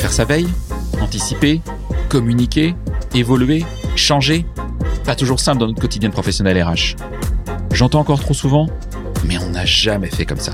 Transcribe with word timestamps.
Faire 0.00 0.12
sa 0.12 0.24
veille, 0.24 0.48
anticiper, 1.00 1.60
communiquer, 2.08 2.74
évoluer, 3.14 3.64
changer, 3.96 4.46
pas 5.04 5.14
toujours 5.14 5.40
simple 5.40 5.58
dans 5.58 5.66
notre 5.66 5.80
quotidien 5.80 6.10
professionnel 6.10 6.62
RH. 6.62 6.96
J'entends 7.72 8.00
encore 8.00 8.20
trop 8.20 8.34
souvent, 8.34 8.68
mais 9.24 9.38
on 9.38 9.50
n'a 9.50 9.64
jamais 9.64 10.08
fait 10.08 10.24
comme 10.24 10.38
ça. 10.38 10.52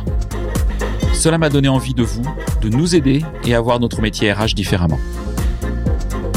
Cela 1.13 1.39
m'a 1.39 1.49
donné 1.49 1.69
envie 1.69 1.95
de 1.95 2.03
vous, 2.03 2.23
de 2.61 2.69
nous 2.69 2.95
aider 2.95 3.25
et 3.45 3.55
à 3.55 3.61
voir 3.61 3.81
notre 3.81 4.01
métier 4.01 4.33
RH 4.33 4.55
différemment. 4.55 4.99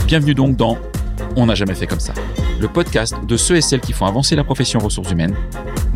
Bienvenue 0.05 0.33
donc 0.33 0.55
dans 0.55 0.77
On 1.35 1.47
n'a 1.47 1.55
jamais 1.55 1.75
fait 1.75 1.87
comme 1.87 1.99
ça, 1.99 2.13
le 2.59 2.67
podcast 2.67 3.15
de 3.27 3.37
ceux 3.37 3.57
et 3.57 3.61
celles 3.61 3.81
qui 3.81 3.93
font 3.93 4.05
avancer 4.05 4.35
la 4.35 4.43
profession 4.43 4.79
ressources 4.79 5.11
humaines, 5.11 5.35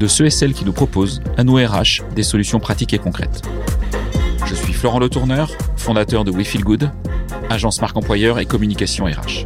de 0.02 0.07
ceux 0.07 0.25
et 0.25 0.31
celles 0.31 0.54
qui 0.54 0.65
nous 0.65 0.73
proposent, 0.73 1.21
à 1.38 1.43
nous 1.43 1.57
RH, 1.57 2.02
des 2.15 2.23
solutions 2.23 2.59
pratiques 2.59 2.91
et 2.95 2.97
concrètes. 2.97 3.43
Je 4.47 4.55
suis 4.55 4.73
Florent 4.73 4.97
Le 4.97 5.09
Tourneur, 5.09 5.52
fondateur 5.77 6.23
de 6.23 6.31
We 6.31 6.48
Feel 6.48 6.63
Good, 6.63 6.89
agence 7.52 7.80
marque 7.81 7.95
employeur 7.95 8.40
et 8.40 8.48
communication 8.48 9.05
RH. 9.05 9.45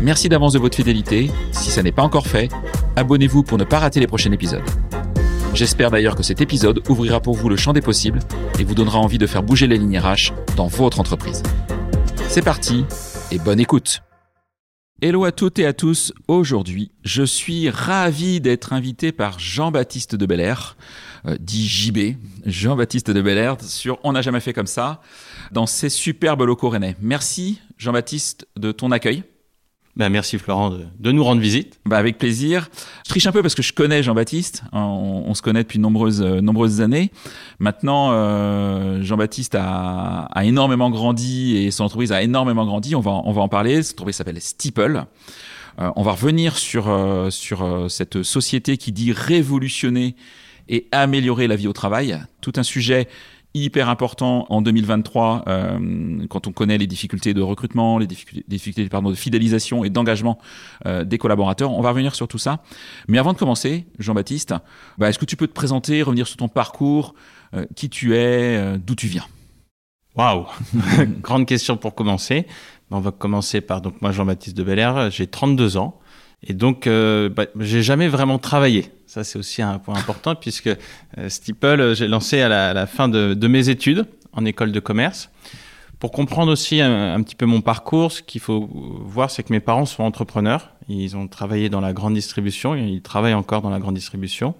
Merci 0.00 0.28
d'avance 0.28 0.52
de 0.52 0.60
votre 0.60 0.76
fidélité. 0.76 1.32
Si 1.50 1.70
ça 1.70 1.82
n'est 1.82 1.90
pas 1.90 2.04
encore 2.04 2.28
fait, 2.28 2.50
abonnez-vous 2.94 3.42
pour 3.42 3.58
ne 3.58 3.64
pas 3.64 3.80
rater 3.80 3.98
les 3.98 4.06
prochains 4.06 4.30
épisodes. 4.30 4.62
J'espère 5.54 5.90
d'ailleurs 5.90 6.14
que 6.14 6.22
cet 6.22 6.40
épisode 6.40 6.80
ouvrira 6.88 7.18
pour 7.18 7.34
vous 7.34 7.48
le 7.48 7.56
champ 7.56 7.72
des 7.72 7.80
possibles 7.80 8.20
et 8.60 8.64
vous 8.64 8.76
donnera 8.76 9.00
envie 9.00 9.18
de 9.18 9.26
faire 9.26 9.42
bouger 9.42 9.66
les 9.66 9.76
lignes 9.76 9.98
RH 9.98 10.32
dans 10.56 10.68
votre 10.68 11.00
entreprise. 11.00 11.42
C'est 12.28 12.42
parti 12.42 12.84
et 13.32 13.38
bonne 13.38 13.58
écoute. 13.58 14.02
Hello 15.04 15.24
à 15.24 15.32
toutes 15.32 15.58
et 15.58 15.66
à 15.66 15.72
tous. 15.72 16.12
Aujourd'hui, 16.28 16.92
je 17.02 17.24
suis 17.24 17.68
ravi 17.70 18.40
d'être 18.40 18.72
invité 18.72 19.10
par 19.10 19.40
Jean-Baptiste 19.40 20.14
de 20.14 20.26
Belair, 20.26 20.76
euh, 21.26 21.36
dit 21.40 21.66
JB, 21.66 22.14
Jean-Baptiste 22.46 23.10
de 23.10 23.20
Belair, 23.20 23.56
sur 23.60 23.98
On 24.04 24.12
n'a 24.12 24.22
jamais 24.22 24.38
fait 24.38 24.52
comme 24.52 24.68
ça, 24.68 25.02
dans 25.50 25.66
ces 25.66 25.88
superbes 25.88 26.42
locaux 26.42 26.68
rennais. 26.68 26.94
Merci 27.00 27.60
Jean-Baptiste 27.78 28.46
de 28.56 28.70
ton 28.70 28.92
accueil. 28.92 29.24
Ben, 29.94 30.08
merci 30.08 30.38
Florent 30.38 30.70
de, 30.70 31.12
nous 31.12 31.22
rendre 31.22 31.42
visite. 31.42 31.78
Bah 31.84 31.98
avec 31.98 32.16
plaisir. 32.16 32.70
Je 33.04 33.10
triche 33.10 33.26
un 33.26 33.32
peu 33.32 33.42
parce 33.42 33.54
que 33.54 33.62
je 33.62 33.74
connais 33.74 34.02
Jean-Baptiste. 34.02 34.62
On, 34.72 35.24
on, 35.26 35.34
se 35.34 35.42
connaît 35.42 35.64
depuis 35.64 35.78
de 35.78 35.82
nombreuses, 35.82 36.22
euh, 36.22 36.40
nombreuses 36.40 36.80
années. 36.80 37.10
Maintenant, 37.58 38.08
euh, 38.12 39.02
Jean-Baptiste 39.02 39.54
a, 39.54 40.30
énormément 40.44 40.88
grandi 40.88 41.58
et 41.58 41.70
son 41.70 41.84
entreprise 41.84 42.10
a 42.10 42.22
énormément 42.22 42.64
grandi. 42.64 42.94
On 42.94 43.00
va, 43.00 43.10
on 43.10 43.32
va 43.32 43.42
en 43.42 43.48
parler. 43.48 43.82
Son 43.82 43.92
entreprise 43.92 44.16
s'appelle 44.16 44.40
Steeple. 44.40 45.04
Euh, 45.78 45.90
on 45.96 46.02
va 46.02 46.12
revenir 46.12 46.56
sur, 46.56 46.90
sur 47.30 47.86
cette 47.90 48.22
société 48.22 48.78
qui 48.78 48.92
dit 48.92 49.12
révolutionner 49.12 50.16
et 50.70 50.86
améliorer 50.90 51.48
la 51.48 51.56
vie 51.56 51.68
au 51.68 51.74
travail. 51.74 52.18
Tout 52.40 52.52
un 52.56 52.62
sujet 52.62 53.08
hyper 53.54 53.88
important 53.88 54.46
en 54.48 54.62
2023 54.62 55.44
euh, 55.46 56.26
quand 56.28 56.46
on 56.46 56.52
connaît 56.52 56.78
les 56.78 56.86
difficultés 56.86 57.34
de 57.34 57.42
recrutement, 57.42 57.98
les 57.98 58.06
difficultés, 58.06 58.44
difficultés 58.48 58.88
pardon, 58.88 59.10
de 59.10 59.14
fidélisation 59.14 59.84
et 59.84 59.90
d'engagement 59.90 60.38
euh, 60.86 61.04
des 61.04 61.18
collaborateurs. 61.18 61.72
On 61.72 61.82
va 61.82 61.90
revenir 61.90 62.14
sur 62.14 62.28
tout 62.28 62.38
ça. 62.38 62.60
Mais 63.08 63.18
avant 63.18 63.32
de 63.32 63.38
commencer, 63.38 63.86
Jean-Baptiste, 63.98 64.54
bah, 64.98 65.08
est-ce 65.08 65.18
que 65.18 65.24
tu 65.24 65.36
peux 65.36 65.46
te 65.46 65.52
présenter, 65.52 66.02
revenir 66.02 66.26
sur 66.26 66.36
ton 66.36 66.48
parcours, 66.48 67.14
euh, 67.54 67.66
qui 67.76 67.90
tu 67.90 68.16
es, 68.16 68.78
d'où 68.78 68.94
tu 68.94 69.06
viens? 69.06 69.26
Waouh 70.16 70.46
Grande 71.22 71.46
question 71.46 71.76
pour 71.76 71.94
commencer. 71.94 72.46
On 72.90 73.00
va 73.00 73.10
commencer 73.10 73.60
par 73.62 73.80
donc 73.80 74.00
moi 74.02 74.12
Jean-Baptiste 74.12 74.56
de 74.56 74.62
Belair, 74.62 75.10
j'ai 75.10 75.26
32 75.26 75.78
ans. 75.78 75.98
Et 76.44 76.54
donc, 76.54 76.86
euh, 76.86 77.28
bah, 77.28 77.46
j'ai 77.60 77.82
jamais 77.82 78.08
vraiment 78.08 78.38
travaillé. 78.38 78.90
Ça, 79.06 79.24
c'est 79.24 79.38
aussi 79.38 79.62
un 79.62 79.78
point 79.78 79.94
important 79.96 80.34
puisque 80.34 80.68
euh, 80.68 81.28
Steeple, 81.28 81.94
j'ai 81.94 82.08
lancé 82.08 82.40
à 82.40 82.48
la, 82.48 82.70
à 82.70 82.74
la 82.74 82.86
fin 82.86 83.08
de, 83.08 83.34
de, 83.34 83.48
mes 83.48 83.68
études 83.68 84.06
en 84.32 84.44
école 84.44 84.72
de 84.72 84.80
commerce. 84.80 85.30
Pour 86.00 86.10
comprendre 86.10 86.50
aussi 86.50 86.80
un, 86.80 87.14
un 87.14 87.22
petit 87.22 87.36
peu 87.36 87.46
mon 87.46 87.60
parcours, 87.60 88.10
ce 88.10 88.22
qu'il 88.22 88.40
faut 88.40 88.68
voir, 89.04 89.30
c'est 89.30 89.44
que 89.44 89.52
mes 89.52 89.60
parents 89.60 89.86
sont 89.86 90.02
entrepreneurs. 90.02 90.70
Ils 90.88 91.16
ont 91.16 91.28
travaillé 91.28 91.68
dans 91.68 91.80
la 91.80 91.92
grande 91.92 92.14
distribution, 92.14 92.74
ils 92.74 93.02
travaillent 93.02 93.34
encore 93.34 93.62
dans 93.62 93.70
la 93.70 93.78
grande 93.78 93.94
distribution. 93.94 94.54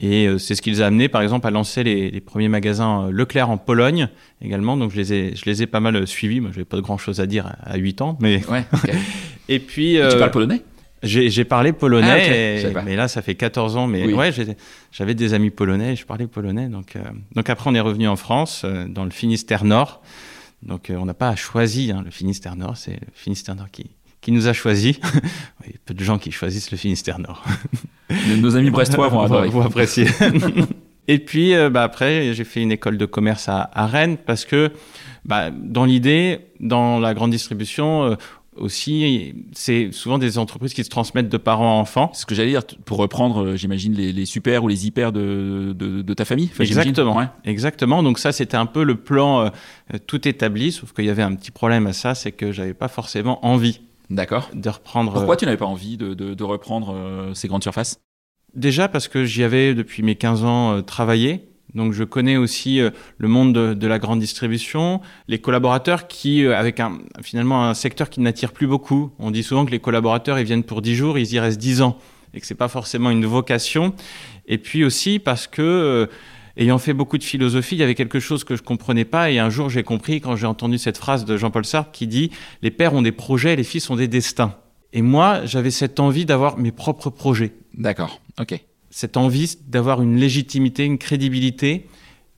Et 0.00 0.28
euh, 0.28 0.38
c'est 0.38 0.54
ce 0.54 0.62
qui 0.62 0.70
les 0.70 0.80
a 0.80 0.86
amenés, 0.86 1.08
par 1.08 1.22
exemple, 1.22 1.48
à 1.48 1.50
lancer 1.50 1.82
les, 1.82 2.12
les, 2.12 2.20
premiers 2.20 2.48
magasins 2.48 3.10
Leclerc 3.10 3.50
en 3.50 3.58
Pologne 3.58 4.08
également. 4.40 4.76
Donc, 4.76 4.92
je 4.92 4.96
les 4.96 5.12
ai, 5.12 5.34
je 5.34 5.44
les 5.46 5.64
ai 5.64 5.66
pas 5.66 5.80
mal 5.80 6.06
suivis. 6.06 6.38
Moi, 6.38 6.50
j'avais 6.52 6.64
pas 6.64 6.76
de 6.76 6.82
grand 6.82 6.98
chose 6.98 7.18
à 7.18 7.26
dire 7.26 7.52
à 7.60 7.76
8 7.76 8.02
ans, 8.02 8.16
mais. 8.20 8.46
Ouais, 8.46 8.64
okay. 8.72 8.92
et 9.48 9.58
puis. 9.58 9.96
Et 9.96 10.08
tu 10.08 10.18
parles 10.18 10.30
polonais? 10.30 10.62
J'ai 11.02 11.44
parlé 11.44 11.72
polonais, 11.72 12.10
ah, 12.10 12.16
okay. 12.16 12.70
et, 12.70 12.84
mais 12.84 12.96
là 12.96 13.08
ça 13.08 13.22
fait 13.22 13.34
14 13.34 13.76
ans. 13.76 13.86
Mais 13.86 14.04
oui. 14.06 14.14
ouais, 14.14 14.30
j'avais 14.90 15.14
des 15.14 15.34
amis 15.34 15.50
polonais, 15.50 15.92
et 15.92 15.96
je 15.96 16.04
parlais 16.04 16.26
polonais. 16.26 16.68
Donc, 16.68 16.96
euh, 16.96 17.00
donc 17.34 17.48
après 17.50 17.70
on 17.70 17.74
est 17.74 17.80
revenu 17.80 18.08
en 18.08 18.16
France, 18.16 18.62
euh, 18.64 18.86
dans 18.88 19.04
le 19.04 19.10
Finistère 19.10 19.64
Nord. 19.64 20.02
Donc 20.62 20.90
euh, 20.90 20.96
on 20.96 21.04
n'a 21.04 21.14
pas 21.14 21.36
choisi 21.36 21.92
hein, 21.92 22.02
le 22.04 22.10
Finistère 22.10 22.56
Nord, 22.56 22.76
c'est 22.76 22.92
le 22.92 23.06
Finistère 23.14 23.54
Nord 23.54 23.70
qui, 23.70 23.90
qui 24.20 24.32
nous 24.32 24.48
a 24.48 24.52
choisi. 24.52 24.98
Il 25.66 25.72
y 25.72 25.74
a 25.74 25.78
peu 25.84 25.94
de 25.94 26.02
gens 26.02 26.18
qui 26.18 26.32
choisissent 26.32 26.72
le 26.72 26.78
Finistère 26.78 27.20
Nord. 27.20 27.44
Nos 28.38 28.56
amis 28.56 28.70
brestois 28.70 29.08
vont 29.08 29.20
adorer. 29.22 29.48
Vont 29.50 29.62
apprécier. 29.62 30.06
et 31.08 31.18
puis 31.20 31.54
bah, 31.70 31.84
après 31.84 32.34
j'ai 32.34 32.44
fait 32.44 32.60
une 32.60 32.72
école 32.72 32.98
de 32.98 33.06
commerce 33.06 33.48
à, 33.48 33.70
à 33.72 33.86
Rennes 33.86 34.16
parce 34.16 34.44
que 34.44 34.72
bah, 35.24 35.50
dans 35.52 35.84
l'idée, 35.84 36.40
dans 36.58 36.98
la 36.98 37.14
grande 37.14 37.30
distribution, 37.30 38.16
aussi, 38.58 39.34
c'est 39.52 39.90
souvent 39.92 40.18
des 40.18 40.38
entreprises 40.38 40.74
qui 40.74 40.84
se 40.84 40.90
transmettent 40.90 41.28
de 41.28 41.36
parents 41.36 41.78
à 41.78 41.80
enfants. 41.80 42.10
Ce 42.14 42.26
que 42.26 42.34
j'allais 42.34 42.50
dire, 42.50 42.62
pour 42.84 42.98
reprendre, 42.98 43.44
euh, 43.44 43.56
j'imagine, 43.56 43.94
les, 43.94 44.12
les, 44.12 44.26
super 44.26 44.64
ou 44.64 44.68
les 44.68 44.86
hyper 44.86 45.12
de, 45.12 45.74
de, 45.76 46.02
de 46.02 46.14
ta 46.14 46.24
famille. 46.24 46.48
Enfin, 46.52 46.64
Exactement. 46.64 47.16
Ouais. 47.16 47.26
Exactement. 47.44 48.02
Donc 48.02 48.18
ça, 48.18 48.32
c'était 48.32 48.56
un 48.56 48.66
peu 48.66 48.82
le 48.82 48.96
plan 48.96 49.40
euh, 49.40 49.98
tout 50.06 50.26
établi, 50.28 50.72
sauf 50.72 50.92
qu'il 50.92 51.04
y 51.04 51.10
avait 51.10 51.22
un 51.22 51.34
petit 51.34 51.50
problème 51.50 51.86
à 51.86 51.92
ça, 51.92 52.14
c'est 52.14 52.32
que 52.32 52.52
j'avais 52.52 52.74
pas 52.74 52.88
forcément 52.88 53.44
envie. 53.46 53.80
D'accord. 54.10 54.50
De 54.54 54.68
reprendre. 54.68 55.12
Pourquoi 55.12 55.36
tu 55.36 55.44
n'avais 55.44 55.56
pas 55.56 55.66
envie 55.66 55.96
de, 55.96 56.14
de, 56.14 56.34
de 56.34 56.44
reprendre 56.44 56.94
euh, 56.94 57.34
ces 57.34 57.48
grandes 57.48 57.62
surfaces? 57.62 58.00
Déjà 58.54 58.88
parce 58.88 59.08
que 59.08 59.24
j'y 59.24 59.44
avais 59.44 59.74
depuis 59.74 60.02
mes 60.02 60.14
15 60.14 60.44
ans 60.44 60.72
euh, 60.72 60.80
travaillé 60.80 61.47
donc 61.74 61.92
je 61.92 62.04
connais 62.04 62.36
aussi 62.36 62.80
euh, 62.80 62.90
le 63.18 63.28
monde 63.28 63.52
de, 63.52 63.86
la 63.86 63.98
grande 63.98 64.20
distribution, 64.20 65.00
les 65.28 65.38
collaborateurs 65.38 66.08
qui, 66.08 66.44
euh, 66.44 66.56
avec 66.56 66.80
un, 66.80 66.98
finalement 67.22 67.68
un 67.68 67.74
secteur 67.74 68.08
qui 68.08 68.20
n'attire 68.20 68.52
plus 68.52 68.66
beaucoup. 68.66 69.10
On 69.18 69.30
dit 69.30 69.42
souvent 69.42 69.64
que 69.66 69.70
les 69.70 69.78
collaborateurs 69.78 70.38
ils 70.38 70.46
viennent 70.46 70.64
pour 70.64 70.82
10 70.82 70.94
jours, 70.94 71.18
ils 71.18 71.32
y 71.32 71.38
restent 71.38 71.60
10 71.60 71.82
ans, 71.82 71.98
et 72.32 72.40
que 72.40 72.46
c'est 72.46 72.54
pas 72.54 72.68
forcément 72.68 73.10
une 73.10 73.26
vocation. 73.26 73.94
Et 74.46 74.58
puis 74.58 74.82
aussi 74.82 75.18
parce 75.18 75.46
que 75.46 75.62
euh, 75.62 76.06
ayant 76.56 76.78
fait 76.78 76.94
beaucoup 76.94 77.18
de 77.18 77.24
philosophie, 77.24 77.76
il 77.76 77.80
y 77.80 77.84
avait 77.84 77.94
quelque 77.94 78.20
chose 78.20 78.44
que 78.44 78.56
je 78.56 78.62
comprenais 78.62 79.04
pas. 79.04 79.30
Et 79.30 79.38
un 79.38 79.50
jour 79.50 79.68
j'ai 79.68 79.82
compris 79.82 80.22
quand 80.22 80.36
j'ai 80.36 80.46
entendu 80.46 80.78
cette 80.78 80.96
phrase 80.96 81.26
de 81.26 81.36
Jean-Paul 81.36 81.66
Sartre 81.66 81.92
qui 81.92 82.06
dit 82.06 82.30
les 82.62 82.70
pères 82.70 82.94
ont 82.94 83.02
des 83.02 83.12
projets, 83.12 83.56
les 83.56 83.64
fils 83.64 83.90
ont 83.90 83.96
des 83.96 84.08
destins. 84.08 84.54
Et 84.94 85.02
moi 85.02 85.44
j'avais 85.44 85.70
cette 85.70 86.00
envie 86.00 86.24
d'avoir 86.24 86.56
mes 86.56 86.72
propres 86.72 87.10
projets. 87.10 87.52
D'accord. 87.74 88.22
Ok 88.40 88.58
cette 88.90 89.16
envie 89.16 89.56
d'avoir 89.66 90.02
une 90.02 90.16
légitimité, 90.16 90.84
une 90.84 90.98
crédibilité, 90.98 91.86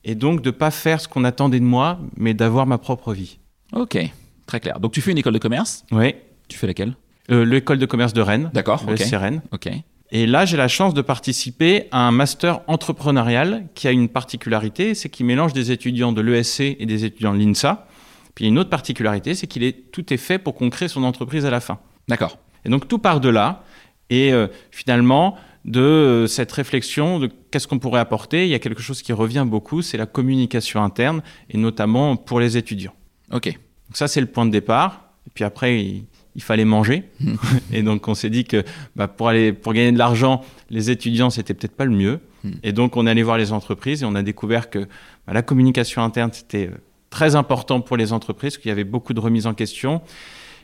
et 0.03 0.15
donc 0.15 0.41
de 0.41 0.49
ne 0.49 0.55
pas 0.55 0.71
faire 0.71 0.99
ce 0.99 1.07
qu'on 1.07 1.23
attendait 1.23 1.59
de 1.59 1.65
moi, 1.65 1.99
mais 2.17 2.33
d'avoir 2.33 2.65
ma 2.65 2.77
propre 2.77 3.13
vie. 3.13 3.39
Ok, 3.73 3.97
très 4.45 4.59
clair. 4.59 4.79
Donc 4.79 4.91
tu 4.91 5.01
fais 5.01 5.11
une 5.11 5.17
école 5.17 5.33
de 5.33 5.39
commerce? 5.39 5.85
Oui. 5.91 6.15
Tu 6.47 6.57
fais 6.57 6.67
laquelle? 6.67 6.95
Euh, 7.29 7.45
L'école 7.45 7.77
de 7.77 7.85
commerce 7.85 8.13
de 8.13 8.21
Rennes. 8.21 8.49
D'accord, 8.53 8.83
ok. 8.87 8.99
Rennes. 9.13 9.41
Ok. 9.51 9.69
Et 10.13 10.27
là, 10.27 10.43
j'ai 10.43 10.57
la 10.57 10.67
chance 10.67 10.93
de 10.93 11.01
participer 11.01 11.87
à 11.91 12.05
un 12.05 12.11
master 12.11 12.59
entrepreneurial 12.67 13.67
qui 13.75 13.87
a 13.87 13.91
une 13.91 14.09
particularité, 14.09 14.93
c'est 14.93 15.07
qu'il 15.07 15.25
mélange 15.25 15.53
des 15.53 15.71
étudiants 15.71 16.11
de 16.11 16.19
l'ESC 16.19 16.75
et 16.77 16.85
des 16.85 17.05
étudiants 17.05 17.33
de 17.33 17.39
l'INSA. 17.39 17.87
Puis 18.35 18.45
une 18.47 18.59
autre 18.59 18.69
particularité, 18.69 19.35
c'est 19.35 19.47
qu'il 19.47 19.63
est 19.63 19.91
tout 19.91 20.13
est 20.13 20.17
fait 20.17 20.37
pour 20.37 20.55
qu'on 20.55 20.69
crée 20.69 20.89
son 20.89 21.03
entreprise 21.03 21.45
à 21.45 21.49
la 21.49 21.61
fin. 21.61 21.79
D'accord. 22.09 22.37
Et 22.65 22.69
donc 22.69 22.89
tout 22.89 22.97
part 22.97 23.21
de 23.21 23.29
là. 23.29 23.63
Et 24.09 24.33
euh, 24.33 24.47
finalement, 24.71 25.37
de 25.65 25.79
euh, 25.79 26.27
cette 26.27 26.51
réflexion 26.51 27.19
de 27.19 27.29
qu'est-ce 27.51 27.67
qu'on 27.67 27.79
pourrait 27.79 27.99
apporter. 27.99 28.45
Il 28.45 28.49
y 28.49 28.55
a 28.55 28.59
quelque 28.59 28.81
chose 28.81 29.01
qui 29.01 29.13
revient 29.13 29.45
beaucoup, 29.47 29.81
c'est 29.81 29.97
la 29.97 30.05
communication 30.05 30.83
interne, 30.83 31.21
et 31.49 31.57
notamment 31.57 32.15
pour 32.15 32.39
les 32.39 32.57
étudiants. 32.57 32.93
Ok. 33.31 33.47
Donc 33.47 33.97
ça, 33.97 34.07
c'est 34.07 34.21
le 34.21 34.27
point 34.27 34.45
de 34.45 34.51
départ. 34.51 35.05
Et 35.27 35.31
puis 35.33 35.43
après, 35.43 35.81
il, 35.81 36.05
il 36.35 36.41
fallait 36.41 36.65
manger. 36.65 37.03
et 37.71 37.83
donc, 37.83 38.07
on 38.07 38.15
s'est 38.15 38.29
dit 38.29 38.45
que 38.45 38.63
bah, 38.95 39.07
pour, 39.07 39.29
aller, 39.29 39.53
pour 39.53 39.73
gagner 39.73 39.91
de 39.91 39.97
l'argent, 39.97 40.43
les 40.69 40.89
étudiants, 40.89 41.29
c'était 41.29 41.53
peut-être 41.53 41.75
pas 41.75 41.85
le 41.85 41.91
mieux. 41.91 42.19
Et 42.63 42.71
donc, 42.71 42.97
on 42.97 43.05
est 43.05 43.11
allé 43.11 43.21
voir 43.21 43.37
les 43.37 43.53
entreprises 43.53 44.01
et 44.01 44.05
on 44.05 44.15
a 44.15 44.23
découvert 44.23 44.71
que 44.71 44.79
bah, 45.27 45.33
la 45.33 45.43
communication 45.43 46.01
interne, 46.01 46.31
c'était 46.33 46.71
très 47.11 47.35
important 47.35 47.81
pour 47.81 47.97
les 47.97 48.13
entreprises, 48.13 48.57
qu'il 48.57 48.69
y 48.69 48.71
avait 48.71 48.83
beaucoup 48.83 49.13
de 49.13 49.19
remises 49.19 49.45
en 49.45 49.53
question. 49.53 50.01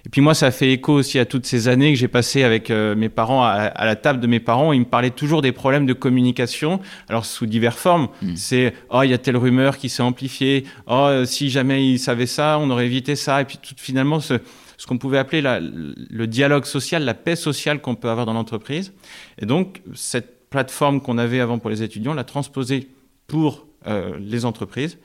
Et 0.08 0.10
puis 0.10 0.22
moi, 0.22 0.34
ça 0.34 0.52
fait 0.52 0.72
écho 0.72 0.94
aussi 0.94 1.20
à 1.20 1.26
toutes 1.26 1.46
ces 1.46 1.68
années 1.68 1.92
que 1.92 2.00
j'ai 2.00 2.08
passées 2.08 2.44
avec 2.44 2.72
euh, 2.72 2.96
mes 2.96 3.10
parents, 3.10 3.44
à, 3.44 3.50
à, 3.50 3.86
la 3.86 3.98
table 3.98 4.22
de 4.22 4.28
mes 4.28 4.40
parents. 4.40 4.72
Ils 4.72 4.80
me 4.80 4.86
parlaient 4.86 5.10
toujours 5.10 5.42
des 5.42 5.52
problèmes 5.52 5.86
de 5.86 5.92
communication, 5.92 6.80
alors 7.10 7.26
sous 7.26 7.46
diverses 7.46 7.78
formes. 7.78 8.08
Mmh. 8.22 8.36
C'est 8.38 8.74
oh, 8.90 9.04
il 9.04 9.10
y 9.10 9.14
a 9.14 9.18
telle 9.18 9.36
rumeur 9.36 9.78
qui 9.78 9.90
s'est 9.90 10.04
amplifiée. 10.04 10.64
Oh, 10.86 11.24
si 11.26 11.50
jamais 11.50 11.86
ils 11.86 12.00
savaient 12.00 12.26
ça, 12.26 12.58
on 12.58 12.70
aurait 12.70 12.86
évité 12.86 13.18
ça. 13.18 13.42
Et 13.42 13.44
puis 13.44 13.58
tout, 13.58 13.76
finalement, 13.76 14.22
ce, 14.22 14.36
ce 14.78 14.88
qu'on 14.88 14.98
pouvait 14.98 15.18
appeler 15.18 15.42
la, 15.42 15.60
le 15.60 16.26
dialogue 16.26 16.64
social, 16.64 17.04
la 17.04 17.14
paix 17.14 17.36
sociale 17.36 17.82
qu'on 17.82 17.96
peut 17.96 18.10
avoir 18.10 18.26
dans 18.26 18.34
l'entreprise. 18.34 18.94
Et 19.40 19.46
donc 19.46 19.82
cette 19.94 20.50
plateforme 20.50 21.02
qu'on 21.02 21.18
avait 21.18 21.42
avant 21.42 21.60
pour 21.60 21.70
les 21.70 21.84
étudiants, 21.84 22.14
l'a 22.14 22.24
transposée 22.24 22.88
pour 23.28 23.68
euh, 23.88 24.18
les 24.22 24.46
entreprises, 24.46 24.98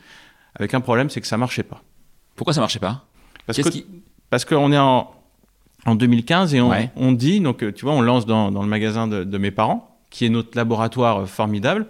avec 0.54 0.74
un 0.74 0.80
problème, 0.80 1.10
c'est 1.10 1.20
que 1.20 1.26
ça 1.26 1.36
marchait 1.36 1.64
pas. 1.64 1.82
Pourquoi 2.36 2.54
ça 2.54 2.60
marchait 2.60 2.78
pas? 2.78 3.04
Parce 3.46 3.60
que 3.60 3.68
parce 4.32 4.46
qu'on 4.46 4.72
est 4.72 4.78
en, 4.78 5.10
en 5.84 5.94
2015 5.94 6.54
et 6.54 6.62
on, 6.62 6.70
Ouais. 6.70 6.88
on 6.96 7.12
dit, 7.12 7.38
donc 7.40 7.62
euh, 7.62 7.70
tu 7.70 7.84
vois, 7.84 7.92
on 7.92 8.00
lance 8.00 8.24
dans, 8.24 8.50
dans 8.50 8.62
le 8.62 8.68
magasin 8.68 9.06
de, 9.06 9.24
de 9.24 9.38
mes 9.38 9.50
parents, 9.50 9.94
qui 10.08 10.24
est 10.24 10.30
notre 10.30 10.56
laboratoire 10.56 11.18
euh, 11.18 11.26
formidable. 11.26 11.84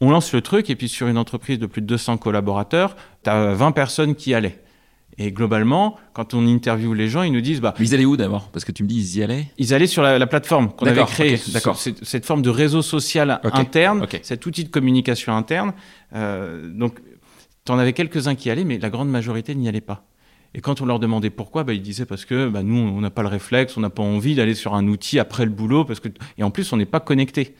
On 0.00 0.10
lance 0.10 0.32
le 0.32 0.40
truc 0.40 0.70
et 0.70 0.76
puis 0.76 0.88
sur 0.88 1.08
une 1.08 1.18
entreprise 1.18 1.58
de 1.58 1.66
plus 1.66 1.82
de 1.82 1.86
200 1.86 2.16
collaborateurs, 2.16 2.96
tu 3.22 3.28
as 3.28 3.52
20 3.52 3.72
personnes 3.72 4.14
qui 4.14 4.30
y 4.30 4.34
allaient. 4.34 4.60
Et 5.18 5.30
globalement, 5.30 5.96
quand 6.14 6.32
on 6.32 6.46
interviewe 6.46 6.94
les 6.94 7.08
gens, 7.10 7.22
ils 7.22 7.34
nous 7.34 7.42
disent, 7.42 7.60
bah, 7.60 7.74
Mais 7.78 7.84
ils 7.86 7.94
allaient 7.94 8.06
où 8.06 8.16
d'abord? 8.16 8.48
Parce 8.48 8.64
que 8.64 8.72
tu 8.72 8.82
me 8.82 8.88
dis, 8.88 8.96
ils 8.96 9.18
y 9.18 9.22
allaient? 9.22 9.44
Ils 9.58 9.74
allaient 9.74 9.86
sur 9.86 10.02
la, 10.02 10.18
la 10.18 10.26
plateforme 10.26 10.72
qu'on 10.72 10.86
avait 10.86 11.04
créée, 11.04 11.38
d'accord. 11.52 11.76
cette, 11.76 12.24
forme 12.24 12.40
de 12.40 12.48
réseau 12.48 12.80
social 12.80 13.40
interne, 13.44 14.06
cet 14.22 14.46
outil 14.46 14.64
de 14.64 14.70
communication 14.70 15.36
interne. 15.36 15.74
Euh, 16.14 16.66
donc, 16.72 16.98
tu 17.66 17.72
en 17.72 17.78
avais 17.78 17.92
quelques-uns 17.92 18.36
qui 18.36 18.48
y 18.48 18.50
allaient, 18.50 18.64
mais 18.64 18.78
la 18.78 18.88
grande 18.88 19.10
majorité 19.10 19.54
n'y 19.54 19.68
allait 19.68 19.82
pas. 19.82 20.06
Et 20.54 20.60
quand 20.60 20.80
on 20.80 20.86
leur 20.86 20.98
demandait 20.98 21.30
pourquoi, 21.30 21.64
bah, 21.64 21.72
ils 21.72 21.82
disaient 21.82 22.04
parce 22.04 22.24
que 22.24 22.48
bah, 22.48 22.62
nous, 22.62 22.76
on 22.76 23.00
n'a 23.00 23.10
pas 23.10 23.22
le 23.22 23.28
réflexe, 23.28 23.76
on 23.76 23.80
n'a 23.80 23.90
pas 23.90 24.02
envie 24.02 24.34
d'aller 24.34 24.54
sur 24.54 24.74
un 24.74 24.86
outil 24.86 25.18
après 25.18 25.44
le 25.44 25.50
boulot, 25.50 25.84
parce 25.84 26.00
que 26.00 26.08
et 26.38 26.42
en 26.42 26.50
plus, 26.50 26.72
on 26.72 26.76
n'est 26.76 26.84
pas 26.84 27.00
connecté. 27.00 27.54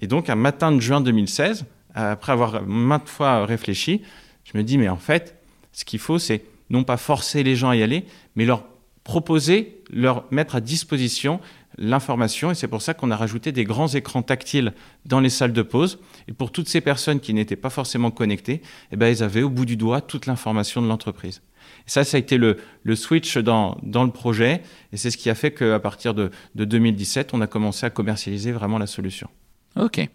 Et 0.00 0.06
donc, 0.06 0.28
un 0.28 0.34
matin 0.34 0.72
de 0.72 0.80
juin 0.80 1.00
2016, 1.00 1.64
après 1.94 2.32
avoir 2.32 2.66
maintes 2.66 3.08
fois 3.08 3.46
réfléchi, 3.46 4.02
je 4.44 4.56
me 4.58 4.62
dis, 4.62 4.76
mais 4.76 4.88
en 4.88 4.98
fait, 4.98 5.40
ce 5.72 5.84
qu'il 5.84 5.98
faut, 5.98 6.18
c'est 6.18 6.44
non 6.68 6.84
pas 6.84 6.96
forcer 6.96 7.42
les 7.42 7.56
gens 7.56 7.70
à 7.70 7.76
y 7.76 7.82
aller, 7.82 8.04
mais 8.34 8.44
leur 8.44 8.64
proposer, 9.04 9.82
leur 9.90 10.24
mettre 10.30 10.56
à 10.56 10.60
disposition 10.60 11.40
l'information. 11.78 12.50
Et 12.50 12.54
c'est 12.54 12.68
pour 12.68 12.82
ça 12.82 12.94
qu'on 12.94 13.10
a 13.10 13.16
rajouté 13.16 13.52
des 13.52 13.64
grands 13.64 13.88
écrans 13.88 14.22
tactiles 14.22 14.72
dans 15.04 15.20
les 15.20 15.30
salles 15.30 15.52
de 15.52 15.62
pause. 15.62 15.98
Et 16.28 16.32
pour 16.32 16.50
toutes 16.50 16.68
ces 16.68 16.80
personnes 16.80 17.20
qui 17.20 17.32
n'étaient 17.34 17.56
pas 17.56 17.70
forcément 17.70 18.10
connectées, 18.10 18.62
eh 18.92 18.96
ben, 18.96 19.08
ils 19.08 19.22
avaient 19.22 19.42
au 19.42 19.50
bout 19.50 19.64
du 19.64 19.76
doigt 19.76 20.00
toute 20.00 20.26
l'information 20.26 20.82
de 20.82 20.88
l'entreprise. 20.88 21.42
Ça, 21.86 22.04
ça 22.04 22.16
a 22.16 22.20
été 22.20 22.36
le, 22.36 22.56
le 22.82 22.96
switch 22.96 23.38
dans, 23.38 23.78
dans 23.82 24.04
le 24.04 24.10
projet. 24.10 24.62
Et 24.92 24.96
c'est 24.96 25.10
ce 25.10 25.16
qui 25.16 25.30
a 25.30 25.34
fait 25.34 25.52
qu'à 25.52 25.78
partir 25.78 26.14
de, 26.14 26.30
de 26.54 26.64
2017, 26.64 27.30
on 27.32 27.40
a 27.40 27.46
commencé 27.46 27.86
à 27.86 27.90
commercialiser 27.90 28.52
vraiment 28.52 28.78
la 28.78 28.86
solution. 28.86 29.28
Ok. 29.76 30.08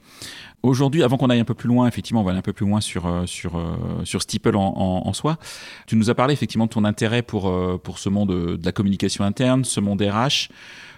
Aujourd'hui, 0.63 1.01
avant 1.01 1.18
qu'on 1.18 1.29
aille 1.31 1.39
un 1.39 1.45
peu 1.45 1.56
plus 1.56 1.68
loin, 1.68 1.88
effectivement, 1.88 2.21
on 2.21 2.23
va 2.23 2.31
aller 2.31 2.39
un 2.39 2.44
peu 2.44 2.53
plus 2.53 2.68
loin 2.68 2.81
sur, 2.81 3.07
euh, 3.07 3.25
euh, 3.45 4.06
sur 4.06 4.21
Steeple 4.21 4.56
en, 4.56 5.13
soi. 5.13 5.38
Tu 5.88 5.95
nous 5.95 6.12
as 6.12 6.15
parlé 6.15 6.33
effectivement 6.33 6.65
de 6.65 6.71
ton 6.71 6.83
intérêt 6.83 7.23
pour, 7.23 7.50
euh, 7.50 7.81
ce 7.95 8.09
monde 8.09 8.29
de, 8.29 8.56
de 8.57 8.65
la 8.65 8.71
communication 8.71 9.23
interne, 9.23 9.65
ce 9.65 9.79
monde 9.79 10.01
RH. 10.01 10.50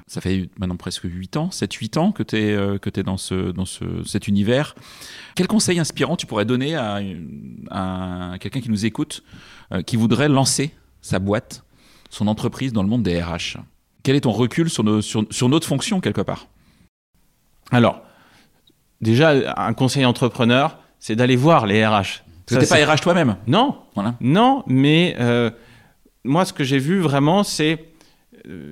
Ça 0.08 0.20
fait 0.22 0.50
maintenant 0.60 0.76
presque 0.76 1.04
8 1.06 1.38
ans, 1.38 1.50
7-8 1.50 1.98
ans 1.98 2.12
que 2.12 2.24
tu 2.24 2.38
es, 2.38 2.52
euh, 2.52 2.78
que 2.78 2.90
es 3.00 3.04
dans, 3.04 3.18
ce, 3.18 3.52
dans 3.52 3.66
ce, 3.66 3.84
cet 4.06 4.28
univers. 4.28 4.76
Quel 5.36 5.48
conseil 5.48 5.80
inspirant 5.80 6.18
tu 6.18 6.26
pourrais 6.26 6.46
donner 6.46 6.76
à, 6.76 7.00
quelqu'un 8.40 8.60
qui 8.60 8.70
nous 8.70 8.86
écoute, 8.86 9.24
euh, 9.72 9.82
qui 9.82 9.96
voudrait 9.96 10.30
lancer 10.30 10.72
sa 11.02 11.20
boîte, 11.20 11.64
son 12.10 12.28
entreprise 12.28 12.74
dans 12.74 12.84
le 12.84 12.90
monde 12.90 13.04
des 13.04 13.22
RH 13.22 13.58
Quel 14.04 14.16
est 14.16 14.22
ton 14.22 14.32
recul 14.32 14.70
sur, 14.70 14.84
nos, 14.84 15.02
sur, 15.02 15.26
sur 15.32 15.48
notre 15.50 15.68
fonction 15.68 16.02
quelque 16.02 16.22
part? 16.22 16.48
Alors, 17.72 18.02
déjà, 19.02 19.32
un 19.58 19.74
conseil 19.74 20.06
entrepreneur, 20.06 20.78
c'est 21.00 21.16
d'aller 21.16 21.38
voir 21.38 21.66
les 21.66 21.86
RH. 21.86 22.24
T'es 22.46 22.60
c'est- 22.66 22.86
pas 22.86 22.94
RH 22.94 23.00
toi-même. 23.02 23.38
Non, 23.48 23.78
Voilà. 23.96 24.16
Non, 24.20 24.64
mais 24.68 25.16
euh, 25.20 25.50
moi, 26.26 26.44
ce 26.46 26.52
que 26.54 26.64
j'ai 26.66 26.78
vu 26.78 27.00
vraiment, 27.00 27.44
c'est 27.44 27.93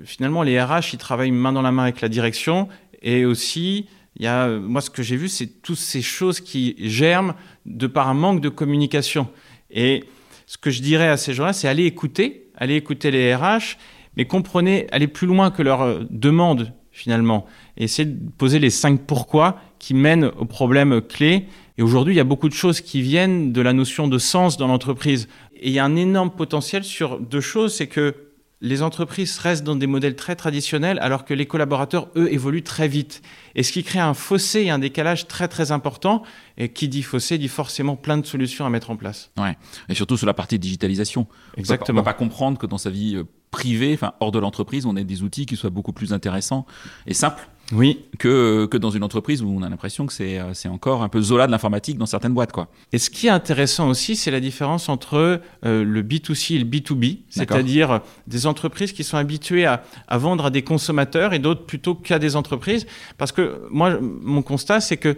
finalement 0.05 0.43
les 0.43 0.61
RH, 0.61 0.93
ils 0.93 0.97
travaillent 0.97 1.31
main 1.31 1.51
dans 1.51 1.61
la 1.61 1.71
main 1.71 1.83
avec 1.83 2.01
la 2.01 2.09
direction. 2.09 2.67
Et 3.01 3.25
aussi, 3.25 3.87
il 4.17 4.23
y 4.23 4.27
a, 4.27 4.47
euh, 4.47 4.59
moi, 4.59 4.81
ce 4.81 4.89
que 4.89 5.03
j'ai 5.03 5.15
vu, 5.15 5.27
c'est 5.27 5.47
toutes 5.61 5.77
ces 5.77 6.01
choses 6.01 6.39
qui 6.39 6.75
germent 6.77 7.33
de 7.65 7.87
par 7.87 8.07
un 8.09 8.13
manque 8.13 8.41
de 8.41 8.49
communication. 8.49 9.27
Et 9.69 10.03
ce 10.45 10.57
que 10.57 10.69
je 10.69 10.81
dirais 10.81 11.07
à 11.07 11.17
ces 11.17 11.33
gens-là, 11.33 11.53
c'est 11.53 11.67
aller 11.67 11.85
écouter, 11.85 12.49
aller 12.55 12.75
écouter 12.75 13.09
les 13.11 13.33
RH, 13.33 13.77
mais 14.17 14.25
comprenez, 14.25 14.87
aller 14.91 15.07
plus 15.07 15.27
loin 15.27 15.49
que 15.49 15.61
leurs 15.61 15.81
euh, 15.81 16.03
demandes, 16.09 16.73
finalement. 16.91 17.45
Et 17.77 17.85
essayer 17.85 18.09
de 18.09 18.29
poser 18.37 18.59
les 18.59 18.69
cinq 18.69 19.01
pourquoi 19.07 19.59
qui 19.79 19.93
mènent 19.93 20.25
aux 20.37 20.45
problèmes 20.45 21.01
clés. 21.01 21.47
Et 21.77 21.81
aujourd'hui, 21.81 22.13
il 22.13 22.17
y 22.17 22.21
a 22.21 22.25
beaucoup 22.25 22.49
de 22.49 22.53
choses 22.53 22.81
qui 22.81 23.01
viennent 23.01 23.53
de 23.53 23.61
la 23.61 23.71
notion 23.71 24.07
de 24.09 24.17
sens 24.17 24.57
dans 24.57 24.67
l'entreprise. 24.67 25.29
Et 25.55 25.69
il 25.69 25.73
y 25.73 25.79
a 25.79 25.85
un 25.85 25.95
énorme 25.95 26.31
potentiel 26.31 26.83
sur 26.83 27.19
deux 27.19 27.39
choses, 27.39 27.73
c'est 27.73 27.87
que 27.87 28.13
les 28.61 28.83
entreprises 28.83 29.37
restent 29.39 29.63
dans 29.63 29.75
des 29.75 29.87
modèles 29.87 30.15
très 30.15 30.35
traditionnels 30.35 30.99
alors 31.01 31.25
que 31.25 31.33
les 31.33 31.47
collaborateurs, 31.47 32.09
eux, 32.15 32.31
évoluent 32.31 32.63
très 32.63 32.87
vite. 32.87 33.21
Et 33.55 33.63
ce 33.63 33.71
qui 33.71 33.83
crée 33.83 33.99
un 33.99 34.13
fossé 34.13 34.61
et 34.61 34.69
un 34.69 34.79
décalage 34.79 35.27
très 35.27 35.47
très 35.47 35.71
important. 35.71 36.23
Et 36.57 36.69
qui 36.69 36.87
dit 36.87 37.01
fossé 37.01 37.39
dit 37.39 37.47
forcément 37.47 37.95
plein 37.95 38.17
de 38.17 38.25
solutions 38.25 38.65
à 38.65 38.69
mettre 38.69 38.91
en 38.91 38.95
place. 38.95 39.31
Ouais. 39.37 39.57
Et 39.89 39.95
surtout 39.95 40.15
sur 40.15 40.27
la 40.27 40.35
partie 40.35 40.59
digitalisation. 40.59 41.27
Exactement. 41.57 42.01
On 42.01 42.03
va 42.03 42.11
pas 42.11 42.17
comprendre 42.17 42.59
que 42.59 42.67
dans 42.67 42.77
sa 42.77 42.91
vie 42.91 43.15
euh, 43.15 43.23
privée, 43.49 43.93
enfin 43.93 44.13
hors 44.19 44.31
de 44.31 44.37
l'entreprise, 44.37 44.85
on 44.85 44.95
ait 44.95 45.03
des 45.03 45.23
outils 45.23 45.47
qui 45.47 45.55
soient 45.55 45.71
beaucoup 45.71 45.93
plus 45.93 46.13
intéressants 46.13 46.65
et 47.07 47.13
simples 47.13 47.47
Oui. 47.71 48.05
que, 48.19 48.65
que 48.65 48.77
dans 48.77 48.91
une 48.91 49.03
entreprise 49.03 49.41
où 49.41 49.47
on 49.49 49.63
a 49.63 49.69
l'impression 49.69 50.05
que 50.05 50.13
c'est 50.13 50.39
euh, 50.39 50.53
c'est 50.53 50.69
encore 50.69 51.01
un 51.03 51.09
peu 51.09 51.21
Zola 51.21 51.47
de 51.47 51.51
l'informatique 51.51 51.97
dans 51.97 52.05
certaines 52.05 52.33
boîtes. 52.33 52.51
Quoi. 52.51 52.67
Et 52.91 52.97
ce 52.97 53.09
qui 53.09 53.27
est 53.27 53.31
intéressant 53.31 53.89
aussi, 53.89 54.15
c'est 54.15 54.31
la 54.31 54.39
différence 54.39 54.89
entre 54.89 55.41
euh, 55.65 55.83
le 55.83 56.03
B2C 56.03 56.55
et 56.55 56.59
le 56.59 56.65
B2B, 56.65 57.17
D'accord. 57.35 57.57
c'est-à-dire 57.57 57.91
euh, 57.91 57.99
des 58.27 58.45
entreprises 58.45 58.91
qui 58.91 59.03
sont 59.03 59.17
habituées 59.17 59.65
à, 59.65 59.83
à 60.07 60.17
vendre 60.17 60.45
à 60.45 60.49
des 60.49 60.61
consommateurs 60.61 61.33
et 61.33 61.39
d'autres 61.39 61.65
plutôt 61.65 61.95
qu'à 61.95 62.19
des 62.19 62.35
entreprises. 62.35 62.85
Parce 63.17 63.31
que 63.31 63.61
moi, 63.71 63.97
mon 64.01 64.41
constat, 64.41 64.81
c'est 64.81 64.97
que 64.97 65.17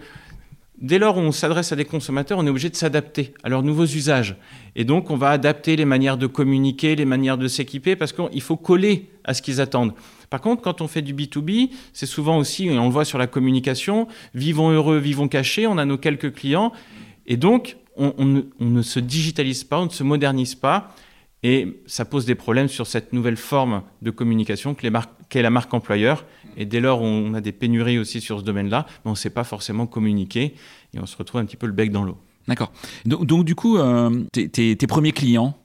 dès 0.78 1.00
lors 1.00 1.18
où 1.18 1.22
on 1.22 1.32
s'adresse 1.32 1.72
à 1.72 1.76
des 1.76 1.86
consommateurs, 1.86 2.38
on 2.40 2.46
est 2.46 2.50
obligé 2.50 2.70
de 2.70 2.76
s'adapter 2.76 3.34
à 3.44 3.50
leurs 3.50 3.64
nouveaux 3.64 3.86
usages. 3.86 4.36
Et 4.76 4.86
donc, 4.86 5.12
on 5.12 5.18
va 5.18 5.30
adapter 5.30 5.76
les 5.76 5.86
manières 5.86 6.18
de 6.18 6.28
communiquer, 6.28 6.96
les 6.96 7.06
manières 7.06 7.38
de 7.38 7.48
s'équiper, 7.48 7.96
parce 7.96 8.14
qu'il 8.14 8.42
faut 8.42 8.58
coller 8.58 9.10
à 9.24 9.34
ce 9.34 9.42
qu'ils 9.42 9.62
attendent. 9.62 9.94
Par 10.30 10.42
contre, 10.42 10.62
quand 10.62 10.82
on 10.82 10.88
fait 10.88 11.02
du 11.02 11.14
B2B, 11.14 11.70
c'est 11.94 12.06
souvent 12.06 12.38
aussi, 12.38 12.68
et 12.68 12.78
on 12.78 12.86
le 12.86 12.92
voit 12.92 13.06
sur 13.06 13.18
la 13.18 13.28
communication, 13.28 14.08
vivons 14.34 14.72
heureux, 14.72 14.98
vivons 14.98 15.28
cachés, 15.28 15.68
on 15.68 15.78
a 15.78 15.86
nos 15.86 15.98
quelques 15.98 16.34
clients, 16.34 16.72
et 17.28 17.38
donc 17.38 17.78
on, 17.96 18.42
ne, 18.60 18.82
se 18.82 19.00
digitalise 19.00 19.64
pas, 19.64 19.80
on 19.80 19.86
ne 19.86 19.92
se 19.92 20.04
modernise 20.04 20.56
pas, 20.56 20.96
et 21.44 21.82
ça 21.86 22.06
pose 22.06 22.26
des 22.26 22.36
problèmes 22.36 22.68
sur 22.68 22.88
cette 22.88 23.14
nouvelle 23.14 23.38
forme 23.38 23.84
de 24.02 24.10
communication 24.10 24.74
qu'est 24.76 25.42
la 25.42 25.50
marque 25.50 25.74
employeur. 25.74 26.26
Et 26.58 26.66
dès 26.66 26.80
lors, 26.80 27.02
on 27.02 27.34
a 27.34 27.42
des 27.42 27.52
pénuries 27.52 27.98
aussi 27.98 28.22
sur 28.22 28.40
ce 28.40 28.44
domaine-là, 28.44 28.86
mais 28.88 29.10
on 29.10 29.12
ne 29.12 29.18
sait 29.18 29.30
pas 29.30 29.44
forcément 29.44 29.88
communiquer, 29.88 30.56
et 30.94 31.00
on 31.00 31.06
se 31.06 31.18
retrouve 31.18 31.42
un 31.42 31.46
petit 31.46 31.58
peu 31.58 31.68
le 31.68 31.74
bec 31.74 31.92
dans 31.92 32.04
l'eau. 32.04 32.18
D'accord. 32.48 32.72
Donc, 33.06 33.26
donc, 33.26 33.46
du 33.46 33.56
coup, 33.56 33.78
euh, 33.78 34.24
tes, 34.32 34.76
premiers 34.88 35.14
clients, 35.14 35.58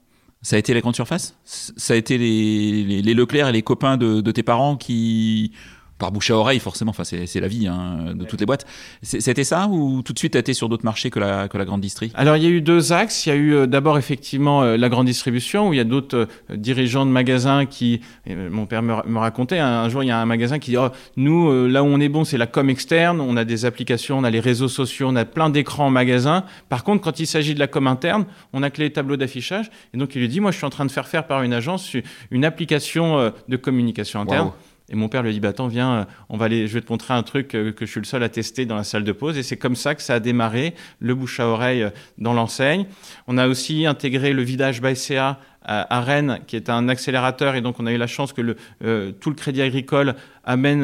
ça 0.43 0.57
a 0.57 0.59
été 0.59 0.73
la 0.75 0.81
grande 0.81 0.95
surface? 0.95 1.37
Ça 1.45 1.95
a 1.95 1.97
été 1.97 2.19
les, 2.19 3.15
Leclerc 3.15 3.49
et 3.49 3.53
les 3.53 3.63
copains 3.63 3.97
de 3.97 4.31
tes 4.31 4.43
parents 4.43 4.77
qui, 4.77 5.53
par 5.99 6.13
bouche 6.13 6.31
à 6.31 6.37
oreille, 6.37 6.61
forcément, 6.61 6.91
enfin 6.91 7.05
c'est 7.05 7.41
la 7.41 7.49
vie 7.49 7.67
hein, 7.67 8.15
de 8.15 8.25
toutes 8.25 8.41
les 8.41 8.47
boîtes. 8.47 8.67
C'était 9.03 9.45
ça 9.45 9.67
ou 9.69 10.03
tout 10.03 10.13
de 10.13 10.19
suite 10.19 10.33
tu 10.33 10.39
été 10.39 10.55
sur 10.55 10.69
d'autres 10.69 10.85
marchés 10.85 11.11
que 11.11 11.19
la, 11.19 11.49
que 11.49 11.59
la 11.59 11.65
grande 11.65 11.81
distrie 11.81 12.13
Alors, 12.15 12.37
il 12.37 12.43
y 12.43 12.47
a 12.47 12.51
eu 12.51 12.61
deux 12.61 12.93
axes. 12.93 13.27
Il 13.27 13.31
y 13.31 13.33
a 13.33 13.35
eu 13.37 13.55
euh, 13.55 13.67
d'abord 13.67 13.99
effectivement 13.99 14.63
euh, 14.63 14.77
la 14.77 14.89
grande 14.89 15.07
distribution, 15.07 15.69
où 15.69 15.73
il 15.73 15.77
y 15.77 15.81
a 15.81 15.85
d'autres 15.85 16.29
euh, 16.51 16.57
dirigeants 16.57 17.05
de 17.07 17.11
magasins 17.11 17.67
qui, 17.67 18.01
mon 18.29 18.67
père 18.67 18.83
me, 18.83 18.93
ra- 18.93 19.05
me 19.07 19.19
racontait, 19.19 19.59
un, 19.59 19.67
un 19.67 19.89
jour 19.89 20.03
il 20.03 20.07
y 20.07 20.11
a 20.11 20.21
un 20.21 20.27
magasin 20.27 20.59
qui 20.59 20.71
dit, 20.73 20.77
Oh, 20.77 20.89
nous, 21.17 21.67
là 21.67 21.83
où 21.83 21.87
on 21.87 21.99
est 22.01 22.09
bon, 22.09 22.25
c'est 22.25 22.39
la 22.39 22.47
com 22.47 22.71
externe, 22.71 23.21
on 23.21 23.37
a 23.37 23.45
des 23.45 23.65
applications, 23.65 24.19
on 24.19 24.25
a 24.25 24.31
les 24.31 24.41
réseaux 24.41 24.69
sociaux, 24.69 25.09
on 25.11 25.17
a 25.17 25.25
plein 25.25 25.51
d'écrans 25.51 25.87
en 25.87 25.91
magasin. 25.91 26.45
Par 26.69 26.85
contre, 26.85 27.03
quand 27.03 27.19
il 27.21 27.27
s'agit 27.27 27.55
de 27.55 27.59
la 27.59 27.67
com 27.67 27.87
interne, 27.87 28.25
on 28.53 28.63
a 28.63 28.71
que 28.71 28.81
les 28.81 28.91
tableaux 28.93 29.17
d'affichage. 29.17 29.71
Et 29.95 29.99
donc, 29.99 30.15
il 30.15 30.21
lui 30.21 30.29
dit, 30.29 30.41
moi, 30.41 30.51
je 30.53 30.57
suis 30.59 30.67
en 30.67 30.71
train 30.71 30.87
de 30.87 30.91
faire 30.91 31.09
faire 31.09 31.27
par 31.27 31.43
une 31.43 31.53
agence 31.53 31.97
une 32.31 32.45
application 32.45 33.33
de 33.49 33.57
communication 33.57 34.21
interne. 34.21 34.53
Et 34.91 34.97
mon 34.97 35.09
père 35.09 35.23
lui 35.23 35.33
dit, 35.33 35.41
bah, 35.41 35.49
attends, 35.49 35.69
viens, 35.69 35.93
euh, 35.93 36.05
on 36.29 36.37
va 36.37 36.47
aller, 36.47 36.67
je 36.67 36.75
vais 36.75 36.81
te 36.81 36.91
montrer 36.91 37.13
un 37.13 37.23
truc 37.23 37.55
euh, 37.55 37.73
que 37.73 37.85
je 37.85 37.91
suis 37.91 38.01
le 38.01 38.07
seul 38.07 38.23
à 38.23 38.29
tester 38.29 38.65
dans 38.65 38.77
la 38.77 38.85
salle 38.85 39.05
de 39.05 39.13
pause. 39.13 39.37
Et 39.37 39.43
c'est 39.43 39.59
comme 39.59 39.77
ça 39.77 39.95
que 39.95 40.03
ça 40.03 40.15
a 40.15 40.21
démarré, 40.21 40.75
le 41.01 41.15
bouche 41.15 41.41
à 41.41 41.47
oreille 41.47 41.83
euh, 41.83 41.91
dans 42.17 42.33
l'enseigne. 42.33 42.87
On 43.27 43.37
a 43.37 43.49
aussi 43.49 43.85
intégré 43.85 44.33
le 44.33 44.43
vidage 44.43 44.81
by 44.81 44.97
CA 44.97 45.39
à, 45.71 46.01
Rennes, 46.01 46.41
qui 46.47 46.57
est 46.57 46.71
un 46.71 46.89
accélérateur. 46.89 47.55
Et 47.55 47.61
donc, 47.61 47.79
on 47.79 47.85
a 47.85 47.93
eu 47.93 47.99
la 47.99 48.07
chance 48.07 48.33
que 48.33 48.41
le, 48.41 48.57
euh, 48.83 49.13
tout 49.13 49.29
le 49.29 49.37
crédit 49.37 49.61
agricole 49.61 50.15
amène 50.43 50.83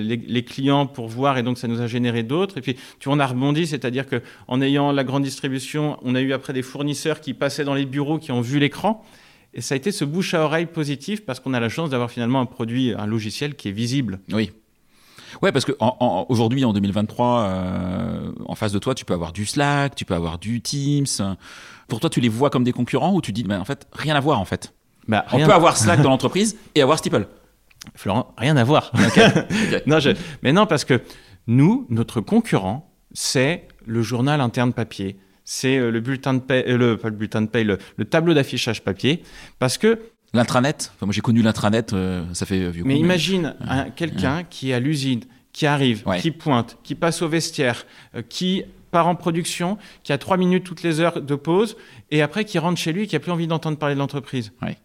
les, 0.00 0.44
clients 0.44 0.86
pour 0.86 1.08
voir. 1.08 1.36
Et 1.36 1.42
donc, 1.42 1.58
ça 1.58 1.68
nous 1.68 1.82
a 1.82 1.86
généré 1.86 2.22
d'autres. 2.22 2.56
Et 2.56 2.62
puis, 2.62 2.76
tu 2.98 3.10
vois, 3.10 3.16
on 3.16 3.20
a 3.20 3.26
rebondi, 3.26 3.66
c'est-à-dire 3.66 4.06
que 4.06 4.22
en 4.48 4.62
ayant 4.62 4.90
la 4.90 5.04
grande 5.04 5.24
distribution, 5.24 5.98
on 6.00 6.14
a 6.14 6.20
eu 6.22 6.32
après 6.32 6.54
des 6.54 6.62
fournisseurs 6.62 7.20
qui 7.20 7.34
passaient 7.34 7.64
dans 7.64 7.74
les 7.74 7.84
bureaux, 7.84 8.18
qui 8.18 8.32
ont 8.32 8.40
vu 8.40 8.58
l'écran. 8.58 9.04
Et 9.54 9.60
ça 9.60 9.74
a 9.74 9.76
été 9.76 9.92
ce 9.92 10.04
bouche 10.04 10.34
à 10.34 10.42
oreille 10.44 10.66
positif 10.66 11.24
parce 11.24 11.38
qu'on 11.40 11.52
a 11.54 11.60
la 11.60 11.68
chance 11.68 11.90
d'avoir 11.90 12.10
finalement 12.10 12.40
un 12.40 12.46
produit, 12.46 12.94
un 12.96 13.06
logiciel 13.06 13.54
qui 13.54 13.68
est 13.68 13.72
visible. 13.72 14.20
Oui. 14.32 14.50
Ouais, 15.42 15.52
parce 15.52 15.64
que 15.64 15.72
en- 15.80 15.96
en- 16.00 16.26
aujourd'hui, 16.28 16.64
en 16.64 16.72
2023, 16.72 17.40
euh, 17.42 18.32
en 18.46 18.54
face 18.54 18.72
de 18.72 18.78
toi, 18.78 18.94
tu 18.94 19.04
peux 19.04 19.14
avoir 19.14 19.32
du 19.32 19.46
Slack, 19.46 19.94
tu 19.94 20.04
peux 20.04 20.14
avoir 20.14 20.38
du 20.38 20.60
Teams. 20.60 21.06
Pour 21.88 22.00
toi, 22.00 22.08
tu 22.10 22.20
les 22.20 22.28
vois 22.28 22.50
comme 22.50 22.64
des 22.64 22.72
concurrents 22.72 23.14
ou 23.14 23.20
tu 23.20 23.32
dis, 23.32 23.42
ben, 23.42 23.60
en 23.60 23.64
fait, 23.64 23.86
rien 23.92 24.14
à 24.14 24.20
voir 24.20 24.40
en 24.40 24.44
fait? 24.44 24.72
Bah, 25.08 25.24
On 25.32 25.38
peut 25.44 25.52
avoir 25.52 25.76
Slack 25.78 26.00
dans 26.02 26.10
l'entreprise 26.10 26.56
et 26.74 26.82
avoir 26.82 26.98
Steeple. 26.98 27.26
Florent, 27.94 28.32
rien 28.38 28.56
à 28.56 28.64
voir. 28.64 28.92
non, 29.86 29.98
je- 29.98 30.10
Mais 30.42 30.52
non, 30.52 30.66
parce 30.66 30.84
que 30.84 31.00
nous, 31.46 31.86
notre 31.90 32.20
concurrent, 32.20 32.88
c'est 33.12 33.66
le 33.84 34.02
journal 34.02 34.40
interne 34.40 34.72
papier. 34.72 35.16
C'est 35.44 35.76
euh, 35.78 35.90
le 35.90 36.00
bulletin 36.00 36.34
de 36.34 36.40
paie, 36.40 36.64
euh, 36.68 36.76
le, 36.76 36.96
pas 36.96 37.08
le 37.10 37.16
bulletin 37.16 37.42
de 37.42 37.46
paie, 37.48 37.64
le, 37.64 37.78
le 37.96 38.04
tableau 38.04 38.34
d'affichage 38.34 38.82
papier, 38.82 39.22
parce 39.58 39.78
que 39.78 39.98
L'intranet, 40.34 40.90
enfin, 40.96 41.04
moi 41.06 41.12
j'ai 41.12 41.20
connu 41.20 41.42
l'intranet, 41.42 41.92
euh, 41.92 42.24
ça 42.32 42.46
fait 42.46 42.70
vieux 42.70 42.84
mais 42.86 42.94
coup, 42.94 43.00
imagine 43.00 43.54
un- 43.68 43.90
quelqu'un 43.90 44.44
qui 44.44 44.70
est 44.70 44.74
à 44.74 44.80
l'usine, 44.80 45.20
qui 45.52 45.66
arrive, 45.66 46.02
Ouais. 46.06 46.20
qui 46.20 46.30
pointe, 46.30 46.78
qui 46.82 46.94
passe 46.94 47.20
au 47.20 47.28
vestiaire, 47.28 47.84
euh, 48.16 48.22
qui 48.26 48.64
part 48.90 49.08
en 49.08 49.14
production, 49.14 49.76
qui 50.04 50.12
a 50.12 50.16
trois 50.16 50.38
minutes 50.38 50.64
toutes 50.64 50.82
les 50.82 51.00
heures 51.00 51.20
de 51.20 51.34
pause, 51.34 51.76
et 52.10 52.22
après 52.22 52.46
qui 52.46 52.58
rentre 52.58 52.78
chez 52.80 52.92
lui 52.94 53.02
et 53.02 53.06
qui 53.06 53.14
a 53.16 53.20
plus 53.20 53.30
envie 53.32 53.46
d'entendre 53.46 53.76
parler 53.76 53.94
de 53.94 54.00
l'entreprise. 54.00 54.52
Ouais. 54.62 54.78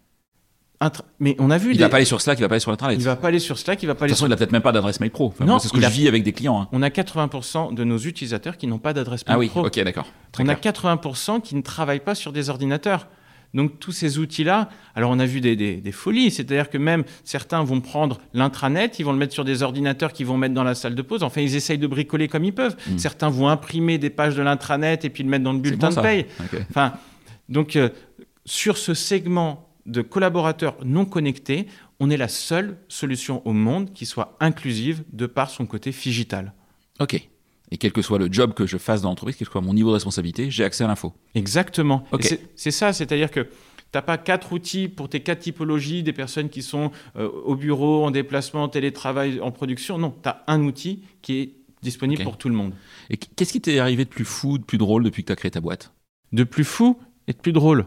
Intra- 0.80 1.04
Mais 1.18 1.34
on 1.40 1.50
a 1.50 1.58
vu 1.58 1.70
Il 1.72 1.76
des- 1.76 1.82
va 1.82 1.88
pas 1.88 1.96
aller 1.96 2.04
sur 2.04 2.20
Slack, 2.20 2.38
il 2.38 2.42
va 2.42 2.48
pas 2.48 2.54
aller 2.54 2.60
sur 2.60 2.70
l'intranet. 2.70 2.96
il 2.98 3.02
va 3.04 3.16
pas 3.16 3.28
aller 3.28 3.40
sur 3.40 3.58
Slack, 3.58 3.82
il 3.82 3.86
va 3.86 3.94
pas 3.94 4.00
De 4.00 4.04
aller 4.04 4.10
toute 4.10 4.16
façon, 4.16 4.26
sur... 4.26 4.28
il 4.28 4.32
a 4.32 4.36
peut-être 4.36 4.52
même 4.52 4.62
pas 4.62 4.70
d'adresse 4.72 5.00
mail 5.00 5.10
pro. 5.10 5.26
Enfin, 5.26 5.44
Non, 5.44 5.58
c'est 5.58 5.66
ce 5.68 5.72
que 5.72 5.80
je 5.80 5.86
a- 5.86 5.88
vis 5.88 6.06
avec 6.06 6.22
des 6.22 6.32
clients. 6.32 6.60
hein. 6.62 6.68
On 6.72 6.82
a 6.82 6.88
80% 6.90 7.72
de 7.74 7.82
nos 7.84 7.98
utilisateurs 7.98 8.56
qui 8.56 8.66
n'ont 8.68 8.78
pas 8.78 8.92
d'adresse 8.92 9.26
mail 9.26 9.34
Ah 9.34 9.38
oui, 9.38 9.48
pro. 9.48 9.66
ok, 9.66 9.80
d'accord. 9.82 10.06
On 10.38 10.46
a 10.48 10.54
clair. 10.54 10.72
80% 10.74 11.40
qui 11.40 11.56
ne 11.56 11.62
travaillent 11.62 11.98
pas 12.00 12.14
sur 12.14 12.32
des 12.32 12.48
ordinateurs. 12.48 13.08
Donc 13.54 13.80
tous 13.80 13.92
ces 13.92 14.18
outils-là, 14.18 14.68
alors 14.94 15.10
on 15.10 15.18
a 15.18 15.24
vu 15.24 15.40
des, 15.40 15.56
des- 15.56 15.76
des 15.78 15.92
folies, 15.92 16.30
c'est-à-dire 16.30 16.68
que 16.68 16.76
même 16.78 17.04
certains 17.24 17.64
vont 17.64 17.80
prendre 17.80 18.20
l'intranet, 18.34 18.98
ils 18.98 19.04
vont 19.04 19.12
le 19.12 19.18
mettre 19.18 19.32
sur 19.32 19.44
des 19.46 19.62
ordinateurs 19.62 20.12
qu'ils 20.12 20.26
vont 20.26 20.36
mettre 20.36 20.52
dans 20.54 20.64
la 20.64 20.74
salle 20.74 20.94
de 20.94 21.00
pause, 21.02 21.22
enfin 21.22 21.40
ils 21.40 21.56
essayent 21.56 21.78
de 21.78 21.86
bricoler 21.86 22.28
comme 22.28 22.44
ils 22.44 22.52
peuvent. 22.52 22.76
Mm. 22.86 22.98
Certains 22.98 23.30
vont 23.30 23.48
imprimer 23.48 23.96
des 23.96 24.10
pages 24.10 24.36
de 24.36 24.42
l'intranet 24.42 25.04
et 25.06 25.08
puis 25.10 25.22
le 25.24 25.30
mettre 25.30 25.44
dans 25.44 25.54
le 25.54 25.60
bulletin 25.60 25.88
bon, 25.88 25.96
de 25.96 26.00
paye. 26.02 26.26
Ok. 26.40 26.60
Enfin, 26.68 26.92
donc 27.48 27.74
euh, 27.76 27.88
sur 28.44 28.76
ce 28.76 28.92
segment 28.92 29.66
de 29.88 30.02
collaborateurs 30.02 30.76
non 30.84 31.04
connectés, 31.04 31.66
on 31.98 32.10
est 32.10 32.16
la 32.16 32.28
seule 32.28 32.78
solution 32.88 33.46
au 33.46 33.52
monde 33.52 33.92
qui 33.92 34.06
soit 34.06 34.36
inclusive 34.40 35.02
de 35.12 35.26
par 35.26 35.50
son 35.50 35.66
côté 35.66 35.90
figital. 35.92 36.52
Ok. 37.00 37.28
Et 37.70 37.76
quel 37.76 37.92
que 37.92 38.00
soit 38.02 38.18
le 38.18 38.32
job 38.32 38.54
que 38.54 38.66
je 38.66 38.78
fasse 38.78 39.02
dans 39.02 39.08
l'entreprise, 39.10 39.36
quel 39.36 39.46
que 39.46 39.52
soit 39.52 39.60
mon 39.60 39.74
niveau 39.74 39.88
de 39.90 39.94
responsabilité, 39.94 40.50
j'ai 40.50 40.64
accès 40.64 40.84
à 40.84 40.86
l'info. 40.86 41.12
Exactement. 41.34 42.04
C'est- 42.54 42.70
ça, 42.70 42.92
c'est-à-dire 42.92 43.30
que 43.30 43.40
tu 43.40 43.48
n'as 43.94 44.02
pas 44.02 44.18
quatre 44.18 44.52
outils 44.52 44.88
pour 44.88 45.08
tes 45.08 45.20
quatre 45.20 45.40
typologies, 45.40 46.02
des 46.02 46.12
personnes 46.12 46.48
qui 46.50 46.62
sont 46.62 46.90
euh, 47.16 47.28
au 47.28 47.56
bureau, 47.56 48.04
en 48.04 48.10
déplacement, 48.10 48.62
en 48.62 48.68
télétravail, 48.68 49.40
en 49.40 49.50
production. 49.50 49.98
Non, 49.98 50.14
tu 50.22 50.28
as 50.28 50.44
un 50.46 50.62
outil 50.64 51.02
qui 51.22 51.38
est 51.40 51.52
disponible 51.82 52.22
pour 52.22 52.36
tout 52.38 52.48
le 52.48 52.54
monde. 52.54 52.72
Et 53.10 53.16
qu'est-ce 53.16 53.52
qui 53.52 53.60
t'est 53.60 53.78
arrivé 53.78 54.04
de 54.04 54.10
plus 54.10 54.24
fou, 54.24 54.58
de 54.58 54.64
plus 54.64 54.78
drôle 54.78 55.04
depuis 55.04 55.22
que 55.22 55.28
tu 55.28 55.32
as 55.32 55.36
créé 55.36 55.50
ta 55.50 55.60
boîte? 55.60 55.92
De 56.32 56.44
plus 56.44 56.64
fou 56.64 56.98
et 57.26 57.32
de 57.32 57.38
plus 57.38 57.52
drôle. 57.52 57.86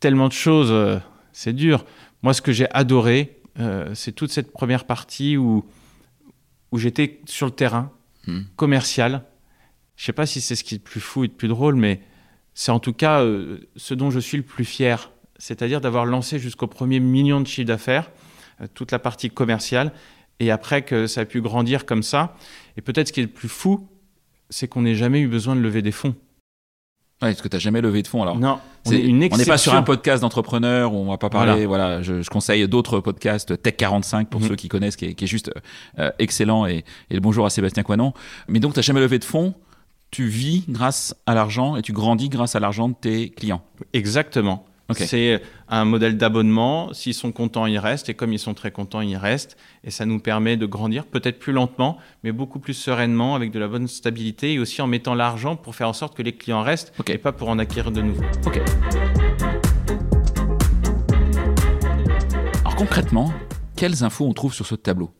Tellement 0.00 0.28
de 0.28 0.32
choses, 0.32 0.70
euh, 0.70 0.98
c'est 1.32 1.52
dur. 1.52 1.84
Moi, 2.22 2.34
ce 2.34 2.42
que 2.42 2.52
j'ai 2.52 2.70
adoré, 2.72 3.38
euh, 3.58 3.94
c'est 3.94 4.12
toute 4.12 4.30
cette 4.30 4.52
première 4.52 4.84
partie 4.86 5.36
où, 5.36 5.64
où 6.72 6.78
j'étais 6.78 7.20
sur 7.26 7.46
le 7.46 7.52
terrain, 7.52 7.92
Hmm. 8.26 8.40
commercial. 8.56 9.24
Je 9.96 10.04
sais 10.04 10.12
pas 10.12 10.26
si 10.26 10.42
c'est 10.42 10.54
ce 10.54 10.62
qui 10.62 10.74
est 10.74 10.78
le 10.78 10.82
plus 10.84 11.00
fou 11.00 11.24
et 11.24 11.28
le 11.28 11.32
plus 11.32 11.48
drôle, 11.48 11.74
mais 11.74 12.00
c'est 12.52 12.70
en 12.70 12.78
tout 12.78 12.92
cas 12.92 13.22
euh, 13.22 13.60
ce 13.76 13.94
dont 13.94 14.10
je 14.10 14.20
suis 14.20 14.36
le 14.36 14.42
plus 14.42 14.66
fier. 14.66 15.10
C'est-à-dire 15.38 15.80
d'avoir 15.80 16.04
lancé 16.04 16.38
jusqu'au 16.38 16.66
premier 16.66 17.00
million 17.00 17.40
de 17.40 17.46
chiffre 17.46 17.66
d'affaires, 17.66 18.10
toute 18.74 18.92
la 18.92 18.98
partie 18.98 19.30
commerciale, 19.30 19.90
et 20.38 20.50
après 20.50 20.82
que 20.82 21.06
ça 21.06 21.22
a 21.22 21.24
pu 21.24 21.40
grandir 21.40 21.86
comme 21.86 22.02
ça. 22.02 22.36
Et 22.76 22.82
peut-être 22.82 23.08
ce 23.08 23.12
qui 23.14 23.20
est 23.20 23.24
le 23.24 23.30
plus 23.30 23.48
fou, 23.48 23.88
c'est 24.50 24.68
qu'on 24.68 24.82
n'ait 24.82 24.94
jamais 24.94 25.20
eu 25.20 25.28
besoin 25.28 25.56
de 25.56 25.62
lever 25.62 25.80
des 25.80 25.92
fonds. 25.92 26.14
Ouais, 27.22 27.28
parce 27.32 27.42
que 27.42 27.48
tu 27.48 27.60
jamais 27.60 27.80
levé 27.82 28.02
de 28.02 28.08
fonds 28.08 28.22
alors. 28.22 28.38
Non, 28.38 28.58
on 28.86 28.88
C'est- 28.90 28.96
est 28.96 29.02
une 29.02 29.16
on 29.16 29.18
n'est 29.18 29.26
exception. 29.26 29.52
pas 29.52 29.58
sur 29.58 29.74
un 29.74 29.82
podcast 29.82 30.22
d'entrepreneur 30.22 30.94
où 30.94 30.96
on 30.96 31.10
va 31.10 31.18
pas 31.18 31.28
parler. 31.28 31.66
Voilà, 31.66 32.00
je, 32.00 32.22
je 32.22 32.30
conseille 32.30 32.66
d'autres 32.66 33.00
podcasts, 33.00 33.60
Tech 33.62 33.76
45 33.76 34.30
pour 34.30 34.40
Mhm. 34.40 34.48
ceux 34.48 34.56
qui 34.56 34.68
connaissent, 34.68 34.96
qui 34.96 35.04
est, 35.06 35.14
qui 35.14 35.24
est 35.24 35.28
juste 35.28 35.50
euh, 35.98 36.10
excellent. 36.18 36.64
Et, 36.66 36.84
et 37.10 37.14
le 37.14 37.20
bonjour 37.20 37.44
à 37.44 37.50
Sébastien 37.50 37.82
Coinon. 37.82 38.14
Mais 38.48 38.58
donc, 38.58 38.72
tu 38.74 38.82
jamais 38.82 39.00
levé 39.00 39.18
de 39.18 39.24
fonds. 39.24 39.52
Tu 40.10 40.26
vis 40.26 40.64
grâce 40.68 41.14
à 41.26 41.34
l'argent 41.34 41.76
et 41.76 41.82
tu 41.82 41.92
grandis 41.92 42.28
grâce 42.30 42.56
à 42.56 42.60
l'argent 42.60 42.88
de 42.88 42.94
tes 43.00 43.28
clients. 43.30 43.62
Exactement. 43.92 44.64
C'est 44.98 45.42
un 45.68 45.84
modèle 45.84 46.16
d'abonnement. 46.16 46.92
S'ils 46.92 47.14
sont 47.14 47.32
contents, 47.32 47.66
ils 47.66 47.78
restent. 47.78 48.08
Et 48.08 48.14
comme 48.14 48.32
ils 48.32 48.38
sont 48.38 48.54
très 48.54 48.70
contents, 48.70 49.00
ils 49.00 49.16
restent. 49.16 49.56
Et 49.84 49.90
ça 49.90 50.06
nous 50.06 50.18
permet 50.20 50.56
de 50.56 50.66
grandir, 50.66 51.06
peut-être 51.06 51.38
plus 51.38 51.52
lentement, 51.52 51.98
mais 52.24 52.32
beaucoup 52.32 52.58
plus 52.58 52.74
sereinement, 52.74 53.34
avec 53.34 53.50
de 53.52 53.58
la 53.58 53.68
bonne 53.68 53.88
stabilité 53.88 54.54
et 54.54 54.58
aussi 54.58 54.82
en 54.82 54.86
mettant 54.86 55.14
l'argent 55.14 55.56
pour 55.56 55.74
faire 55.74 55.88
en 55.88 55.92
sorte 55.92 56.16
que 56.16 56.22
les 56.22 56.32
clients 56.32 56.62
restent 56.62 56.92
et 57.08 57.18
pas 57.18 57.32
pour 57.32 57.48
en 57.48 57.58
acquérir 57.58 57.90
de 57.92 58.02
nouveaux. 58.02 58.24
Ok. 58.46 58.60
Alors 62.60 62.76
concrètement, 62.76 63.32
quelles 63.76 64.04
infos 64.04 64.26
on 64.26 64.32
trouve 64.32 64.54
sur 64.54 64.66
ce 64.66 64.74
tableau? 64.74 65.10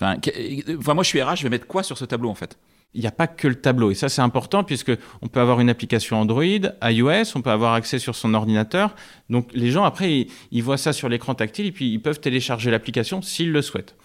Enfin, 0.00 0.16
que- 0.18 0.78
enfin, 0.78 0.94
moi 0.94 1.02
je 1.04 1.08
suis 1.08 1.22
RH, 1.22 1.36
je 1.36 1.42
vais 1.44 1.48
mettre 1.50 1.66
quoi 1.66 1.82
sur 1.82 1.96
ce 1.96 2.04
tableau 2.04 2.28
en 2.28 2.34
fait? 2.34 2.58
Il 2.94 3.00
n'y 3.00 3.06
a 3.06 3.12
pas 3.12 3.26
que 3.26 3.46
le 3.46 3.56
tableau. 3.56 3.90
Et 3.90 3.94
ça, 3.94 4.08
c'est 4.08 4.22
important 4.22 4.64
puisque 4.64 4.92
on 5.20 5.28
peut 5.28 5.40
avoir 5.40 5.60
une 5.60 5.68
application 5.68 6.18
Android, 6.18 6.44
iOS, 6.82 7.32
on 7.34 7.42
peut 7.42 7.50
avoir 7.50 7.74
accès 7.74 7.98
sur 7.98 8.14
son 8.14 8.32
ordinateur. 8.32 8.94
Donc, 9.28 9.50
les 9.52 9.70
gens, 9.70 9.84
après, 9.84 10.28
ils, 10.50 10.62
voient 10.62 10.78
ça 10.78 10.94
sur 10.94 11.08
l'écran 11.08 11.34
tactile 11.34 11.66
et 11.66 11.72
puis 11.72 11.92
ils 11.92 12.00
peuvent 12.00 12.20
télécharger 12.20 12.70
l'application 12.70 13.20
s'ils 13.20 13.52
le 13.52 13.60
souhaitent. 13.60 13.96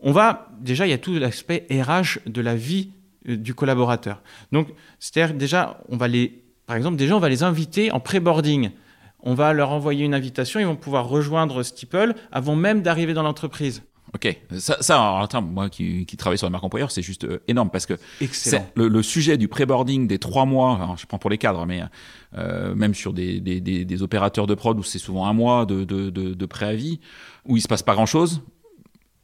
On 0.00 0.12
va, 0.12 0.48
déjà, 0.60 0.86
il 0.86 0.90
y 0.90 0.94
a 0.94 0.98
tout 0.98 1.14
l'aspect 1.14 1.66
RH 1.70 2.18
de 2.26 2.40
la 2.40 2.54
vie 2.54 2.90
euh, 3.28 3.36
du 3.36 3.54
collaborateur. 3.54 4.22
Donc, 4.52 4.68
c'est-à-dire, 4.98 5.34
déjà, 5.34 5.80
on 5.88 5.96
va 5.96 6.06
les, 6.06 6.44
par 6.66 6.76
exemple, 6.76 6.96
déjà, 6.96 7.16
on 7.16 7.20
va 7.20 7.30
les 7.30 7.42
inviter 7.42 7.90
en 7.92 7.98
pré-boarding. 7.98 8.70
On 9.20 9.34
va 9.34 9.52
leur 9.52 9.72
envoyer 9.72 10.04
une 10.04 10.14
invitation, 10.14 10.60
ils 10.60 10.66
vont 10.66 10.76
pouvoir 10.76 11.08
rejoindre 11.08 11.62
Steeple 11.62 12.14
avant 12.30 12.54
même 12.54 12.82
d'arriver 12.82 13.14
dans 13.14 13.22
l'entreprise. 13.22 13.82
Ok, 14.14 14.38
ça, 14.58 14.78
ça 14.80 14.94
alors, 14.94 15.20
attends, 15.20 15.42
moi 15.42 15.68
qui, 15.68 16.06
qui 16.06 16.16
travaille 16.16 16.38
sur 16.38 16.46
la 16.46 16.50
marque 16.50 16.64
employeur, 16.64 16.90
c'est 16.90 17.02
juste 17.02 17.24
euh, 17.24 17.42
énorme 17.46 17.68
parce 17.70 17.84
que 17.84 17.94
le, 18.74 18.88
le 18.88 19.02
sujet 19.02 19.36
du 19.36 19.48
pré-boarding 19.48 20.06
des 20.06 20.18
trois 20.18 20.46
mois, 20.46 20.76
alors 20.76 20.96
je 20.96 21.06
prends 21.06 21.18
pour 21.18 21.28
les 21.30 21.36
cadres, 21.38 21.66
mais 21.66 21.82
euh, 22.36 22.74
même 22.74 22.94
sur 22.94 23.12
des, 23.12 23.40
des, 23.40 23.60
des, 23.60 23.84
des 23.84 24.02
opérateurs 24.02 24.46
de 24.46 24.54
prod 24.54 24.78
où 24.78 24.82
c'est 24.82 24.98
souvent 24.98 25.26
un 25.26 25.34
mois 25.34 25.66
de, 25.66 25.84
de, 25.84 26.08
de, 26.08 26.32
de 26.32 26.46
préavis, 26.46 27.00
où 27.44 27.56
il 27.56 27.60
se 27.60 27.68
passe 27.68 27.82
pas 27.82 27.94
grand-chose, 27.94 28.40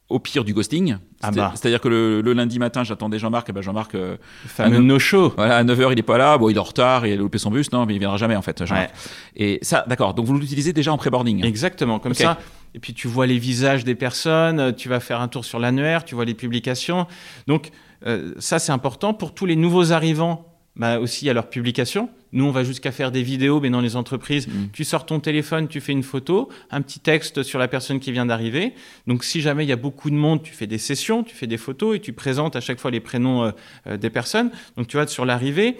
au 0.07 0.19
pire 0.19 0.43
du 0.43 0.53
ghosting. 0.53 0.97
Ah 1.23 1.31
bah. 1.31 1.51
C'est-à-dire 1.55 1.81
que 1.81 1.87
le, 1.87 2.21
le 2.21 2.33
lundi 2.33 2.59
matin, 2.59 2.83
j'attendais 2.83 3.17
Jean-Marc, 3.17 3.49
et 3.49 3.53
ben 3.53 3.61
Jean-Marc, 3.61 3.95
euh, 3.95 4.17
fameux 4.45 4.77
no-show. 4.77 5.33
voilà, 5.35 5.57
à 5.57 5.63
9h, 5.63 5.93
il 5.93 5.99
est 5.99 6.03
pas 6.03 6.19
là, 6.19 6.37
bon, 6.37 6.49
il 6.49 6.57
est 6.57 6.59
en 6.59 6.63
retard, 6.63 7.07
il 7.07 7.13
a 7.13 7.15
loupé 7.15 7.39
son 7.39 7.49
bus, 7.49 7.71
non, 7.71 7.87
mais 7.87 7.95
il 7.95 7.99
viendra 7.99 8.17
jamais 8.17 8.35
en 8.35 8.43
fait. 8.43 8.63
Jean-Marc. 8.63 8.89
Ouais. 8.91 8.95
Et 9.35 9.59
ça, 9.63 9.83
d'accord, 9.87 10.13
donc 10.13 10.27
vous 10.27 10.37
l'utilisez 10.37 10.73
déjà 10.73 10.93
en 10.93 10.97
pré-boarding. 10.97 11.43
Exactement, 11.43 11.97
comme 11.97 12.13
ça. 12.13 12.37
Et 12.75 12.79
puis 12.79 12.93
tu 12.93 13.07
vois 13.07 13.25
les 13.25 13.39
visages 13.39 13.85
des 13.85 13.95
personnes, 13.95 14.59
euh, 14.59 14.71
tu 14.73 14.89
vas 14.89 14.99
faire 14.99 15.21
un 15.21 15.29
tour 15.29 15.45
sur 15.45 15.59
l'annuaire, 15.59 16.03
tu 16.03 16.13
vois 16.13 16.25
les 16.25 16.33
publications. 16.33 17.07
Donc 17.47 17.71
euh, 18.05 18.33
ça 18.37 18.59
c'est 18.59 18.73
important 18.73 19.13
pour 19.13 19.33
tous 19.33 19.45
les 19.45 19.55
nouveaux 19.55 19.93
arrivants. 19.93 20.51
Bah, 20.75 20.99
aussi 20.99 21.29
à 21.29 21.33
leur 21.33 21.49
publication. 21.49 22.09
Nous, 22.33 22.43
on 22.45 22.51
va 22.51 22.63
jusqu'à 22.63 22.91
faire 22.91 23.11
des 23.11 23.23
vidéos, 23.23 23.59
mais 23.61 23.69
dans 23.69 23.81
les 23.81 23.95
entreprises, 23.95 24.47
Mm. 24.47 24.51
tu 24.73 24.83
sors 24.83 25.05
ton 25.05 25.19
téléphone, 25.19 25.67
tu 25.67 25.79
fais 25.81 25.91
une 25.93 26.03
photo, 26.03 26.49
un 26.71 26.81
petit 26.81 26.99
texte 26.99 27.43
sur 27.43 27.59
la 27.59 27.67
personne 27.67 27.99
qui 27.99 28.11
vient 28.11 28.25
d'arriver. 28.25 28.73
Donc, 29.07 29.23
si 29.23 29.41
jamais 29.41 29.63
il 29.63 29.69
y 29.69 29.73
a 29.73 29.77
beaucoup 29.77 30.09
de 30.09 30.15
monde, 30.15 30.43
tu 30.43 30.53
fais 30.53 30.67
des 30.67 30.77
sessions, 30.77 31.23
tu 31.23 31.35
fais 31.35 31.47
des 31.47 31.57
photos 31.57 31.95
et 31.95 31.99
tu 31.99 32.11
présentes 32.13 32.55
à 32.55 32.61
chaque 32.61 32.79
fois 32.79 32.91
les 32.91 32.99
prénoms 32.99 33.43
euh, 33.45 33.51
euh, 33.87 33.97
des 33.97 34.09
personnes. 34.09 34.51
Donc, 34.77 34.87
tu 34.87 34.97
vas 34.97 35.07
sur 35.07 35.25
l'arrivée. 35.25 35.77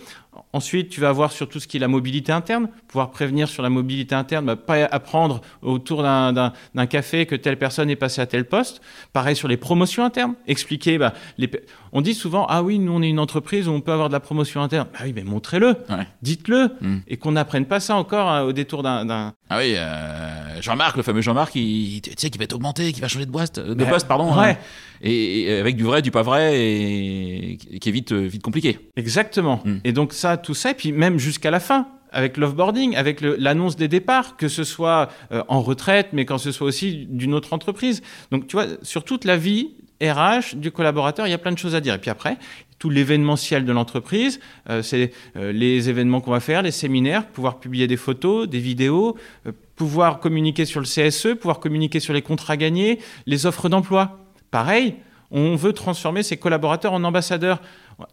Ensuite, 0.51 0.89
tu 0.89 0.99
vas 0.99 1.07
avoir 1.09 1.31
sur 1.31 1.47
tout 1.47 1.61
ce 1.61 1.67
qui 1.67 1.77
est 1.77 1.79
la 1.79 1.87
mobilité 1.87 2.33
interne, 2.33 2.67
pouvoir 2.89 3.11
prévenir 3.11 3.47
sur 3.47 3.63
la 3.63 3.69
mobilité 3.69 4.15
interne, 4.15 4.45
bah, 4.45 4.57
pas 4.57 4.83
apprendre 4.83 5.39
autour 5.61 6.03
d'un- 6.03 6.51
café 6.89 7.25
que 7.25 7.35
telle 7.35 7.57
personne 7.57 7.89
est 7.89 7.95
passée 7.95 8.19
à 8.19 8.25
tel 8.25 8.43
poste. 8.45 8.81
Pareil 9.13 9.35
sur 9.37 9.47
les 9.47 9.55
promotions 9.57 10.03
internes, 10.03 10.35
expliquer. 10.45 10.97
Bah, 10.97 11.13
les, 11.37 11.49
on 11.93 12.01
dit 12.01 12.13
souvent, 12.13 12.45
ah 12.49 12.63
oui, 12.63 12.79
nous 12.79 12.91
on 12.91 13.01
est 13.01 13.09
une 13.09 13.19
entreprise 13.19 13.67
où 13.69 13.71
on 13.71 13.79
peut 13.79 13.93
avoir 13.93 14.09
de 14.09 14.13
la 14.13 14.19
promotion 14.19 14.61
interne. 14.61 14.87
Bah 14.91 14.99
oui, 15.05 15.13
mais 15.15 15.23
montrez-le, 15.23 15.67
Ouais. 15.89 16.05
Dites-le, 16.35 16.69
Mm. 16.81 16.97
et 17.07 17.17
qu'on 17.17 17.31
n'apprenne 17.33 17.65
pas 17.65 17.79
ça 17.79 17.95
encore 17.95 18.29
hein, 18.29 18.41
au 18.43 18.51
détour 18.53 18.83
d'un-. 18.83 19.33
Ah 19.49 19.57
oui, 19.57 19.73
euh, 19.75 20.61
Jean-Marc, 20.61 20.97
le 20.97 21.03
fameux 21.03 21.21
Jean-Marc, 21.21 21.55
il, 21.55 22.01
tu 22.01 22.11
sais, 22.17 22.29
qui 22.29 22.37
va 22.37 22.43
être 22.43 22.53
augmenté, 22.53 22.91
qui 22.93 23.01
va 23.01 23.07
changer 23.07 23.25
de 23.25 23.31
boîte, 23.31 23.59
de 23.59 23.73
Bah, 23.73 23.85
poste, 23.85 24.07
pardon. 24.07 24.27
ouais. 24.37 24.49
hein. 24.51 24.57
et, 25.01 25.41
et 25.43 25.59
avec 25.59 25.75
du 25.75 25.83
vrai, 25.83 26.01
du 26.01 26.11
pas 26.11 26.21
vrai, 26.23 26.59
et, 26.59 27.57
et 27.71 27.79
qui 27.79 27.89
est 27.89 27.91
vite, 27.91 28.11
vite 28.13 28.41
compliqué. 28.41 28.79
Exactement. 28.95 29.61
Mm. 29.65 29.75
Et 29.83 29.91
donc 29.93 30.13
ça, 30.13 30.37
tout 30.37 30.53
ça, 30.53 30.71
et 30.71 30.73
puis 30.73 30.91
même 30.91 31.17
jusqu'à 31.19 31.51
la 31.51 31.59
fin, 31.59 31.87
avec 32.11 32.37
l'offboarding, 32.37 32.95
avec 32.95 33.19
l'annonce 33.21 33.75
des 33.75 33.87
départs, 33.89 34.37
que 34.37 34.47
ce 34.47 34.63
soit 34.63 35.09
euh, 35.33 35.43
en 35.49 35.61
retraite, 35.61 36.09
mais 36.13 36.23
quand 36.25 36.37
ce 36.37 36.51
soit 36.53 36.67
aussi 36.67 37.07
d'une 37.09 37.33
autre 37.33 37.51
entreprise. 37.51 38.01
Donc 38.31 38.47
tu 38.47 38.55
vois, 38.55 38.67
sur 38.83 39.03
toute 39.03 39.25
la 39.25 39.35
vie 39.35 39.71
RH 40.01 40.55
du 40.55 40.71
collaborateur, 40.71 41.27
il 41.27 41.31
y 41.31 41.33
a 41.33 41.37
plein 41.37 41.51
de 41.51 41.57
choses 41.57 41.75
à 41.75 41.81
dire. 41.81 41.93
Et 41.93 41.97
puis 41.97 42.09
après, 42.09 42.37
tout 42.79 42.89
l'événementiel 42.89 43.65
de 43.65 43.71
l'entreprise, 43.71 44.39
euh, 44.69 44.81
c'est 44.81 45.11
euh, 45.37 45.51
les 45.51 45.89
événements 45.89 46.21
qu'on 46.21 46.31
va 46.31 46.39
faire, 46.39 46.61
les 46.61 46.71
séminaires, 46.71 47.27
pouvoir 47.27 47.59
publier 47.59 47.87
des 47.87 47.97
photos, 47.97 48.47
des 48.47 48.59
vidéos, 48.59 49.17
euh, 49.47 49.51
pouvoir 49.75 50.19
communiquer 50.19 50.65
sur 50.65 50.81
le 50.81 50.85
CSE, 50.85 51.35
pouvoir 51.35 51.59
communiquer 51.59 51.99
sur 51.99 52.13
les 52.13 52.21
contrats 52.21 52.57
gagnés, 52.57 52.99
les 53.25 53.45
offres 53.45 53.69
d'emploi. 53.69 54.19
Pareil, 54.51 54.95
on 55.31 55.55
veut 55.55 55.73
transformer 55.73 56.23
ses 56.23 56.37
collaborateurs 56.37 56.93
en 56.93 57.03
ambassadeurs. 57.03 57.61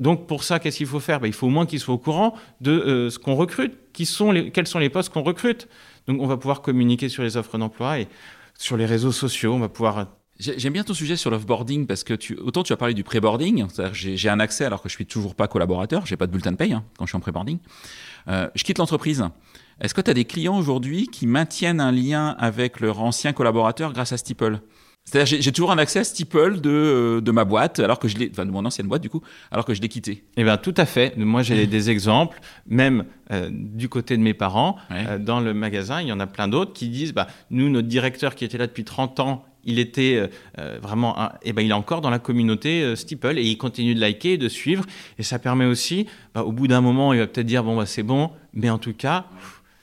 Donc 0.00 0.26
pour 0.26 0.44
ça, 0.44 0.58
qu'est-ce 0.60 0.78
qu'il 0.78 0.86
faut 0.86 1.00
faire? 1.00 1.20
Ben, 1.20 1.26
Il 1.26 1.32
faut 1.32 1.48
au 1.48 1.50
moins 1.50 1.66
qu'ils 1.66 1.80
soient 1.80 1.94
au 1.94 1.98
courant 1.98 2.34
de 2.60 3.08
ce 3.10 3.18
qu'on 3.18 3.34
recrute, 3.34 3.72
quels 3.92 4.06
sont 4.66 4.78
les 4.78 4.88
postes 4.88 5.12
qu'on 5.12 5.22
recrute. 5.22 5.68
Donc 6.06 6.20
on 6.20 6.26
va 6.26 6.36
pouvoir 6.36 6.62
communiquer 6.62 7.08
sur 7.08 7.22
les 7.22 7.36
offres 7.36 7.58
d'emploi 7.58 7.98
et 7.98 8.08
sur 8.58 8.76
les 8.76 8.86
réseaux 8.86 9.12
sociaux, 9.12 9.52
on 9.52 9.58
va 9.58 9.68
pouvoir... 9.68 10.06
J'aime 10.42 10.72
bien 10.72 10.82
ton 10.82 10.92
sujet 10.92 11.16
sur 11.16 11.30
l'offboarding 11.30 11.86
parce 11.86 12.02
que 12.02 12.14
tu, 12.14 12.36
autant 12.36 12.64
tu 12.64 12.72
as 12.72 12.76
parlé 12.76 12.94
du 12.94 13.04
pré-boarding, 13.04 13.66
j'ai 13.92 14.28
un 14.28 14.40
accès 14.40 14.64
alors 14.64 14.82
que 14.82 14.88
je 14.88 14.94
suis 14.94 15.06
toujours 15.06 15.36
pas 15.36 15.46
collaborateur, 15.46 16.04
j'ai 16.04 16.16
pas 16.16 16.26
de 16.26 16.32
bulletin 16.32 16.50
de 16.50 16.56
paye 16.56 16.72
hein, 16.72 16.82
quand 16.98 17.06
je 17.06 17.10
suis 17.10 17.16
en 17.16 17.20
pré-boarding. 17.20 17.58
Euh, 18.26 18.48
je 18.56 18.64
quitte 18.64 18.78
l'entreprise. 18.78 19.24
Est-ce 19.80 19.94
que 19.94 20.00
tu 20.00 20.10
as 20.10 20.14
des 20.14 20.24
clients 20.24 20.58
aujourd'hui 20.58 21.06
qui 21.06 21.28
maintiennent 21.28 21.80
un 21.80 21.92
lien 21.92 22.34
avec 22.40 22.80
leur 22.80 23.00
ancien 23.00 23.32
collaborateur 23.32 23.92
grâce 23.92 24.12
à 24.12 24.16
Steeple? 24.16 24.60
C'est-à-dire, 25.04 25.38
j'ai 25.40 25.52
toujours 25.52 25.72
un 25.72 25.78
accès 25.78 25.98
à 25.98 26.04
Steeple 26.04 26.60
de, 26.60 26.70
euh, 26.70 27.20
de 27.20 27.30
ma 27.32 27.44
boîte, 27.44 27.80
alors 27.80 27.98
que 27.98 28.06
je 28.06 28.16
l'ai, 28.16 28.30
enfin 28.30 28.46
de 28.46 28.52
mon 28.52 28.64
ancienne 28.64 28.86
boîte 28.86 29.02
du 29.02 29.10
coup, 29.10 29.20
alors 29.50 29.64
que 29.64 29.74
je 29.74 29.80
l'ai 29.80 29.88
quitté. 29.88 30.24
Eh 30.36 30.44
bien, 30.44 30.56
tout 30.56 30.74
à 30.76 30.86
fait. 30.86 31.16
Moi, 31.16 31.42
j'ai 31.42 31.66
des 31.68 31.90
exemples, 31.90 32.40
même 32.66 33.04
euh, 33.32 33.48
du 33.50 33.88
côté 33.88 34.16
de 34.16 34.22
mes 34.22 34.34
parents, 34.34 34.76
euh, 34.92 35.18
dans 35.18 35.40
le 35.40 35.54
magasin, 35.54 36.00
il 36.00 36.06
y 36.06 36.12
en 36.12 36.20
a 36.20 36.28
plein 36.28 36.46
d'autres 36.46 36.72
qui 36.72 36.88
disent, 36.88 37.12
bah, 37.12 37.26
nous, 37.50 37.68
notre 37.68 37.88
directeur 37.88 38.36
qui 38.36 38.44
était 38.44 38.58
là 38.58 38.68
depuis 38.68 38.84
30 38.84 39.18
ans, 39.18 39.44
il 39.64 39.78
était 39.78 40.28
vraiment, 40.82 41.16
eh 41.42 41.52
ben, 41.52 41.62
il 41.62 41.70
est 41.70 41.74
encore 41.74 42.00
dans 42.00 42.10
la 42.10 42.18
communauté 42.18 42.96
Steeple 42.96 43.38
et 43.38 43.42
il 43.42 43.56
continue 43.56 43.94
de 43.94 44.00
liker, 44.00 44.36
de 44.36 44.48
suivre, 44.48 44.84
et 45.18 45.22
ça 45.22 45.38
permet 45.38 45.64
aussi, 45.66 46.06
bah, 46.34 46.42
au 46.42 46.52
bout 46.52 46.68
d'un 46.68 46.80
moment, 46.80 47.12
il 47.12 47.20
va 47.20 47.26
peut-être 47.26 47.46
dire, 47.46 47.62
bon, 47.62 47.76
bah, 47.76 47.86
c'est 47.86 48.02
bon, 48.02 48.30
mais 48.54 48.70
en 48.70 48.78
tout 48.78 48.94
cas 48.94 49.26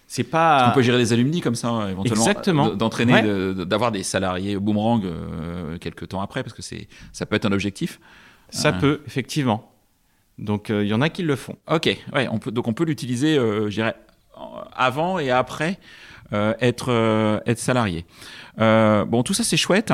c'est 0.10 0.24
pas. 0.24 0.70
On 0.72 0.74
peut 0.74 0.82
gérer 0.82 0.98
des 0.98 1.14
alumni 1.14 1.40
comme 1.40 1.54
ça, 1.54 1.88
éventuellement. 1.92 2.26
Exactement. 2.26 2.70
D'entraîner, 2.70 3.54
d'avoir 3.54 3.92
des 3.92 4.02
salariés 4.02 4.58
boomerang 4.58 5.06
euh, 5.06 5.78
quelques 5.78 6.08
temps 6.08 6.20
après, 6.20 6.42
parce 6.42 6.56
que 6.56 6.64
c'est, 6.64 6.88
ça 7.14 7.28
peut 7.28 7.36
être 7.36 7.46
un 7.46 7.52
objectif. 7.52 8.00
Ça 8.50 8.70
euh. 8.70 8.80
peut, 8.80 9.02
effectivement. 9.06 9.72
Donc, 10.40 10.72
euh, 10.72 10.84
il 10.84 10.90
y 10.90 10.96
en 10.96 11.02
a 11.02 11.10
qui 11.10 11.22
le 11.22 11.36
font. 11.36 11.58
Ok, 11.70 11.96
ouais, 12.14 12.28
on 12.32 12.40
peut, 12.40 12.50
donc 12.50 12.68
on 12.68 12.74
peut 12.74 12.86
l'utiliser, 12.86 13.36
je 13.36 13.70
dirais, 13.70 13.96
avant 14.74 15.20
et 15.20 15.30
après 15.30 15.78
être, 16.32 17.42
être 17.46 17.60
salarié. 17.60 18.06
bon, 18.58 19.24
tout 19.24 19.34
ça, 19.34 19.44
c'est 19.44 19.58
chouette. 19.58 19.94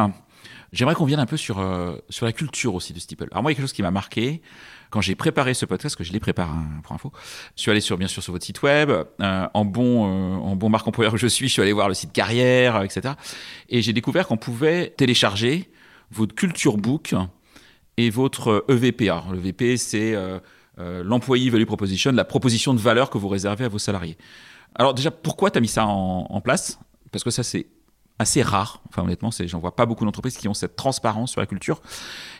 J'aimerais 0.74 0.96
qu'on 0.96 1.06
vienne 1.06 1.20
un 1.20 1.26
peu 1.26 1.38
sur, 1.38 1.64
sur 2.10 2.26
la 2.26 2.34
culture 2.34 2.76
aussi 2.76 2.94
de 2.94 3.00
Steeple. 3.00 3.28
Alors, 3.32 3.44
moi, 3.44 3.52
il 3.52 3.54
y 3.54 3.56
a 3.56 3.58
quelque 3.58 3.68
chose 3.68 3.74
qui 3.74 3.82
m'a 3.82 3.92
marqué 3.92 4.42
quand 4.96 5.02
j'ai 5.02 5.16
préparé 5.16 5.54
ce 5.54 5.66
podcast, 5.66 5.96
que 5.96 6.06
je 6.06 6.14
l'ai 6.14 6.22
préparé 6.22 6.50
hein, 6.50 6.80
pour 6.84 6.96
info, 6.96 7.12
je 7.58 7.62
suis 7.64 7.70
allé 7.70 7.82
sur, 7.82 7.98
bien 7.98 8.08
sûr 8.08 8.24
sur 8.24 8.32
votre 8.32 8.46
site 8.46 8.62
web. 8.62 8.90
Euh, 8.90 9.48
en 9.54 9.66
bon, 9.66 10.06
euh, 10.06 10.38
en 10.38 10.56
bon 10.56 10.70
marque 10.70 10.88
employeur 10.88 11.12
que 11.12 11.20
je 11.20 11.28
suis, 11.28 11.50
je 11.50 11.54
suis 11.54 11.62
allé 11.62 11.74
voir 11.74 11.90
le 11.90 11.94
site 11.94 12.14
carrière, 12.14 12.82
etc. 12.82 13.16
Et 13.68 13.82
j'ai 13.82 13.92
découvert 13.92 14.26
qu'on 14.26 14.38
pouvait 14.38 14.94
télécharger 14.96 15.70
votre 16.12 16.34
culture 16.34 16.78
book 16.78 17.14
et 17.98 18.10
votre 18.10 18.64
EVPA. 18.70 19.26
Le 19.32 19.40
VP, 19.40 19.76
c'est 19.76 20.16
euh, 20.16 20.40
l'employee 20.78 21.50
value 21.50 21.66
proposition, 21.66 22.12
la 22.12 22.26
proposition 22.26 22.74
de 22.74 22.80
valeur 22.80 23.10
que 23.10 23.18
vous 23.18 23.30
réservez 23.30 23.66
à 23.66 23.70
vos 23.70 23.80
salariés. 23.80 24.18
Alors 24.76 24.94
déjà, 24.94 25.12
pourquoi 25.12 25.52
tu 25.52 25.58
as 25.58 25.62
mis 25.62 25.68
ça 25.68 25.86
en, 25.86 26.28
en 26.30 26.42
place? 26.42 26.80
Parce 27.12 27.24
que 27.24 27.32
ça, 27.32 27.44
c'est 27.44 27.68
assez 28.20 28.42
rare. 28.42 28.82
Enfin, 28.90 29.04
honnêtement, 29.04 29.32
c'est, 29.32 29.48
j'en 29.48 29.60
vois 29.60 29.76
pas 29.76 29.86
beaucoup 29.86 30.06
d'entreprises 30.06 30.38
qui 30.38 30.48
ont 30.48 30.54
cette 30.54 30.76
transparence 30.76 31.32
sur 31.32 31.42
la 31.42 31.48
culture. 31.48 31.82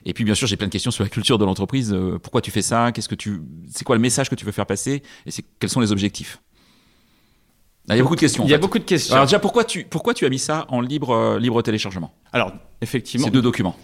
Et 0.06 0.14
puis, 0.14 0.24
bien 0.24 0.36
sûr, 0.36 0.48
j'ai 0.48 0.58
plein 0.58 0.68
de 0.68 0.72
questions 0.72 0.92
sur 0.92 1.04
la 1.04 1.10
culture 1.10 1.38
de 1.38 1.46
l'entreprise. 1.46 1.94
Euh, 1.94 2.20
pourquoi 2.20 2.42
tu 2.42 2.52
fais 2.52 2.62
ça? 2.62 2.92
Qu'est-ce 2.92 3.10
que 3.10 3.16
tu, 3.16 3.42
c'est 3.70 3.84
quoi 3.84 3.96
le 3.96 4.02
message 4.02 4.30
que 4.30 4.36
tu 4.36 4.46
veux 4.46 4.52
faire 4.54 4.66
passer? 4.66 5.04
Et 5.26 5.32
c'est 5.32 5.44
quels 5.60 5.70
sont 5.70 5.82
les 5.82 5.92
objectifs? 5.92 6.42
Ah, 7.88 7.96
il 7.96 7.98
y 7.98 8.00
a 8.00 8.04
beaucoup 8.04 8.16
de 8.16 8.22
questions. 8.22 8.44
Il 8.46 8.50
y 8.50 8.54
a 8.54 8.58
beaucoup 8.58 8.80
de 8.80 8.84
questions. 8.84 9.16
Alors 9.16 9.28
déjà, 9.28 9.40
pourquoi 9.40 9.64
tu, 9.64 9.86
pourquoi 9.86 10.14
tu 10.14 10.26
as 10.26 10.30
mis 10.30 10.40
ça 10.40 10.66
en 10.70 10.82
libre, 10.82 11.12
euh, 11.12 11.40
libre 11.40 11.62
téléchargement? 11.62 12.14
Alors, 12.34 12.52
effectivement. 12.82 13.26
Ces 13.26 13.32
deux 13.32 13.42
documents. 13.42 13.78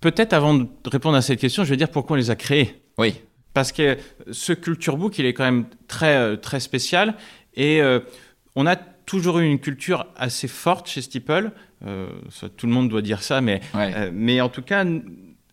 Peut-être 0.00 0.32
avant 0.32 0.54
de 0.54 0.68
répondre 0.86 1.16
à 1.16 1.22
cette 1.22 1.40
question, 1.40 1.64
je 1.64 1.70
vais 1.70 1.76
dire 1.76 1.90
pourquoi 1.90 2.14
on 2.14 2.18
les 2.18 2.30
a 2.30 2.36
créés. 2.36 2.82
Oui. 2.98 3.14
Parce 3.54 3.72
que 3.72 3.98
ce 4.30 4.52
Culture 4.52 4.96
Book, 4.96 5.18
il 5.18 5.26
est 5.26 5.34
quand 5.34 5.44
même 5.44 5.66
très, 5.88 6.16
euh, 6.16 6.36
très 6.36 6.60
spécial. 6.60 7.14
Et 7.54 7.82
on 8.56 8.66
a 8.66 8.76
toujours 9.06 9.38
eu 9.38 9.46
une 9.46 9.58
culture 9.58 10.06
assez 10.16 10.48
forte 10.48 10.88
chez 10.88 11.02
Steeple. 11.02 11.50
Euh, 11.84 12.08
tout 12.56 12.66
le 12.66 12.72
monde 12.72 12.88
doit 12.88 13.02
dire 13.02 13.22
ça, 13.22 13.40
mais, 13.40 13.60
euh, 13.74 14.10
mais 14.12 14.40
en 14.40 14.48
tout 14.48 14.62
cas, 14.62 14.84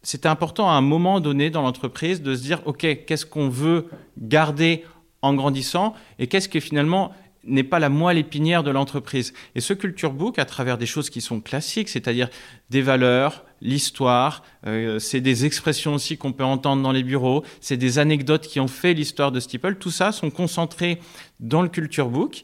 c'était 0.03 0.29
important 0.29 0.69
à 0.69 0.73
un 0.73 0.81
moment 0.81 1.19
donné 1.19 1.49
dans 1.49 1.61
l'entreprise 1.61 2.21
de 2.21 2.35
se 2.35 2.41
dire, 2.41 2.61
OK, 2.65 2.85
qu'est-ce 3.05 3.25
qu'on 3.25 3.49
veut 3.49 3.87
garder 4.17 4.85
en 5.21 5.33
grandissant 5.33 5.93
et 6.17 6.27
qu'est-ce 6.27 6.47
qui 6.47 6.61
finalement 6.61 7.11
n'est 7.45 7.63
pas 7.63 7.79
la 7.79 7.89
moelle 7.89 8.17
épinière 8.17 8.63
de 8.63 8.71
l'entreprise. 8.71 9.33
Et 9.55 9.61
ce 9.61 9.73
Culture 9.73 10.11
Book, 10.13 10.39
à 10.39 10.45
travers 10.45 10.77
des 10.77 10.85
choses 10.85 11.09
qui 11.09 11.21
sont 11.21 11.39
classiques, 11.39 11.89
c'est-à-dire 11.89 12.29
des 12.69 12.81
valeurs, 12.81 13.45
l'histoire, 13.61 14.43
euh, 14.65 14.99
c'est 14.99 15.21
des 15.21 15.45
expressions 15.45 15.93
aussi 15.93 16.17
qu'on 16.17 16.33
peut 16.33 16.43
entendre 16.43 16.83
dans 16.83 16.91
les 16.91 17.03
bureaux, 17.03 17.43
c'est 17.61 17.77
des 17.77 17.99
anecdotes 17.99 18.47
qui 18.47 18.59
ont 18.59 18.67
fait 18.67 18.93
l'histoire 18.93 19.31
de 19.31 19.39
Steeple, 19.39 19.75
tout 19.75 19.91
ça 19.91 20.11
sont 20.11 20.29
concentrés 20.29 20.99
dans 21.39 21.61
le 21.61 21.69
Culture 21.69 22.09
Book. 22.09 22.43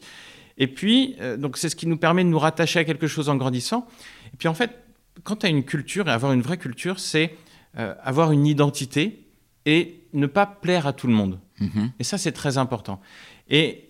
Et 0.58 0.66
puis, 0.66 1.16
euh, 1.20 1.36
donc 1.36 1.58
c'est 1.58 1.68
ce 1.68 1.76
qui 1.76 1.86
nous 1.86 1.98
permet 1.98 2.24
de 2.24 2.28
nous 2.28 2.38
rattacher 2.38 2.78
à 2.78 2.84
quelque 2.84 3.06
chose 3.06 3.28
en 3.28 3.36
grandissant. 3.36 3.86
Et 4.32 4.36
puis 4.36 4.48
en 4.48 4.54
fait, 4.54 4.82
quand 5.24 5.36
tu 5.36 5.46
as 5.46 5.48
une 5.48 5.64
culture, 5.64 6.08
et 6.08 6.12
avoir 6.12 6.32
une 6.32 6.42
vraie 6.42 6.58
culture, 6.58 6.98
c'est 6.98 7.34
euh, 7.78 7.94
avoir 8.02 8.32
une 8.32 8.46
identité 8.46 9.26
et 9.66 10.00
ne 10.12 10.26
pas 10.26 10.46
plaire 10.46 10.86
à 10.86 10.92
tout 10.92 11.06
le 11.06 11.12
monde. 11.12 11.38
Mhm. 11.60 11.92
Et 11.98 12.04
ça, 12.04 12.18
c'est 12.18 12.32
très 12.32 12.58
important. 12.58 13.00
Et 13.48 13.85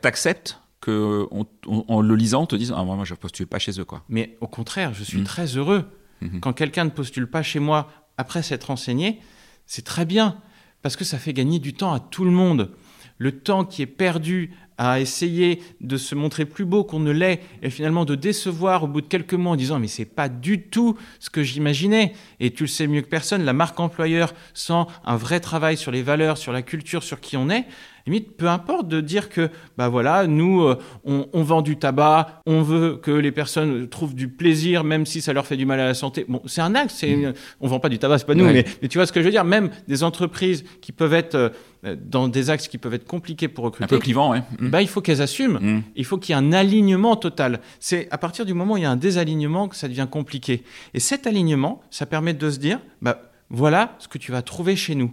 t'acceptes 0.00 0.58
que 0.80 1.26
en 1.66 2.02
le 2.02 2.14
lisant, 2.14 2.42
on 2.42 2.46
te 2.46 2.56
dise 2.56 2.72
ah, 2.76 2.84
moi, 2.84 3.04
je 3.04 3.14
ne 3.14 3.18
postule 3.18 3.46
pas 3.46 3.58
chez 3.58 3.80
eux. 3.80 3.84
quoi. 3.84 4.02
Mais 4.08 4.36
au 4.40 4.46
contraire, 4.46 4.92
je 4.92 5.02
suis 5.02 5.18
mhm. 5.18 5.24
très 5.24 5.46
heureux. 5.56 5.84
Mhm. 6.20 6.40
Quand 6.40 6.52
quelqu'un 6.52 6.84
ne 6.84 6.90
postule 6.90 7.26
pas 7.26 7.42
chez 7.42 7.58
moi 7.58 7.90
après 8.18 8.42
s'être 8.42 8.64
renseigné, 8.64 9.20
c'est 9.66 9.84
très 9.84 10.04
bien, 10.04 10.38
parce 10.82 10.96
que 10.96 11.04
ça 11.04 11.18
fait 11.18 11.32
gagner 11.32 11.58
du 11.58 11.72
temps 11.72 11.92
à 11.92 12.00
tout 12.00 12.24
le 12.24 12.30
monde. 12.30 12.70
Le 13.16 13.32
temps 13.32 13.64
qui 13.64 13.80
est 13.80 13.86
perdu 13.86 14.50
à 14.76 15.00
essayer 15.00 15.62
de 15.80 15.96
se 15.96 16.14
montrer 16.14 16.44
plus 16.44 16.64
beau 16.64 16.84
qu'on 16.84 16.98
ne 16.98 17.12
l'est 17.12 17.40
et 17.62 17.70
finalement 17.70 18.04
de 18.04 18.14
décevoir 18.14 18.84
au 18.84 18.88
bout 18.88 19.00
de 19.00 19.06
quelques 19.06 19.34
mois 19.34 19.52
en 19.52 19.56
disant 19.56 19.78
mais 19.78 19.86
c'est 19.86 20.04
pas 20.04 20.28
du 20.28 20.62
tout 20.62 20.98
ce 21.20 21.30
que 21.30 21.42
j'imaginais 21.42 22.12
et 22.40 22.50
tu 22.50 22.64
le 22.64 22.68
sais 22.68 22.86
mieux 22.86 23.02
que 23.02 23.08
personne 23.08 23.44
la 23.44 23.52
marque 23.52 23.78
employeur 23.78 24.34
sans 24.52 24.88
un 25.04 25.16
vrai 25.16 25.38
travail 25.38 25.76
sur 25.76 25.92
les 25.92 26.02
valeurs 26.02 26.38
sur 26.38 26.52
la 26.52 26.62
culture 26.62 27.04
sur 27.04 27.20
qui 27.20 27.36
on 27.36 27.50
est 27.50 27.66
limite 28.06 28.36
peu 28.36 28.48
importe 28.48 28.88
de 28.88 29.00
dire 29.00 29.28
que 29.28 29.50
bah 29.78 29.88
voilà 29.88 30.26
nous 30.26 30.62
euh, 30.62 30.78
on, 31.04 31.42
vend 31.42 31.62
du 31.62 31.76
tabac 31.76 32.42
on 32.46 32.62
veut 32.62 32.96
que 32.96 33.10
les 33.10 33.32
personnes 33.32 33.88
trouvent 33.88 34.14
du 34.14 34.28
plaisir 34.28 34.84
même 34.84 35.06
si 35.06 35.20
ça 35.20 35.32
leur 35.32 35.46
fait 35.46 35.56
du 35.56 35.66
mal 35.66 35.80
à 35.80 35.86
la 35.86 35.94
santé 35.94 36.24
bon 36.28 36.42
c'est 36.46 36.60
un 36.60 36.74
acte 36.74 36.90
c'est 36.90 37.16
mmh. 37.16 37.32
on 37.60 37.68
vend 37.68 37.80
pas 37.80 37.88
du 37.88 37.98
tabac 37.98 38.18
c'est 38.18 38.26
pas 38.26 38.34
nous 38.34 38.44
mais, 38.44 38.64
tu 38.88 38.98
vois 38.98 39.06
ce 39.06 39.12
que 39.12 39.20
je 39.20 39.24
veux 39.24 39.30
dire 39.30 39.44
même 39.44 39.70
des 39.88 40.02
entreprises 40.02 40.64
qui 40.80 40.92
peuvent 40.92 41.14
être 41.14 41.52
euh, 41.84 41.96
dans 42.02 42.28
des 42.28 42.50
axes 42.50 42.68
qui 42.68 42.78
peuvent 42.78 42.94
être 42.94 43.06
compliqués 43.06 43.48
pour 43.48 43.64
recruter. 43.64 43.84
Un 43.84 43.88
peu 43.88 43.98
clivant, 43.98 44.30
ouais. 44.30 44.42
Mm. 44.58 44.68
Bah, 44.70 44.80
il 44.80 44.88
faut 44.88 45.00
qu'elles 45.00 45.20
assument. 45.20 45.58
Mm. 45.60 45.82
Il 45.96 46.04
faut 46.04 46.16
qu'il 46.16 46.34
y 46.34 46.38
ait 46.38 46.40
un 46.40 46.52
alignement 46.52 47.16
total. 47.16 47.60
C'est 47.78 48.08
à 48.10 48.18
partir 48.18 48.46
du 48.46 48.54
moment 48.54 48.74
où 48.74 48.76
il 48.78 48.82
y 48.82 48.86
a 48.86 48.90
un 48.90 48.96
désalignement 48.96 49.68
que 49.68 49.76
ça 49.76 49.88
devient 49.88 50.08
compliqué. 50.10 50.62
Et 50.94 51.00
cet 51.00 51.26
alignement, 51.26 51.82
ça 51.90 52.06
permet 52.06 52.32
de 52.32 52.50
se 52.50 52.58
dire, 52.58 52.80
bah, 53.02 53.30
voilà 53.50 53.96
ce 53.98 54.08
que 54.08 54.18
tu 54.18 54.32
vas 54.32 54.42
trouver 54.42 54.76
chez 54.76 54.94
nous. 54.94 55.12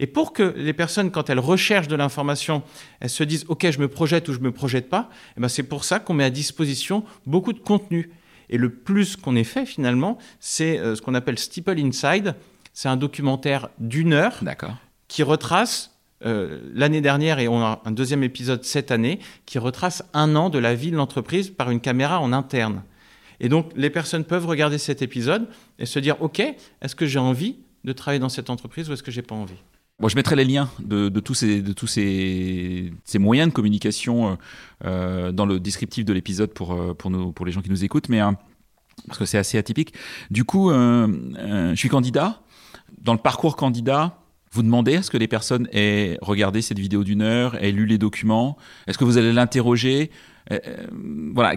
Et 0.00 0.06
pour 0.06 0.32
que 0.32 0.54
les 0.56 0.72
personnes, 0.72 1.10
quand 1.10 1.28
elles 1.30 1.40
recherchent 1.40 1.88
de 1.88 1.96
l'information, 1.96 2.62
elles 3.00 3.10
se 3.10 3.24
disent, 3.24 3.44
OK, 3.48 3.68
je 3.70 3.78
me 3.78 3.88
projette 3.88 4.28
ou 4.28 4.32
je 4.32 4.38
me 4.38 4.52
projette 4.52 4.88
pas, 4.88 5.10
eh 5.36 5.40
ben 5.40 5.48
c'est 5.48 5.64
pour 5.64 5.84
ça 5.84 5.98
qu'on 5.98 6.14
met 6.14 6.24
à 6.24 6.30
disposition 6.30 7.04
beaucoup 7.26 7.52
de 7.52 7.58
contenu. 7.58 8.10
Et 8.50 8.58
le 8.58 8.70
plus 8.70 9.16
qu'on 9.16 9.36
ait 9.36 9.44
fait 9.44 9.66
finalement, 9.66 10.18
c'est 10.40 10.78
euh, 10.78 10.94
ce 10.94 11.02
qu'on 11.02 11.14
appelle 11.14 11.38
Steeple 11.38 11.78
Inside. 11.78 12.34
C'est 12.72 12.88
un 12.88 12.96
documentaire 12.96 13.68
d'une 13.78 14.12
heure 14.12 14.40
qui 15.08 15.22
retrace 15.22 15.98
euh, 16.24 16.60
l'année 16.74 17.00
dernière 17.00 17.38
et 17.38 17.48
on 17.48 17.60
a 17.60 17.80
un 17.84 17.90
deuxième 17.90 18.22
épisode 18.22 18.64
cette 18.64 18.90
année 18.90 19.20
qui 19.46 19.58
retrace 19.58 20.02
un 20.14 20.34
an 20.36 20.50
de 20.50 20.58
la 20.58 20.74
vie 20.74 20.90
de 20.90 20.96
l'entreprise 20.96 21.50
par 21.50 21.70
une 21.70 21.80
caméra 21.80 22.20
en 22.20 22.32
interne. 22.32 22.82
Et 23.40 23.48
donc 23.48 23.70
les 23.76 23.90
personnes 23.90 24.24
peuvent 24.24 24.46
regarder 24.46 24.78
cet 24.78 25.02
épisode 25.02 25.48
et 25.78 25.86
se 25.86 25.98
dire 25.98 26.20
ok, 26.20 26.40
est-ce 26.40 26.96
que 26.96 27.06
j'ai 27.06 27.18
envie 27.18 27.56
de 27.84 27.92
travailler 27.92 28.18
dans 28.18 28.28
cette 28.28 28.50
entreprise 28.50 28.90
ou 28.90 28.92
est-ce 28.92 29.02
que 29.02 29.12
j'ai 29.12 29.22
pas 29.22 29.36
envie? 29.36 29.58
Bon, 30.00 30.06
je 30.08 30.14
mettrai 30.14 30.36
les 30.36 30.44
liens 30.44 30.70
de, 30.78 31.08
tous, 31.20 31.34
ces, 31.34 31.60
de 31.60 31.72
tous 31.72 31.88
ces, 31.88 32.92
ces 33.04 33.18
moyens 33.18 33.48
de 33.48 33.52
communication 33.52 34.30
euh, 34.30 34.34
euh, 34.84 35.32
dans 35.32 35.44
le 35.44 35.58
descriptif 35.58 36.04
de 36.04 36.12
l'épisode 36.12 36.52
pour, 36.52 36.96
pour, 36.96 37.10
nous, 37.10 37.32
pour 37.32 37.44
les 37.44 37.50
gens 37.50 37.62
qui 37.62 37.70
nous 37.70 37.84
écoutent, 37.84 38.08
mais 38.08 38.20
parce 39.08 39.18
que 39.18 39.24
c'est 39.24 39.38
assez 39.38 39.58
atypique. 39.58 39.94
Du 40.30 40.44
coup, 40.44 40.70
je 40.70 41.72
suis 41.74 41.88
candidat. 41.88 42.42
Dans 43.00 43.12
le 43.12 43.18
parcours 43.18 43.56
candidat, 43.56 44.18
vous 44.52 44.62
demandez 44.62 44.96
à 44.96 45.02
ce 45.02 45.10
que 45.10 45.18
les 45.18 45.28
personnes 45.28 45.68
aient 45.72 46.16
regardé 46.22 46.62
cette 46.62 46.78
vidéo 46.78 47.04
d'une 47.04 47.22
heure, 47.22 47.56
aient 47.62 47.72
lu 47.72 47.86
les 47.86 47.98
documents 47.98 48.56
Est-ce 48.86 48.98
que 48.98 49.04
vous 49.04 49.18
allez 49.18 49.32
l'interroger? 49.32 50.10
Euh, 50.52 50.58
euh, 50.66 50.86
Voilà. 51.34 51.54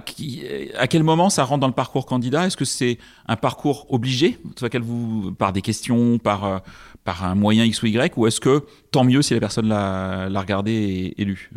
à 0.78 0.88
quel 0.88 1.04
moment 1.04 1.30
ça 1.30 1.44
rentre 1.44 1.62
dans 1.62 1.68
le 1.68 1.74
parcours 1.74 2.06
candidat? 2.06 2.48
Est-ce 2.48 2.58
que 2.58 2.66
c'est 2.66 2.98
un 3.28 3.36
parcours 3.36 3.86
obligé, 3.90 4.38
vous, 4.82 5.34
par 5.34 5.54
des 5.54 5.62
questions, 5.62 6.18
par, 6.18 6.46
euh, 6.46 6.60
par 7.04 7.24
un 7.24 7.36
moyen 7.36 7.66
X 7.66 7.82
ou 7.84 7.88
Y, 7.88 8.18
ou 8.18 8.28
est-ce 8.28 8.40
que 8.40 8.66
tant 8.92 9.04
mieux 9.04 9.22
si 9.22 9.34
la 9.34 9.40
personne 9.40 9.68
l'a 9.68 10.40
regardé 10.40 11.14
et, 11.18 11.26
lu? 11.26 11.52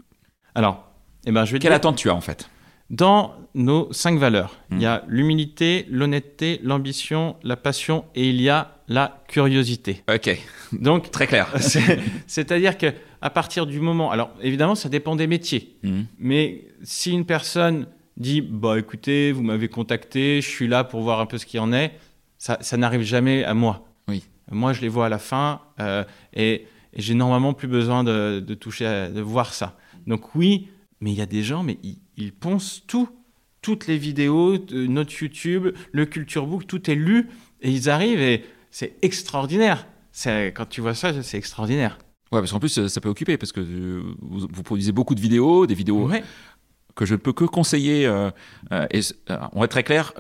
Alors, 0.55 0.85
eh 1.27 1.33
ben, 1.33 1.44
je 1.44 1.53
vais 1.53 1.59
Quelle 1.59 1.73
attente 1.73 1.97
tu 1.97 2.11
as 2.11 2.14
en 2.14 2.20
fait? 2.20 2.49
Dans 2.90 3.35
nos 3.55 3.92
cinq 3.92 4.18
valeurs, 4.18 4.61
il 4.70 4.83
y 4.83 4.87
a 4.87 4.99
hmm. 4.99 5.03
l'humilité, 5.09 5.87
l'honnêteté, 5.88 6.61
l'ambition, 6.62 7.37
la 7.42 7.57
passion 7.57 8.05
et 8.14 8.29
il 8.29 8.40
y 8.40 8.51
a 8.51 8.75
la 8.88 9.23
curiosité. 9.29 10.03
Ok. 10.12 10.38
Donc 10.73 11.11
très 11.11 11.27
clair. 11.27 11.49
C'est-à-dire 12.27 12.77
que 12.77 12.92
à 13.25 13.31
partir 13.31 13.67
du 13.67 13.81
moment, 13.81 14.11
alors 14.13 14.31
évidemment 14.43 14.77
ça 14.77 14.89
dépend 14.89 15.17
des 15.17 15.27
métiers, 15.27 15.77
hmm. 15.83 16.03
mais 16.19 16.67
si 16.83 17.11
une 17.11 17.25
personne 17.25 17.87
dit 18.17 18.41
bah 18.43 18.79
écoutez 18.79 19.33
vous 19.33 19.43
m'avez 19.43 19.69
contacté, 19.69 20.41
je 20.41 20.49
suis 20.49 20.69
là 20.69 20.85
pour 20.85 21.01
voir 21.03 21.19
un 21.21 21.27
peu 21.27 21.39
ce 21.39 21.47
qu'il 21.47 21.59
en 21.61 21.73
est, 21.73 21.91
Ça, 22.39 22.59
ça 22.61 22.77
n'arrive 22.77 23.03
jamais 23.03 23.43
à 23.45 23.55
moi. 23.55 23.89
Oui. 24.09 24.23
Moi, 24.51 24.75
je 24.75 24.83
les 24.83 24.89
vois 24.91 25.07
à 25.07 25.09
la 25.09 25.19
fin 25.19 25.63
euh, 25.81 26.05
et, 26.35 26.67
et 26.93 27.01
j'ai 27.01 27.15
normalement 27.15 27.55
plus 27.55 27.69
besoin 27.69 28.05
de, 28.05 28.41
de 28.47 28.55
toucher, 28.55 28.87
à- 28.87 29.09
de 29.09 29.23
voir 29.23 29.55
ça. 29.55 29.79
Donc 30.07 30.35
oui, 30.35 30.69
mais 31.01 31.11
il 31.13 31.17
y 31.17 31.23
a 31.23 31.27
des 31.27 31.43
gens, 31.43 31.63
mais 31.63 31.79
ils, 31.83 31.99
ils 32.19 32.33
poncent 32.33 32.83
tout, 32.87 33.09
toutes 33.63 33.87
les 33.87 33.97
vidéos, 33.97 34.59
notre 34.73 35.15
YouTube, 35.23 35.69
le 35.93 36.05
Culture 36.05 36.47
Book, 36.47 36.67
tout 36.67 36.91
est 36.91 36.95
lu 36.95 37.31
et 37.63 37.71
ils 37.71 37.89
arrivent 37.89 38.21
et 38.21 38.45
c'est 38.71 38.97
extraordinaire. 39.01 39.87
C'est 40.13 40.49
quand 40.55 40.69
tu 40.69 40.83
vois 40.83 40.95
ça, 40.95 41.23
c'est 41.23 41.39
extraordinaire. 41.39 41.97
Ouais, 42.35 42.40
parce 42.40 42.53
qu'en 42.53 42.61
plus, 42.61 42.77
euh, 42.79 42.88
ça 42.88 43.01
peut 43.01 43.09
occuper, 43.09 43.37
parce 43.38 43.53
que 43.53 43.61
euh, 43.61 44.03
vous, 44.20 44.47
vous 44.53 44.62
produisez 44.62 44.92
beaucoup 44.92 45.14
de 45.14 45.20
vidéos, 45.20 45.66
des 45.66 45.75
vidéos 45.75 46.07
Ouais. 46.09 46.23
que 46.97 47.07
je 47.07 47.14
ne 47.14 47.18
peux 47.18 47.33
que 47.33 47.44
conseiller. 47.44 48.07
euh, 48.07 48.31
euh, 48.73 48.87
et 48.92 49.01
euh, 49.31 49.37
on 49.53 49.61
va 49.61 49.64
être 49.66 49.70
très 49.73 49.83
clair, 49.83 50.12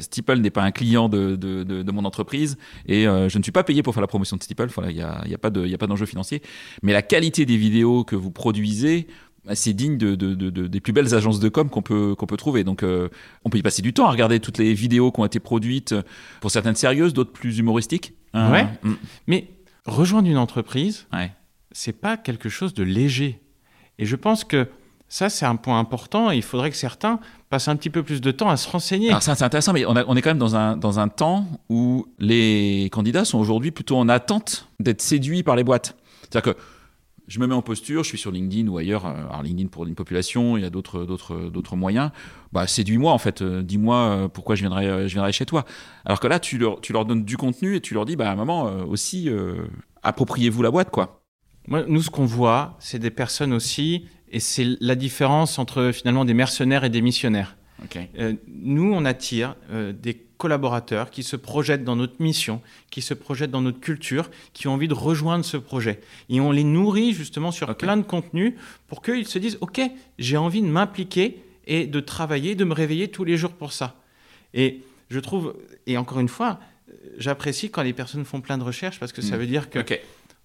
Steeple 0.00 0.38
n'est 0.38 0.50
pas 0.50 0.62
un 0.62 0.70
client 0.70 1.08
de, 1.08 1.36
de, 1.36 1.62
de, 1.64 1.82
de 1.82 1.92
mon 1.92 2.04
entreprise 2.04 2.56
et 2.86 3.04
je 3.04 3.38
ne 3.38 3.42
suis 3.42 3.52
pas 3.52 3.64
payé 3.64 3.82
pour 3.82 3.92
faire 3.94 4.00
la 4.00 4.06
promotion 4.06 4.36
de 4.36 4.42
Steeple. 4.42 4.68
Voilà, 4.74 4.90
il 4.90 4.96
n'y 4.96 5.02
a, 5.02 5.22
y 5.26 5.34
a 5.34 5.38
pas 5.38 5.86
d'enjeu 5.86 6.06
financier. 6.06 6.42
Mais 6.82 6.92
la 6.92 7.02
qualité 7.02 7.44
des 7.46 7.56
vidéos 7.56 8.04
que 8.04 8.16
vous 8.16 8.30
produisez, 8.30 9.06
bah, 9.46 9.54
c'est 9.54 9.74
digne 9.74 9.98
de, 9.98 10.14
de- 10.14 10.34
de- 10.34 10.48
de- 10.48 10.66
des 10.66 10.80
plus 10.80 10.94
belles 10.94 11.14
agences 11.14 11.38
de 11.40 11.50
com 11.50 11.68
qu'on 11.68 11.82
peut, 11.82 12.14
qu'on 12.14 12.24
peut 12.24 12.38
trouver. 12.38 12.64
Donc, 12.64 12.82
euh, 12.82 13.10
on 13.44 13.50
peut 13.50 13.58
y 13.58 13.62
passer 13.62 13.82
du 13.82 13.92
temps 13.92 14.06
à 14.06 14.10
regarder 14.10 14.40
toutes 14.40 14.56
les 14.56 14.72
vidéos 14.72 15.12
qui 15.12 15.20
ont 15.20 15.26
été 15.26 15.38
produites, 15.40 15.94
pour 16.40 16.50
certaines 16.50 16.76
sérieuses, 16.76 17.12
d'autres 17.12 17.32
plus 17.32 17.58
humoristiques. 17.58 18.14
Euh, 18.34 18.50
Ouais. 18.50 18.66
mm, 18.82 18.94
Mais 19.26 19.48
rejoindre 19.84 20.28
une 20.30 20.38
entreprise, 20.38 21.06
ouais. 21.12 21.30
C'est 21.74 21.92
pas 21.92 22.16
quelque 22.16 22.48
chose 22.48 22.72
de 22.72 22.82
léger. 22.82 23.42
Et 23.98 24.06
je 24.06 24.16
pense 24.16 24.44
que 24.44 24.68
ça, 25.08 25.28
c'est 25.28 25.44
un 25.44 25.56
point 25.56 25.78
important 25.78 26.30
il 26.30 26.42
faudrait 26.42 26.70
que 26.70 26.76
certains 26.76 27.20
passent 27.50 27.68
un 27.68 27.76
petit 27.76 27.90
peu 27.90 28.02
plus 28.02 28.20
de 28.20 28.30
temps 28.30 28.48
à 28.48 28.56
se 28.56 28.68
renseigner. 28.68 29.10
Alors 29.10 29.22
ça, 29.22 29.34
c'est 29.34 29.44
intéressant, 29.44 29.72
mais 29.72 29.84
on, 29.84 30.16
est 30.16 30.22
quand 30.22 30.30
même 30.30 30.38
dans 30.38 30.56
un, 30.56 30.76
dans 30.76 30.98
un 30.98 31.08
temps 31.08 31.46
où 31.68 32.06
les 32.18 32.88
candidats 32.90 33.24
sont 33.24 33.38
aujourd'hui 33.38 33.70
plutôt 33.70 33.96
en 33.96 34.08
attente 34.08 34.68
d'être 34.80 35.02
séduits 35.02 35.42
par 35.42 35.56
les 35.56 35.64
boîtes. 35.64 35.96
C'est-à-dire 36.22 36.54
que 36.54 36.60
je 37.26 37.38
me 37.38 37.46
mets 37.46 37.54
en 37.54 37.62
posture, 37.62 38.02
je 38.02 38.08
suis 38.08 38.18
sur 38.18 38.30
LinkedIn 38.30 38.68
ou 38.68 38.78
ailleurs, 38.78 39.06
euh, 39.06 39.28
alors 39.28 39.42
LinkedIn 39.42 39.68
pour 39.68 39.86
une 39.86 39.94
population, 39.94 40.56
il 40.56 40.62
y 40.62 40.66
a 40.66 40.70
d'autres, 40.70 41.04
d'autres, 41.04 41.48
d'autres 41.48 41.76
moyens. 41.76 42.10
Bah, 42.52 42.66
séduis-moi 42.66 43.12
en 43.12 43.18
fait, 43.18 43.42
euh, 43.42 43.62
dis-moi 43.62 43.96
euh, 43.96 44.28
pourquoi 44.28 44.54
je 44.54 44.60
viendrais, 44.60 44.86
euh, 44.86 45.08
je 45.08 45.14
viendrais 45.14 45.32
chez 45.32 45.46
toi. 45.46 45.64
Alors 46.04 46.20
que 46.20 46.26
là, 46.26 46.38
tu 46.38 46.58
leur, 46.58 46.80
tu 46.80 46.92
leur 46.92 47.04
donnes 47.04 47.24
du 47.24 47.36
contenu 47.36 47.76
et 47.76 47.80
tu 47.80 47.94
leur 47.94 48.04
dis, 48.04 48.16
bah 48.16 48.34
maman, 48.34 48.64
aussi, 48.86 49.30
appropriez-vous 50.02 50.62
la 50.62 50.70
boîte, 50.70 50.90
quoi. 50.90 51.23
Moi, 51.66 51.84
nous, 51.88 52.02
ce 52.02 52.10
qu'on 52.10 52.26
voit, 52.26 52.76
c'est 52.78 52.98
des 52.98 53.10
personnes 53.10 53.52
aussi, 53.52 54.06
et 54.30 54.40
c'est 54.40 54.66
la 54.80 54.94
différence 54.94 55.58
entre 55.58 55.90
finalement 55.92 56.24
des 56.24 56.34
mercenaires 56.34 56.84
et 56.84 56.90
des 56.90 57.00
missionnaires. 57.00 57.56
Euh, 58.18 58.34
nous, 58.48 58.92
on 58.92 59.04
attire 59.04 59.56
euh, 59.70 59.92
des 59.92 60.14
collaborateurs 60.38 61.10
qui 61.10 61.22
se 61.22 61.36
projettent 61.36 61.84
dans 61.84 61.96
notre 61.96 62.20
mission, 62.20 62.60
qui 62.90 63.02
se 63.02 63.14
projettent 63.14 63.50
dans 63.50 63.60
notre 63.62 63.80
culture, 63.80 64.30
qui 64.52 64.68
ont 64.68 64.72
envie 64.74 64.88
de 64.88 64.94
rejoindre 64.94 65.44
ce 65.44 65.56
projet. 65.56 66.00
Et 66.28 66.40
on 66.40 66.50
les 66.50 66.64
nourrit 66.64 67.12
justement 67.12 67.50
sur 67.50 67.74
plein 67.76 67.96
de 67.96 68.02
contenus 68.02 68.54
pour 68.88 69.00
qu'ils 69.02 69.26
se 69.26 69.38
disent, 69.38 69.58
OK, 69.60 69.80
j'ai 70.18 70.36
envie 70.36 70.60
de 70.62 70.66
m'impliquer 70.66 71.42
et 71.66 71.86
de 71.86 72.00
travailler, 72.00 72.54
de 72.54 72.64
me 72.64 72.74
réveiller 72.74 73.08
tous 73.08 73.24
les 73.24 73.36
jours 73.36 73.52
pour 73.52 73.72
ça. 73.72 73.96
Et 74.54 74.80
je 75.08 75.18
trouve, 75.20 75.54
et 75.86 75.96
encore 75.96 76.20
une 76.20 76.28
fois, 76.28 76.58
euh, 76.90 76.94
j'apprécie 77.18 77.70
quand 77.70 77.82
les 77.82 77.92
personnes 77.92 78.24
font 78.24 78.40
plein 78.40 78.58
de 78.58 78.64
recherches 78.64 78.98
parce 79.00 79.12
que 79.12 79.22
ça 79.22 79.36
Mm. 79.36 79.38
veut 79.40 79.46
dire 79.46 79.70
que. 79.70 79.78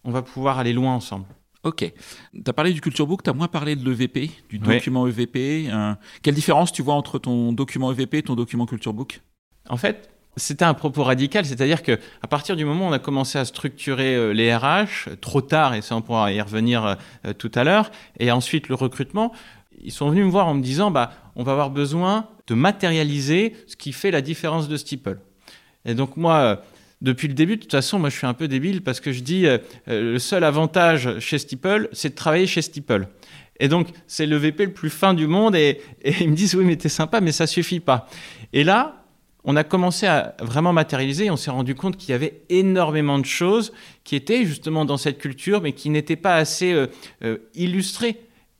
On 0.03 0.11
va 0.11 0.21
pouvoir 0.21 0.59
aller 0.59 0.73
loin 0.73 0.93
ensemble. 0.93 1.25
Ok. 1.63 1.91
Tu 2.33 2.43
as 2.45 2.53
parlé 2.53 2.71
du 2.71 2.79
Culture 2.79 3.05
Book, 3.05 3.21
tu 3.23 3.29
as 3.29 3.33
moins 3.33 3.49
parlé 3.49 3.75
de 3.75 3.83
l'EVP, 3.87 4.31
du 4.49 4.59
document 4.59 5.07
EVP. 5.07 5.67
euh, 5.69 5.93
quelle 6.21 6.35
différence 6.35 6.71
tu 6.71 6.81
vois 6.81 6.93
entre 6.93 7.19
ton 7.19 7.51
document 7.51 7.91
EVP 7.91 8.19
et 8.19 8.23
ton 8.23 8.35
document 8.35 8.65
Culture 8.65 8.93
Book? 8.93 9.21
En 9.67 9.75
fait, 9.75 10.09
c'était 10.37 10.63
un 10.63 10.73
propos 10.73 11.03
radical, 11.03 11.45
c'est-à-dire 11.45 11.83
que 11.83 11.99
à 12.21 12.27
partir 12.27 12.55
du 12.55 12.63
moment 12.63 12.85
où 12.85 12.89
on 12.89 12.93
a 12.93 12.99
commencé 12.99 13.37
à 13.37 13.43
structurer 13.43 14.15
euh, 14.15 14.31
les 14.31 14.55
RH, 14.55 15.15
trop 15.19 15.41
tard, 15.41 15.73
et 15.73 15.81
ça 15.81 15.97
on 15.97 16.01
pourra 16.01 16.31
y 16.31 16.39
revenir 16.39 16.97
euh, 17.25 17.33
tout 17.33 17.51
à 17.55 17.65
l'heure, 17.65 17.91
et 18.19 18.31
ensuite 18.31 18.69
le 18.69 18.75
recrutement, 18.75 19.33
ils 19.81 19.91
sont 19.91 20.09
venus 20.09 20.25
me 20.25 20.31
voir 20.31 20.47
en 20.47 20.53
me 20.53 20.61
disant, 20.61 20.91
bah, 20.91 21.11
on 21.35 21.43
va 21.43 21.51
avoir 21.51 21.71
besoin 21.71 22.27
de 22.47 22.53
matérialiser 22.53 23.55
ce 23.67 23.75
qui 23.75 23.91
fait 23.91 24.11
la 24.11 24.21
différence 24.21 24.69
de 24.69 24.77
Steeple. 24.77 25.19
Et 25.85 25.93
donc 25.93 26.17
moi, 26.17 26.61
depuis 27.01 27.27
le 27.27 27.33
début, 27.33 27.55
de 27.55 27.61
toute 27.61 27.71
façon, 27.71 27.99
moi 27.99 28.09
je 28.09 28.17
suis 28.17 28.27
un 28.27 28.33
peu 28.33 28.47
débile 28.47 28.81
parce 28.81 28.99
que 28.99 29.11
je 29.11 29.21
dis, 29.21 29.45
euh, 29.45 29.57
euh, 29.87 30.13
le 30.13 30.19
seul 30.19 30.43
avantage 30.43 31.19
chez 31.19 31.37
Steeple, 31.37 31.89
c'est 31.93 32.09
de 32.09 32.15
travailler 32.15 32.47
chez 32.47 32.61
Steeple. 32.61 33.07
Et 33.59 33.67
donc, 33.67 33.89
c'est 34.07 34.25
le 34.25 34.37
VP 34.37 34.65
le 34.65 34.73
plus 34.73 34.89
fin 34.89 35.13
du 35.13 35.27
monde. 35.27 35.55
Et, 35.55 35.81
ils 36.21 36.29
me 36.29 36.35
disent, 36.35 36.55
oui, 36.55 36.65
mais 36.65 36.77
t'es 36.77 36.89
sympa, 36.89 37.21
mais 37.21 37.31
ça 37.31 37.47
suffit 37.47 37.79
pas. 37.79 38.07
Et 38.53 38.63
là, 38.63 38.99
on 39.43 39.55
a 39.55 39.63
commencé 39.63 40.05
à 40.05 40.35
vraiment 40.41 40.73
matérialiser 40.73 41.25
et 41.25 41.31
on 41.31 41.37
s'est 41.37 41.51
rendu 41.51 41.75
compte 41.75 41.97
qu'il 41.97 42.09
y 42.09 42.13
avait 42.13 42.41
énormément 42.49 43.19
de 43.19 43.25
choses 43.25 43.73
qui 44.03 44.15
étaient 44.15 44.45
justement 44.45 44.85
dans 44.85 44.97
cette 44.97 45.17
culture, 45.17 45.61
mais 45.61 45.71
qui 45.73 45.89
n'étaient 45.89 46.15
pas 46.15 46.35
assez 46.35 46.73
euh, 46.73 46.87
euh, 47.23 47.37
illustrées. 47.55 48.19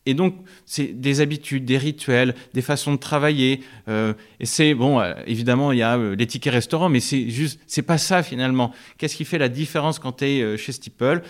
Et 0.10 0.16
donc, 0.16 0.34
c'est 0.66 0.88
des 0.88 1.22
habitudes, 1.22 1.66
des 1.66 1.78
rituels, 1.78 2.34
des 2.56 2.64
façons 2.64 2.94
de 2.94 2.98
travailler. 2.98 3.62
euh, 3.88 4.14
et 4.40 4.48
c'est, 4.48 4.74
bon, 4.74 5.00
euh, 5.00 5.14
évidemment, 5.28 5.72
il 5.72 5.78
y 5.78 5.84
a 5.84 5.98
euh, 5.98 6.16
les 6.16 6.26
tickets 6.26 6.52
restaurants, 6.52 6.90
mais 6.90 7.00
c'est 7.00 7.30
juste, 7.30 7.60
c'est 7.68 7.84
pas 7.84 8.00
ça 8.00 8.24
finalement. 8.24 8.74
Qu'est-ce 8.98 9.16
qui 9.16 9.24
fait 9.24 9.38
la 9.38 9.50
différence 9.50 10.00
quand 10.00 10.14
tu 10.14 10.26
es 10.26 10.58
chez 10.58 10.72
Steeple? 10.72 11.22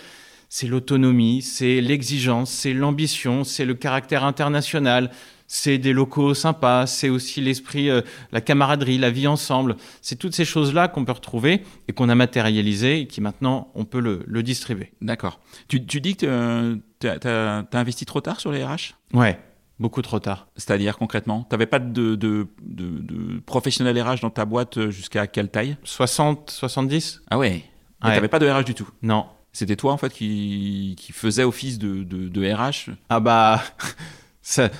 C'est 0.48 0.66
l'autonomie, 0.66 1.42
c'est 1.42 1.82
l'exigence, 1.82 2.50
c'est 2.50 2.72
l'ambition, 2.72 3.44
c'est 3.44 3.66
le 3.66 3.74
caractère 3.74 4.24
international, 4.24 5.10
c'est 5.52 5.78
des 5.78 5.92
locaux 5.92 6.32
sympas, 6.32 6.86
c'est 6.86 7.08
aussi 7.08 7.40
l'esprit, 7.40 7.90
euh, 7.90 8.02
la 8.30 8.40
camaraderie, 8.40 8.98
la 8.98 9.10
vie 9.10 9.26
ensemble. 9.26 9.74
C'est 10.00 10.14
toutes 10.14 10.32
ces 10.32 10.44
choses-là 10.44 10.86
qu'on 10.86 11.04
peut 11.04 11.10
retrouver 11.10 11.64
et 11.88 11.92
qu'on 11.92 12.08
a 12.08 12.14
matérialisées 12.14 13.00
et 13.00 13.06
qui 13.08 13.20
maintenant, 13.20 13.68
on 13.74 13.84
peut 13.84 13.98
le, 13.98 14.22
le 14.28 14.44
distribuer. 14.44 14.92
D'accord. 15.02 15.40
Tu, 15.66 15.84
tu 15.84 16.00
dis 16.00 16.14
que 16.14 16.78
tu 17.00 17.08
as, 17.08 17.64
investi 17.72 18.06
trop 18.06 18.20
tard 18.20 18.38
sur 18.38 18.52
les 18.52 18.64
RH? 18.64 18.94
Ouais, 19.12 19.40
beaucoup 19.80 20.02
trop 20.02 20.20
tard. 20.20 20.46
C'est-à-dire 20.54 20.96
concrètement 20.96 21.44
Tu 21.50 21.54
n'avais 21.54 21.66
pas 21.66 21.80
de, 21.80 22.14
de, 22.14 22.46
de, 22.62 22.88
de 23.00 23.40
professionnel 23.40 24.00
RH 24.00 24.20
dans 24.22 24.30
ta 24.30 24.44
boîte 24.44 24.88
jusqu'à 24.90 25.26
quelle 25.26 25.48
taille? 25.48 25.76
60, 25.82 26.48
70 26.52 27.22
Ah 27.28 27.38
ouais. 27.38 27.50
Et 27.56 27.64
Ouais. 28.06 28.14
t'avais 28.14 28.28
pas 28.28 28.38
de 28.38 28.48
RH 28.48 28.62
du 28.64 28.74
tout? 28.74 28.88
Non. 29.02 29.26
C'était 29.52 29.74
toi 29.74 29.92
en 29.92 29.96
fait 29.96 30.12
qui, 30.12 30.94
qui 30.96 31.10
faisait 31.12 31.42
office 31.42 31.80
de, 31.80 32.04
de, 32.04 32.28
de 32.28 32.52
RH? 32.54 32.92
Ah 33.08 33.18
bah, 33.18 33.60
ça, 34.42 34.70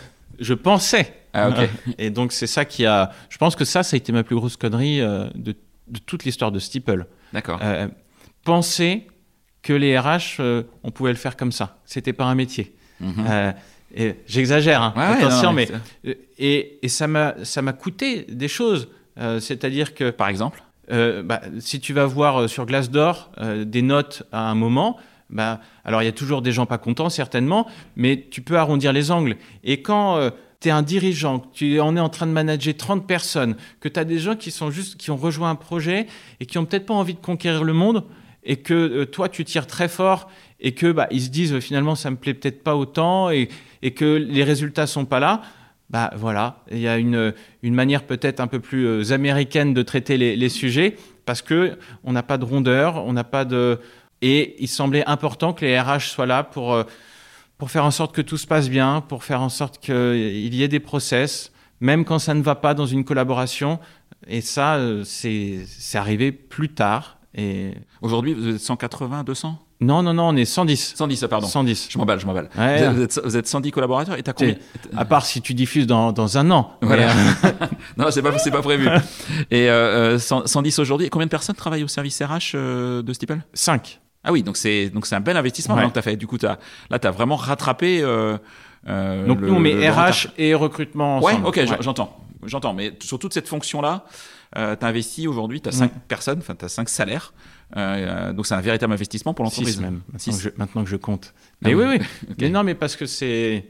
je 0.40 0.54
pensais. 0.54 1.14
Ah 1.32 1.48
ok. 1.48 1.68
Et 1.98 2.10
donc 2.10 2.32
c'est 2.32 2.46
ça 2.46 2.64
qui 2.64 2.86
a. 2.86 3.12
Je 3.28 3.38
pense 3.38 3.56
que 3.56 3.64
ça, 3.64 3.82
ça 3.82 3.94
a 3.94 3.98
été 3.98 4.12
ma 4.12 4.24
plus 4.24 4.36
grosse 4.36 4.56
connerie 4.56 5.00
euh, 5.00 5.28
de, 5.34 5.54
de 5.88 5.98
toute 6.04 6.24
l'histoire 6.24 6.50
de 6.50 6.58
Steeple. 6.58 7.06
D'accord. 7.32 7.60
Euh, 7.62 7.88
penser 8.44 9.06
que 9.62 9.72
les 9.72 9.98
RH, 9.98 10.40
euh, 10.40 10.62
on 10.82 10.90
pouvait 10.90 11.10
le 11.10 11.18
faire 11.18 11.36
comme 11.36 11.52
ça. 11.52 11.78
C'était 11.84 12.12
pas 12.12 12.24
un 12.24 12.34
métier. 12.34 12.74
Mhm. 13.00 13.54
Et 13.94 14.14
J'exagère, 14.26 14.82
hein, 14.82 14.94
Ouais, 14.96 15.02
attention, 15.02 15.48
non, 15.48 15.52
mais, 15.52 15.68
et, 16.38 16.78
et 16.80 16.88
ça 16.88 17.08
m'a 17.08 17.34
ça 17.42 17.60
m'a 17.60 17.72
coûté 17.72 18.24
des 18.28 18.48
choses. 18.48 18.88
C'est-à-dire 19.40 19.94
que 19.94 20.10
Par 20.10 20.28
exemple 20.28 20.62
bah, 20.88 21.40
si 21.58 21.80
tu 21.80 21.92
vas 21.92 22.06
voir 22.06 22.48
sur 22.48 22.66
Glassdoor 22.66 23.30
des 23.64 23.82
notes 23.82 24.22
à 24.32 24.48
un 24.48 24.54
moment, 24.54 24.96
bah, 25.30 25.60
alors 25.84 26.02
il 26.02 26.06
y 26.06 26.08
a 26.08 26.12
toujours 26.12 26.42
des 26.42 26.52
gens 26.52 26.66
pas 26.66 26.78
contents 26.78 27.08
certainement, 27.08 27.66
mais 27.96 28.26
tu 28.30 28.42
peux 28.42 28.56
arrondir 28.56 28.92
les 28.92 29.10
angles. 29.10 29.36
Et 29.64 29.82
quand 29.82 30.30
tu 30.60 30.68
es 30.68 30.70
un 30.70 30.82
dirigeant, 30.82 31.38
tu 31.52 31.80
on 31.80 31.96
est 31.96 32.00
en 32.00 32.08
train 32.08 32.26
de 32.26 32.32
manager 32.32 32.76
30 32.76 33.06
personnes, 33.06 33.56
que 33.80 33.88
tu 33.88 33.98
as 33.98 34.04
des 34.04 34.18
gens 34.18 34.36
qui 34.36 34.50
sont 34.50 34.70
juste 34.70 34.96
qui 34.96 35.10
ont 35.10 35.16
rejoint 35.16 35.50
un 35.50 35.54
projet 35.54 36.06
et 36.38 36.46
qui 36.46 36.58
ont 36.58 36.66
peut-être 36.66 36.86
pas 36.86 36.94
envie 36.94 37.14
de 37.14 37.20
conquérir 37.20 37.64
le 37.64 37.72
monde 37.72 38.04
et 38.44 38.56
que 38.56 38.74
euh, 38.74 39.06
toi 39.06 39.28
tu 39.28 39.44
tires 39.44 39.66
très 39.66 39.88
fort 39.88 40.30
et 40.60 40.72
que 40.72 40.92
bah, 40.92 41.08
se 41.10 41.28
disent 41.28 41.54
euh, 41.54 41.60
finalement 41.60 41.94
ça 41.94 42.10
me 42.10 42.16
plaît 42.16 42.34
peut-être 42.34 42.62
pas 42.62 42.76
autant 42.76 43.30
et, 43.30 43.48
que 43.96 44.16
les 44.16 44.44
résultats 44.44 44.86
sont 44.86 45.06
pas 45.06 45.20
là. 45.20 45.42
Bah 45.88 46.12
voilà, 46.14 46.62
il 46.70 46.78
y 46.78 46.86
a 46.86 46.98
une, 46.98 47.34
une 47.62 47.74
manière 47.74 48.04
peut-être 48.04 48.38
un 48.38 48.46
peu 48.46 48.60
plus 48.60 48.86
euh, 48.86 49.12
américaine 49.12 49.74
de 49.74 49.82
traiter 49.82 50.16
les, 50.18 50.36
les 50.36 50.48
sujets 50.48 50.96
parce 51.26 51.42
que 51.42 51.78
on 52.04 52.12
n'a 52.12 52.22
pas 52.22 52.38
de 52.38 52.44
rondeur, 52.44 53.04
on 53.04 53.12
n'a 53.12 53.24
pas 53.24 53.44
de 53.44 53.80
et 54.22 54.56
il 54.62 54.68
semblait 54.68 55.04
important 55.06 55.52
que 55.52 55.64
les 55.64 55.78
RH 55.80 56.00
soient 56.00 56.26
là 56.26 56.42
pour 56.42 56.74
euh, 56.74 56.84
pour 57.58 57.70
faire 57.70 57.84
en 57.84 57.90
sorte 57.90 58.14
que 58.14 58.22
tout 58.22 58.38
se 58.38 58.46
passe 58.46 58.70
bien, 58.70 59.02
pour 59.06 59.22
faire 59.22 59.42
en 59.42 59.50
sorte 59.50 59.78
qu'il 59.78 60.54
y 60.54 60.62
ait 60.62 60.68
des 60.68 60.80
process, 60.80 61.52
même 61.80 62.06
quand 62.06 62.18
ça 62.18 62.32
ne 62.32 62.42
va 62.42 62.54
pas 62.54 62.72
dans 62.72 62.86
une 62.86 63.04
collaboration. 63.04 63.78
Et 64.26 64.40
ça, 64.40 64.76
euh, 64.76 65.02
c'est 65.04 65.66
arrivé 65.98 66.32
plus 66.32 66.70
tard. 66.70 67.18
Et 67.34 67.72
Aujourd'hui, 68.00 68.32
vous 68.34 68.48
êtes 68.48 68.60
180, 68.60 69.24
200 69.24 69.58
non, 69.82 70.02
non, 70.02 70.12
non, 70.12 70.28
on 70.28 70.36
est 70.36 70.44
110. 70.44 70.94
110, 70.94 71.22
ah, 71.22 71.28
pardon. 71.28 71.46
110. 71.46 71.88
Je 71.90 71.96
m'emballe, 71.96 72.20
je 72.20 72.26
m'emballe. 72.26 72.50
Ouais, 72.58 72.86
vous, 72.90 73.00
vous 73.02 73.06
vous 73.24 73.36
êtes 73.36 73.46
110 73.46 73.70
collaborateurs 73.70 74.18
et 74.18 74.22
t'as 74.22 74.34
combien 74.34 74.56
À 74.94 75.06
part 75.06 75.24
si 75.24 75.40
tu 75.40 75.54
diffuses 75.54 75.86
dans, 75.86 76.12
dans 76.12 76.36
un 76.36 76.50
an. 76.50 76.72
Voilà. 76.82 77.10
euh, 77.10 77.52
Non, 77.96 78.10
c'est 78.10 78.20
pas, 78.20 78.30
pas 78.30 78.62
prévu. 78.62 78.86
Et 79.50 79.70
euh, 79.70 80.16
euh, 80.16 80.18
100 80.18 80.46
110 80.48 80.78
aujourd'hui. 80.80 81.06
Et 81.06 81.10
combien 81.10 81.24
de 81.26 81.30
personnes 81.30 81.56
travaillent 81.56 81.84
au 81.84 81.88
service 81.88 82.20
RH 82.22 82.52
euh, 82.56 83.02
de 83.02 83.12
Steeple? 83.14 83.40
Cinq. 83.54 84.00
Ah 84.24 84.32
oui, 84.32 84.42
donc 84.42 84.56
c'est 84.56 84.90
donc 84.90 85.06
c'est 85.06 85.14
un 85.14 85.20
bel 85.20 85.36
investissement 85.36 85.74
Ouais. 85.74 85.80
maintenant 85.80 85.90
que 85.90 85.94
t'as 85.94 86.02
fait. 86.02 86.16
Du 86.16 86.26
coup, 86.26 86.36
as, 86.42 86.58
là, 86.90 86.98
t'as 86.98 87.10
vraiment 87.10 87.36
rattrapé. 87.36 88.02
Euh, 88.02 88.36
euh, 88.88 89.26
Donc 89.26 89.40
le- 89.40 89.48
nous, 89.48 89.54
on 89.54 89.60
met 89.60 89.72
RH 89.88 89.90
retard. 89.90 90.14
et 90.38 90.54
recrutement 90.54 91.20
Ouais, 91.20 91.32
ensemble. 91.32 91.46
ok, 91.46 91.64
j'en- 91.66 91.80
j'entends. 91.80 92.26
J'entends, 92.44 92.72
mais 92.74 92.92
sur 93.02 93.18
toute 93.18 93.34
cette 93.34 93.48
fonction-là, 93.48 94.04
euh, 94.56 94.74
tu 94.74 94.84
as 94.84 94.88
investi 94.88 95.28
aujourd'hui, 95.28 95.60
tu 95.60 95.68
as 95.68 95.72
5 95.72 95.92
personnes, 96.08 96.38
enfin, 96.38 96.54
tu 96.54 96.64
as 96.64 96.68
5 96.68 96.88
salaires. 96.88 97.34
Euh, 97.76 98.32
donc, 98.32 98.46
c'est 98.46 98.54
un 98.54 98.60
véritable 98.62 98.92
investissement 98.92 99.34
pour 99.34 99.44
l'entreprise. 99.44 99.74
Six 99.74 99.80
même, 99.80 100.00
maintenant, 100.10 100.32
Que 100.32 100.40
je, 100.42 100.48
maintenant 100.56 100.84
que 100.84 100.90
je 100.90 100.96
compte. 100.96 101.34
Ah 101.36 101.68
mais 101.68 101.74
oui, 101.74 101.84
oui. 101.86 101.98
Mais 102.40 102.48
non, 102.48 102.62
mais 102.64 102.74
parce 102.74 102.96
que 102.96 103.04
c'est 103.06 103.64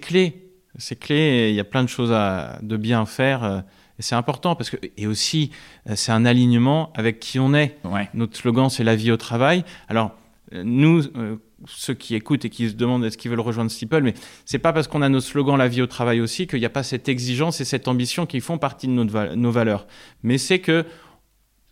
clé. 0.00 0.50
C'est 0.78 0.96
clé. 0.96 1.48
Il 1.50 1.54
y 1.54 1.60
a 1.60 1.64
plein 1.64 1.82
de 1.84 1.88
choses 1.88 2.10
à, 2.12 2.58
de 2.62 2.76
bien 2.76 3.04
faire. 3.06 3.62
Euh, 3.96 3.98
et 3.98 4.02
c'est 4.02 4.14
important 4.14 4.54
parce 4.54 4.70
que, 4.70 4.76
et 4.96 5.06
aussi, 5.06 5.50
euh, 5.88 5.94
c'est 5.96 6.12
un 6.12 6.24
alignement 6.24 6.92
avec 6.94 7.20
qui 7.20 7.38
on 7.38 7.54
est. 7.54 7.78
Ouais. 7.84 8.08
Notre 8.14 8.36
slogan, 8.36 8.68
c'est 8.70 8.84
la 8.84 8.96
vie 8.96 9.10
au 9.10 9.16
travail. 9.16 9.64
Alors, 9.88 10.12
euh, 10.52 10.62
nous, 10.64 11.02
ceux 11.66 11.94
qui 11.94 12.14
écoutent 12.14 12.44
et 12.44 12.50
qui 12.50 12.68
se 12.68 12.74
demandent 12.74 13.04
est-ce 13.04 13.18
qu'ils 13.18 13.30
veulent 13.30 13.40
rejoindre 13.40 13.70
Steeple, 13.70 14.02
mais 14.02 14.14
c'est 14.44 14.58
pas 14.58 14.72
parce 14.72 14.86
qu'on 14.88 15.02
a 15.02 15.08
nos 15.08 15.20
slogans 15.20 15.56
la 15.56 15.68
vie 15.68 15.82
au 15.82 15.86
travail 15.86 16.20
aussi 16.20 16.46
qu'il 16.46 16.60
n'y 16.60 16.66
a 16.66 16.70
pas 16.70 16.82
cette 16.82 17.08
exigence 17.08 17.60
et 17.60 17.64
cette 17.64 17.88
ambition 17.88 18.26
qui 18.26 18.40
font 18.40 18.58
partie 18.58 18.86
de 18.86 18.92
notre, 18.92 19.34
nos 19.34 19.50
valeurs. 19.50 19.86
Mais 20.22 20.38
c'est 20.38 20.58
que 20.58 20.84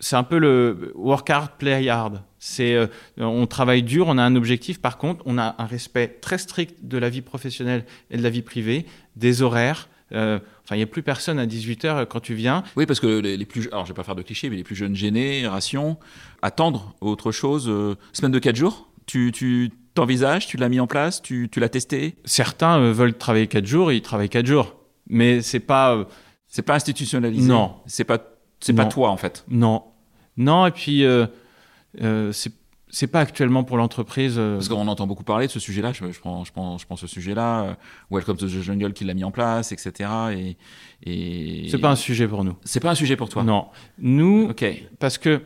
c'est 0.00 0.16
un 0.16 0.22
peu 0.22 0.38
le 0.38 0.92
work 0.96 1.28
hard, 1.30 1.52
play 1.58 1.88
hard. 1.88 2.22
C'est 2.38 2.74
euh, 2.74 2.86
on 3.16 3.46
travaille 3.46 3.82
dur, 3.82 4.06
on 4.08 4.18
a 4.18 4.22
un 4.22 4.36
objectif. 4.36 4.80
Par 4.80 4.98
contre, 4.98 5.22
on 5.24 5.38
a 5.38 5.54
un 5.58 5.66
respect 5.66 6.18
très 6.20 6.38
strict 6.38 6.86
de 6.86 6.98
la 6.98 7.08
vie 7.08 7.22
professionnelle 7.22 7.86
et 8.10 8.16
de 8.16 8.22
la 8.22 8.30
vie 8.30 8.42
privée, 8.42 8.86
des 9.16 9.42
horaires. 9.42 9.88
Euh, 10.12 10.38
enfin, 10.64 10.76
il 10.76 10.78
n'y 10.78 10.84
a 10.84 10.86
plus 10.86 11.02
personne 11.02 11.38
à 11.38 11.46
18 11.46 11.84
h 11.84 12.06
quand 12.06 12.20
tu 12.20 12.34
viens. 12.34 12.62
Oui, 12.76 12.86
parce 12.86 13.00
que 13.00 13.20
les, 13.20 13.44
plus, 13.44 13.68
alors 13.68 13.84
je 13.84 13.92
vais 13.92 13.96
pas 13.96 14.04
faire 14.04 14.14
de 14.14 14.22
clichés, 14.22 14.50
mais 14.50 14.56
les 14.56 14.64
plus 14.64 14.76
jeunes 14.76 14.94
générations 14.94 15.98
attendre 16.42 16.94
autre 17.00 17.32
chose. 17.32 17.68
Euh, 17.68 17.96
semaine 18.12 18.32
de 18.32 18.38
4 18.38 18.54
jours. 18.56 18.88
Tu, 19.06 19.32
tu 19.32 19.70
t'envisages, 19.94 20.46
tu 20.46 20.56
l'as 20.56 20.68
mis 20.68 20.80
en 20.80 20.86
place, 20.86 21.20
tu, 21.22 21.48
tu 21.50 21.60
l'as 21.60 21.68
testé? 21.68 22.16
Certains 22.24 22.92
veulent 22.92 23.14
travailler 23.14 23.46
4 23.46 23.66
jours, 23.66 23.92
ils 23.92 24.02
travaillent 24.02 24.28
4 24.28 24.46
jours, 24.46 24.76
mais 25.08 25.42
c'est 25.42 25.60
pas. 25.60 26.06
c'est 26.48 26.62
pas 26.62 26.74
institutionnalisé? 26.74 27.48
Non. 27.48 27.76
C'est 27.86 28.04
pas 28.04 28.18
c'est 28.64 28.72
pas 28.72 28.86
toi 28.86 29.10
en 29.10 29.16
fait? 29.16 29.44
Non, 29.48 29.84
non. 30.36 30.66
Et 30.66 30.70
puis 30.70 31.04
euh, 31.04 31.26
euh, 32.00 32.32
c'est 32.94 33.08
pas 33.08 33.18
actuellement 33.18 33.64
pour 33.64 33.76
l'entreprise. 33.76 34.36
Euh. 34.38 34.54
Parce 34.54 34.68
qu'on 34.68 34.86
entend 34.86 35.08
beaucoup 35.08 35.24
parler 35.24 35.48
de 35.48 35.52
ce 35.52 35.58
sujet-là. 35.58 35.92
Je, 35.92 35.98
prends, 36.20 36.44
je, 36.44 36.52
prends, 36.52 36.78
je 36.78 36.96
ce 36.96 37.06
sujet-là. 37.08 37.76
Welcome 38.08 38.36
to 38.36 38.46
the 38.46 38.62
Jungle 38.62 38.92
qui 38.92 39.04
l'a 39.04 39.14
mis 39.14 39.24
en 39.24 39.32
place, 39.32 39.72
etc. 39.72 40.08
Et, 40.32 40.56
et... 41.02 41.68
c'est 41.68 41.78
pas 41.78 41.90
un 41.90 41.96
sujet 41.96 42.28
pour 42.28 42.44
nous. 42.44 42.56
C'est 42.64 42.78
pas 42.78 42.92
un 42.92 42.94
sujet 42.94 43.16
pour 43.16 43.28
toi? 43.28 43.42
Non. 43.42 43.66
Nous. 43.98 44.52
Parce 45.00 45.18
que 45.18 45.42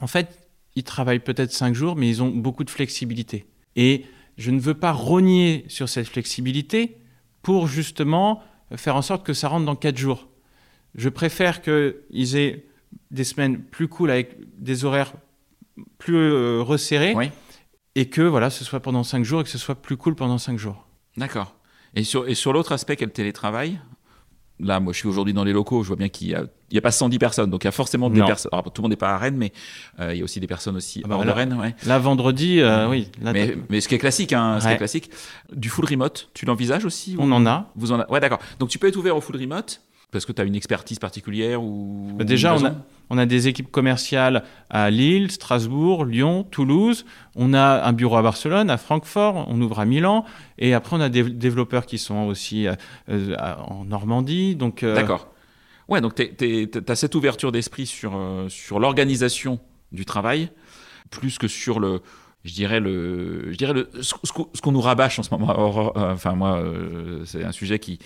en 0.00 0.06
fait, 0.06 0.48
ils 0.76 0.84
travaillent 0.84 1.18
peut-être 1.18 1.50
cinq 1.50 1.74
jours, 1.74 1.96
mais 1.96 2.08
ils 2.08 2.22
ont 2.22 2.30
beaucoup 2.30 2.62
de 2.62 2.70
flexibilité. 2.70 3.46
Et 3.74 4.04
je 4.38 4.52
ne 4.52 4.60
veux 4.60 4.74
pas 4.74 4.92
rogner 4.92 5.64
sur 5.66 5.88
cette 5.88 6.06
flexibilité 6.06 6.98
pour 7.42 7.66
justement 7.66 8.40
faire 8.76 8.94
en 8.94 9.02
sorte 9.02 9.26
que 9.26 9.34
ça 9.34 9.48
rentre 9.48 9.66
dans 9.66 9.76
quatre 9.76 9.98
jours. 9.98 10.28
Je 10.94 11.08
préfère 11.08 11.62
qu'ils 11.62 12.36
aient 12.36 12.64
des 13.10 13.24
semaines 13.24 13.60
plus 13.60 13.88
cool 13.88 14.12
avec 14.12 14.36
des 14.56 14.84
horaires 14.84 15.14
plus 15.98 16.16
euh, 16.16 16.62
resserrés 16.62 17.14
et 17.94 18.08
que 18.08 18.22
voilà, 18.22 18.50
ce 18.50 18.64
soit 18.64 18.80
pendant 18.80 19.04
5 19.04 19.24
jours 19.24 19.40
et 19.40 19.44
que 19.44 19.50
ce 19.50 19.58
soit 19.58 19.76
plus 19.76 19.96
cool 19.96 20.14
pendant 20.14 20.38
5 20.38 20.58
jours. 20.58 20.86
D'accord. 21.16 21.54
Et 21.94 22.02
sur, 22.02 22.28
et 22.28 22.34
sur 22.34 22.52
l'autre 22.52 22.72
aspect 22.72 22.96
qu'est 22.96 23.04
le 23.04 23.12
télétravail, 23.12 23.78
là, 24.58 24.80
moi 24.80 24.92
je 24.92 24.98
suis 24.98 25.08
aujourd'hui 25.08 25.32
dans 25.32 25.44
les 25.44 25.52
locaux, 25.52 25.82
je 25.82 25.88
vois 25.88 25.96
bien 25.96 26.08
qu'il 26.08 26.28
n'y 26.28 26.34
a, 26.34 26.44
il 26.70 26.74
y 26.74 26.78
a 26.78 26.80
pas 26.80 26.90
110 26.90 27.18
personnes, 27.18 27.50
donc 27.50 27.62
il 27.62 27.66
y 27.66 27.68
a 27.68 27.72
forcément 27.72 28.10
des 28.10 28.20
personnes. 28.20 28.50
Alors 28.52 28.64
tout 28.72 28.82
le 28.82 28.84
monde 28.84 28.90
n'est 28.90 28.96
pas 28.96 29.14
à 29.14 29.18
Rennes, 29.18 29.36
mais 29.36 29.52
euh, 30.00 30.12
il 30.12 30.18
y 30.18 30.20
a 30.20 30.24
aussi 30.24 30.40
des 30.40 30.46
personnes 30.48 30.76
aussi 30.76 31.02
ah 31.04 31.08
bah 31.08 31.16
hors 31.16 31.24
de 31.24 31.30
Rennes. 31.30 31.54
Ouais. 31.54 31.74
Là, 31.86 31.98
vendredi, 31.98 32.60
euh, 32.60 32.88
oui. 32.88 33.10
mais, 33.20 33.56
mais, 33.70 33.80
ce 33.80 33.88
qui 33.88 33.94
est 33.94 33.98
classique, 33.98 34.32
hein, 34.32 34.58
ce 34.60 34.66
qui 34.66 34.72
est 34.72 34.78
classique. 34.78 35.10
Du 35.52 35.68
full 35.68 35.84
remote, 35.84 36.30
tu 36.34 36.46
l'envisages 36.46 36.84
aussi 36.84 37.14
On 37.18 37.30
en 37.30 37.46
a. 37.46 37.70
Vous 37.76 37.92
en 37.92 38.00
a... 38.00 38.10
Ouais, 38.10 38.20
d'accord. 38.20 38.40
Donc 38.58 38.70
tu 38.70 38.78
peux 38.78 38.88
être 38.88 38.96
ouvert 38.96 39.16
au 39.16 39.20
full 39.20 39.36
remote 39.36 39.82
parce 40.10 40.24
que 40.24 40.32
tu 40.32 40.40
as 40.40 40.44
une 40.44 40.54
expertise 40.54 40.98
particulière 40.98 41.62
ou 41.62 42.12
bah, 42.16 42.24
Déjà, 42.24 42.56
on 42.56 42.64
a, 42.64 42.74
on 43.10 43.18
a, 43.18 43.26
des 43.26 43.48
équipes 43.48 43.70
commerciales 43.70 44.44
à 44.70 44.90
Lille, 44.90 45.30
Strasbourg, 45.30 46.04
Lyon, 46.04 46.44
Toulouse. 46.50 47.04
On 47.36 47.54
a 47.54 47.84
un 47.84 47.92
bureau 47.92 48.16
à 48.16 48.22
Barcelone, 48.22 48.70
à 48.70 48.76
Francfort, 48.76 49.46
on 49.48 49.60
ouvre 49.60 49.80
à 49.80 49.84
Milan. 49.84 50.24
Et 50.58 50.74
après, 50.74 50.96
on 50.96 51.00
a 51.00 51.08
des 51.08 51.22
développeurs 51.22 51.86
qui 51.86 51.98
sont 51.98 52.26
aussi 52.26 52.66
euh, 52.66 52.74
euh, 53.08 53.36
en 53.36 53.84
Normandie. 53.84 54.56
Donc, 54.56 54.82
euh, 54.82 54.94
D'accord. 54.94 55.28
Ouais, 55.88 56.00
donc 56.00 56.14
tu 56.14 56.70
as 56.88 56.94
cette 56.94 57.14
ouverture 57.14 57.52
d'esprit 57.52 57.84
sur, 57.84 58.18
sur 58.48 58.80
l'organisation 58.80 59.60
du 59.92 60.06
travail, 60.06 60.48
plus 61.10 61.36
que 61.36 61.46
sur 61.46 61.78
le, 61.78 62.00
je 62.42 62.54
dirais 62.54 62.80
le, 62.80 63.52
je 63.52 63.56
dirais 63.58 63.74
le, 63.74 63.90
ce, 64.00 64.14
qu'on 64.62 64.72
nous 64.72 64.80
rabâche 64.80 65.18
en 65.18 65.22
ce 65.22 65.30
moment. 65.30 65.92
enfin 65.94 66.32
moi, 66.32 66.58
c'est 67.26 67.44
un 67.44 67.52
sujet 67.52 67.78
qui, 67.78 67.98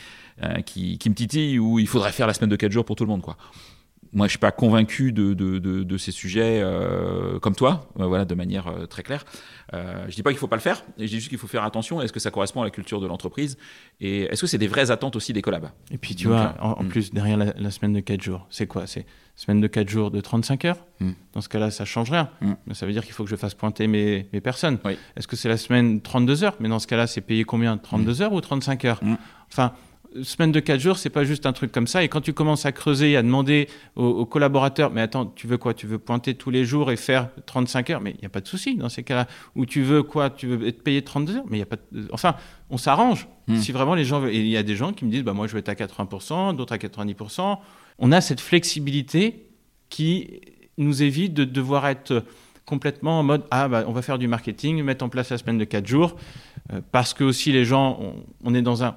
qui, 0.66 0.98
qui, 0.98 1.08
me 1.08 1.14
titille 1.14 1.60
où 1.60 1.78
il 1.78 1.86
faudrait 1.86 2.10
faire 2.10 2.26
la 2.26 2.34
semaine 2.34 2.50
de 2.50 2.56
4 2.56 2.72
jours 2.72 2.84
pour 2.84 2.96
tout 2.96 3.04
le 3.04 3.10
monde, 3.10 3.22
quoi. 3.22 3.36
Moi, 4.12 4.26
je 4.26 4.30
suis 4.30 4.38
pas 4.38 4.52
convaincu 4.52 5.12
de, 5.12 5.34
de, 5.34 5.58
de, 5.58 5.82
de 5.82 5.96
ces 5.98 6.12
sujets 6.12 6.60
euh, 6.62 7.38
comme 7.38 7.54
toi, 7.54 7.88
euh, 8.00 8.06
voilà, 8.06 8.24
de 8.24 8.34
manière 8.34 8.68
euh, 8.68 8.86
très 8.86 9.02
claire. 9.02 9.24
Je 9.72 10.14
dis 10.14 10.22
pas 10.22 10.30
qu'il 10.30 10.38
faut 10.38 10.48
pas 10.48 10.56
le 10.56 10.62
faire, 10.62 10.82
je 10.96 11.04
dis 11.04 11.16
juste 11.16 11.28
qu'il 11.28 11.36
faut 11.36 11.46
faire 11.46 11.62
attention. 11.62 12.00
Est-ce 12.00 12.12
que 12.12 12.20
ça 12.20 12.30
correspond 12.30 12.62
à 12.62 12.64
la 12.64 12.70
culture 12.70 13.00
de 13.00 13.06
l'entreprise 13.06 13.58
et 14.00 14.22
est-ce 14.22 14.40
que 14.40 14.46
c'est 14.46 14.56
des 14.58 14.66
vraies 14.66 14.90
attentes 14.90 15.14
aussi 15.14 15.34
des 15.34 15.42
collabs? 15.42 15.68
Et 15.90 15.98
puis 15.98 16.14
tu 16.14 16.28
vois, 16.28 16.54
en, 16.60 16.82
hmm. 16.82 16.88
plus 16.88 17.12
derrière 17.12 17.36
la, 17.36 17.70
semaine 17.70 17.92
de 17.92 18.00
4 18.00 18.22
jours, 18.22 18.46
c'est 18.48 18.66
quoi? 18.66 18.86
C'est 18.86 19.04
semaine 19.36 19.60
de 19.60 19.66
4 19.66 19.88
jours 19.88 20.10
de 20.10 20.20
35 20.22 20.64
heures? 20.64 20.78
Hmm. 21.00 21.12
Dans 21.34 21.42
ce 21.42 21.50
cas-là, 21.50 21.70
ça 21.70 21.84
change 21.84 22.10
rien. 22.10 22.30
Hmm. 22.40 22.54
Mais 22.66 22.72
ça 22.72 22.86
veut 22.86 22.92
dire 22.92 23.04
qu'il 23.04 23.12
faut 23.12 23.24
que 23.24 23.30
je 23.30 23.36
fasse 23.36 23.54
pointer 23.54 23.88
mes, 23.88 24.26
mes 24.32 24.40
personnes. 24.40 24.78
Oui. 24.86 24.96
Est-ce 25.16 25.28
que 25.28 25.36
c'est 25.36 25.50
la 25.50 25.58
semaine 25.58 26.00
32 26.00 26.44
heures? 26.44 26.56
Mais 26.60 26.70
dans 26.70 26.78
ce 26.78 26.86
cas-là, 26.86 27.06
c'est 27.06 27.20
payé 27.20 27.44
combien? 27.44 27.76
32 27.76 28.22
heures 28.22 28.32
ou 28.32 28.40
35 28.40 28.84
heures? 28.86 29.00
Enfin 29.52 29.74
semaine 30.22 30.52
de 30.52 30.60
4 30.60 30.80
jours, 30.80 30.96
c'est 30.96 31.10
pas 31.10 31.24
juste 31.24 31.46
un 31.46 31.52
truc 31.52 31.72
comme 31.72 31.86
ça. 31.86 32.02
Et 32.02 32.08
quand 32.08 32.20
tu 32.20 32.32
commences 32.32 32.66
à 32.66 32.72
creuser, 32.72 33.16
à 33.16 33.22
demander 33.22 33.68
aux, 33.96 34.26
collaborateurs, 34.26 34.90
mais 34.90 35.00
attends, 35.00 35.26
tu 35.26 35.46
veux 35.46 35.58
quoi? 35.58 35.74
Tu 35.74 35.86
veux 35.86 35.98
pointer 35.98 36.34
tous 36.34 36.50
les 36.50 36.64
jours 36.64 36.90
et 36.90 36.96
faire 36.96 37.28
35 37.46 37.90
heures? 37.90 38.00
Mais 38.00 38.12
il 38.12 38.20
n'y 38.20 38.26
a 38.26 38.30
pas 38.30 38.40
de 38.40 38.48
souci 38.48 38.76
dans 38.76 38.88
ces 38.88 39.02
cas-là. 39.02 39.26
Ou 39.54 39.66
tu 39.66 39.82
veux 39.82 40.02
quoi? 40.02 40.30
Tu 40.30 40.46
veux 40.46 40.66
être 40.66 40.82
payé 40.82 41.02
32 41.02 41.36
heures? 41.36 41.44
Mais 41.48 41.58
il 41.58 41.60
y 41.60 41.62
a 41.62 41.66
pas. 41.66 41.76
Enfin, 42.12 42.36
on 42.70 42.78
s'arrange. 42.78 43.28
Hmm. 43.46 43.56
Si 43.56 43.72
vraiment 43.72 43.94
les 43.94 44.04
gens. 44.04 44.26
Et 44.26 44.36
il 44.36 44.48
y 44.48 44.56
a 44.56 44.62
des 44.62 44.76
gens 44.76 44.92
qui 44.92 45.04
me 45.04 45.10
disent, 45.10 45.22
bah 45.22 45.32
moi 45.32 45.46
je 45.46 45.52
vais 45.52 45.60
être 45.60 45.68
à 45.68 45.74
80%, 45.74 46.56
d'autres 46.56 46.74
à 46.74 46.78
90%. 46.78 47.58
On 47.98 48.12
a 48.12 48.20
cette 48.20 48.40
flexibilité 48.40 49.46
qui 49.88 50.40
nous 50.76 51.02
évite 51.02 51.34
de 51.34 51.44
devoir 51.44 51.86
être 51.88 52.24
complètement 52.64 53.18
en 53.18 53.22
mode 53.22 53.44
ah 53.50 53.66
bah 53.66 53.84
on 53.86 53.92
va 53.92 54.02
faire 54.02 54.18
du 54.18 54.28
marketing, 54.28 54.82
mettre 54.82 55.04
en 55.04 55.08
place 55.08 55.30
la 55.30 55.38
semaine 55.38 55.56
de 55.56 55.64
4 55.64 55.86
jours, 55.86 56.16
euh, 56.72 56.82
parce 56.92 57.14
que 57.14 57.24
aussi 57.24 57.50
les 57.50 57.64
gens, 57.64 57.98
on 58.44 58.54
est 58.54 58.60
dans 58.62 58.84
un 58.84 58.94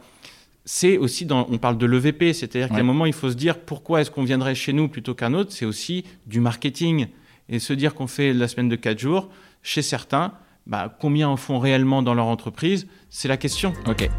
c'est 0.65 0.97
aussi 0.97 1.25
dans, 1.25 1.47
on 1.49 1.57
parle 1.57 1.77
de 1.77 1.85
l'EVP, 1.85 2.33
c'est-à-dire 2.33 2.69
qu'à 2.69 2.81
un 2.81 2.83
moment, 2.83 3.05
il 3.05 3.13
faut 3.13 3.29
se 3.29 3.35
dire 3.35 3.59
pourquoi 3.59 4.01
est-ce 4.01 4.11
qu'on 4.11 4.23
viendrait 4.23 4.55
chez 4.55 4.73
nous 4.73 4.87
plutôt 4.87 5.15
qu'un 5.15 5.33
autre, 5.33 5.51
c'est 5.51 5.65
aussi 5.65 6.05
du 6.27 6.39
marketing. 6.39 7.07
Et 7.49 7.59
se 7.59 7.73
dire 7.73 7.95
qu'on 7.95 8.07
fait 8.07 8.33
la 8.33 8.47
semaine 8.47 8.69
de 8.69 8.75
4 8.75 8.99
jours, 8.99 9.29
chez 9.63 9.81
certains, 9.81 10.33
bah, 10.67 10.95
combien 10.99 11.27
en 11.27 11.37
font 11.37 11.59
réellement 11.59 12.03
dans 12.03 12.13
leur 12.13 12.27
entreprise, 12.27 12.87
c'est 13.09 13.27
la 13.27 13.37
question. 13.37 13.73
Ok. 13.87 14.09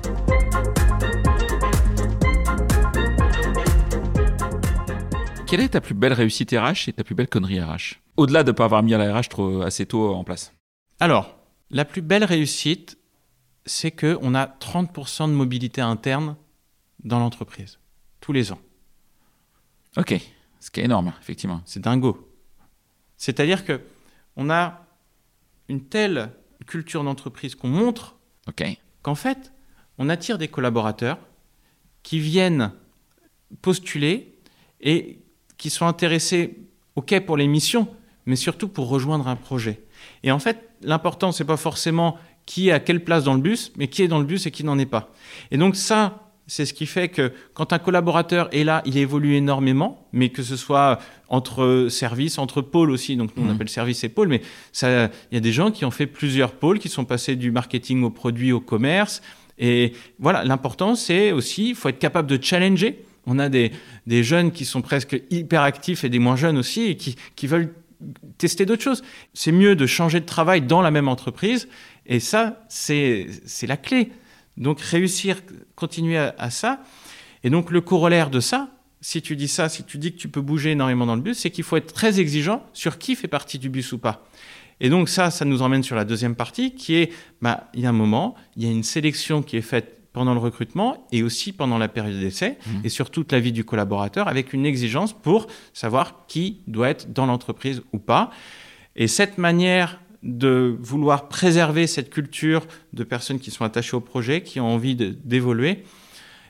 Quelle 5.46 5.60
est 5.60 5.68
ta 5.68 5.80
plus 5.80 5.94
belle 5.94 6.14
réussite 6.14 6.50
RH 6.50 6.88
et 6.88 6.92
ta 6.94 7.04
plus 7.04 7.14
belle 7.14 7.28
connerie 7.28 7.60
RH 7.60 8.00
Au-delà 8.16 8.42
de 8.42 8.50
ne 8.50 8.56
pas 8.56 8.64
avoir 8.64 8.82
mis 8.82 8.92
la 8.92 9.18
RH 9.18 9.28
trop, 9.28 9.62
assez 9.62 9.86
tôt 9.86 10.14
en 10.14 10.24
place. 10.24 10.52
Alors, 10.98 11.36
la 11.70 11.84
plus 11.84 12.02
belle 12.02 12.24
réussite, 12.24 12.98
c'est 13.64 13.90
qu'on 13.90 14.34
a 14.34 14.46
30% 14.46 15.28
de 15.28 15.34
mobilité 15.34 15.80
interne 15.80 16.36
dans 17.04 17.18
l'entreprise, 17.18 17.78
tous 18.20 18.32
les 18.32 18.52
ans. 18.52 18.60
Ok, 19.96 20.14
ce 20.60 20.70
qui 20.70 20.80
est 20.80 20.84
énorme, 20.84 21.12
effectivement. 21.20 21.60
C'est 21.64 21.80
dingo. 21.80 22.28
C'est-à-dire 23.16 23.64
que 23.64 23.80
on 24.36 24.50
a 24.50 24.86
une 25.68 25.84
telle 25.84 26.32
culture 26.66 27.04
d'entreprise 27.04 27.54
qu'on 27.54 27.68
montre 27.68 28.16
qu'en 29.02 29.14
fait, 29.14 29.52
on 29.98 30.08
attire 30.08 30.38
des 30.38 30.48
collaborateurs 30.48 31.18
qui 32.02 32.18
viennent 32.18 32.72
postuler 33.60 34.38
et 34.80 35.18
qui 35.58 35.70
sont 35.70 35.86
intéressés, 35.86 36.58
ok, 36.96 37.20
pour 37.20 37.36
les 37.36 37.46
missions, 37.46 37.88
mais 38.26 38.36
surtout 38.36 38.68
pour 38.68 38.88
rejoindre 38.88 39.28
un 39.28 39.36
projet. 39.36 39.84
Et 40.22 40.32
en 40.32 40.38
fait, 40.38 40.70
l'important, 40.80 41.32
c'est 41.32 41.44
pas 41.44 41.56
forcément 41.56 42.18
qui 42.46 42.68
est 42.68 42.72
à 42.72 42.80
quelle 42.80 43.04
place 43.04 43.24
dans 43.24 43.34
le 43.34 43.40
bus, 43.40 43.72
mais 43.76 43.88
qui 43.88 44.02
est 44.02 44.08
dans 44.08 44.18
le 44.18 44.24
bus 44.24 44.46
et 44.46 44.50
qui 44.50 44.64
n'en 44.64 44.78
est 44.78 44.86
pas. 44.86 45.12
Et 45.50 45.56
donc 45.56 45.76
ça, 45.76 46.32
c'est 46.46 46.66
ce 46.66 46.74
qui 46.74 46.86
fait 46.86 47.08
que 47.08 47.32
quand 47.54 47.72
un 47.72 47.78
collaborateur 47.78 48.48
est 48.52 48.64
là, 48.64 48.82
il 48.84 48.98
évolue 48.98 49.36
énormément, 49.36 50.06
mais 50.12 50.28
que 50.28 50.42
ce 50.42 50.56
soit 50.56 50.98
entre 51.28 51.86
services, 51.88 52.38
entre 52.38 52.60
pôles 52.60 52.90
aussi, 52.90 53.16
donc 53.16 53.30
nous 53.36 53.44
on 53.44 53.46
mmh. 53.46 53.50
appelle 53.50 53.68
service 53.68 54.04
et 54.04 54.08
pôle, 54.08 54.28
mais 54.28 54.42
il 54.82 55.10
y 55.32 55.36
a 55.36 55.40
des 55.40 55.52
gens 55.52 55.70
qui 55.70 55.84
ont 55.84 55.90
fait 55.90 56.06
plusieurs 56.06 56.52
pôles, 56.52 56.78
qui 56.78 56.88
sont 56.88 57.04
passés 57.04 57.36
du 57.36 57.50
marketing 57.50 58.02
au 58.02 58.10
produit, 58.10 58.52
au 58.52 58.60
commerce. 58.60 59.22
Et 59.58 59.92
voilà, 60.18 60.44
l'important 60.44 60.94
c'est 60.94 61.32
aussi, 61.32 61.70
il 61.70 61.74
faut 61.74 61.88
être 61.88 61.98
capable 61.98 62.28
de 62.28 62.42
challenger. 62.42 63.04
On 63.24 63.38
a 63.38 63.48
des, 63.48 63.70
des 64.08 64.24
jeunes 64.24 64.50
qui 64.50 64.64
sont 64.64 64.82
presque 64.82 65.22
hyper 65.30 65.62
actifs 65.62 66.02
et 66.02 66.08
des 66.08 66.18
moins 66.18 66.36
jeunes 66.36 66.58
aussi, 66.58 66.82
et 66.82 66.96
qui, 66.96 67.16
qui 67.36 67.46
veulent 67.46 67.72
tester 68.38 68.66
d'autres 68.66 68.82
choses. 68.82 69.02
C'est 69.32 69.52
mieux 69.52 69.76
de 69.76 69.86
changer 69.86 70.20
de 70.20 70.26
travail 70.26 70.62
dans 70.62 70.82
la 70.82 70.90
même 70.90 71.08
entreprise 71.08 71.68
et 72.12 72.20
ça, 72.20 72.62
c'est 72.68 73.26
la 73.62 73.78
clé. 73.78 74.12
Donc 74.58 74.82
réussir, 74.82 75.40
continuer 75.74 76.18
à, 76.18 76.50
ça. 76.50 76.82
Et 77.42 77.48
donc 77.48 77.70
le 77.70 77.80
corollaire 77.80 78.28
de 78.28 78.38
ça, 78.38 78.68
si 79.00 79.22
tu 79.22 79.34
dis 79.34 79.48
ça, 79.48 79.70
si 79.70 79.82
tu 79.82 79.96
dis 79.96 80.12
que 80.12 80.18
tu 80.18 80.28
peux 80.28 80.42
bouger 80.42 80.72
énormément 80.72 81.06
dans 81.06 81.16
le 81.16 81.22
bus, 81.22 81.38
c'est 81.38 81.50
qu'il 81.50 81.64
faut 81.64 81.78
être 81.78 81.94
très 81.94 82.20
exigeant 82.20 82.66
sur 82.74 82.98
qui 82.98 83.16
fait 83.16 83.28
partie 83.28 83.58
du 83.58 83.70
bus 83.70 83.92
ou 83.92 83.98
pas. 83.98 84.26
Et 84.78 84.90
donc 84.90 85.08
ça, 85.08 85.30
ça 85.30 85.46
nous 85.46 85.62
emmène 85.62 85.82
sur 85.82 85.96
la 85.96 86.04
deuxième 86.04 86.34
partie 86.34 86.74
qui 86.74 86.96
est, 86.96 87.10
bah, 87.40 87.70
il 87.72 87.80
y 87.80 87.86
a 87.86 87.88
un 87.88 87.92
moment, 87.92 88.34
il 88.56 88.64
y 88.64 88.68
a 88.68 88.70
une 88.70 88.82
sélection 88.82 89.42
qui 89.42 89.56
est 89.56 89.62
faite 89.62 90.02
pendant 90.12 90.34
le 90.34 90.40
recrutement 90.40 91.06
et 91.12 91.22
aussi 91.22 91.50
pendant 91.50 91.78
la 91.78 91.88
période 91.88 92.20
d'essai 92.20 92.58
mmh. 92.66 92.70
et 92.84 92.90
sur 92.90 93.08
toute 93.08 93.32
la 93.32 93.40
vie 93.40 93.52
du 93.52 93.64
collaborateur 93.64 94.28
avec 94.28 94.52
une 94.52 94.66
exigence 94.66 95.14
pour 95.14 95.46
savoir 95.72 96.26
qui 96.26 96.60
doit 96.66 96.90
être 96.90 97.10
dans 97.10 97.24
l'entreprise 97.24 97.80
ou 97.94 97.98
pas. 97.98 98.30
Et 98.96 99.08
cette 99.08 99.38
manière 99.38 100.01
de 100.22 100.76
vouloir 100.80 101.28
préserver 101.28 101.86
cette 101.86 102.10
culture 102.10 102.66
de 102.92 103.04
personnes 103.04 103.40
qui 103.40 103.50
sont 103.50 103.64
attachées 103.64 103.96
au 103.96 104.00
projet, 104.00 104.42
qui 104.42 104.60
ont 104.60 104.68
envie 104.68 104.94
d'évoluer, 104.94 105.84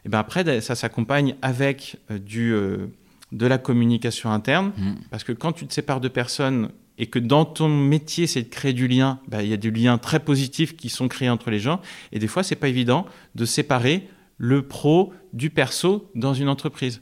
et 0.05 0.09
ben 0.09 0.19
après, 0.19 0.61
ça 0.61 0.75
s'accompagne 0.75 1.37
avec 1.43 1.97
euh, 2.11 2.19
du, 2.19 2.53
euh, 2.53 2.89
de 3.31 3.47
la 3.47 3.59
communication 3.59 4.31
interne, 4.31 4.73
mmh. 4.77 4.93
parce 5.11 5.25
que 5.25 5.33
quand 5.33 5.53
tu 5.53 5.67
te 5.67 5.73
sépares 5.73 6.01
de 6.01 6.09
personnes 6.09 6.71
et 6.99 7.07
que 7.07 7.19
dans 7.19 7.45
ton 7.45 7.69
métier, 7.69 8.27
c'est 8.27 8.43
de 8.43 8.49
créer 8.49 8.73
du 8.73 8.89
lien, 8.89 9.21
bah, 9.29 9.43
il 9.43 9.49
y 9.49 9.55
a 9.55 9.57
du 9.57 9.71
lien 9.71 9.99
très 9.99 10.21
positif 10.21 10.77
qui 10.77 10.89
sont 10.89 11.09
créés 11.09 11.31
entre 11.31 11.51
les 11.51 11.59
gens. 11.59 11.81
Et 12.13 12.19
des 12.19 12.27
fois, 12.27 12.43
c'est 12.43 12.57
pas 12.57 12.69
évident 12.69 13.07
de 13.35 13.45
séparer 13.45 14.09
le 14.39 14.63
pro 14.63 15.13
du 15.33 15.51
perso 15.51 16.11
dans 16.15 16.35
une 16.35 16.49
entreprise. 16.49 17.01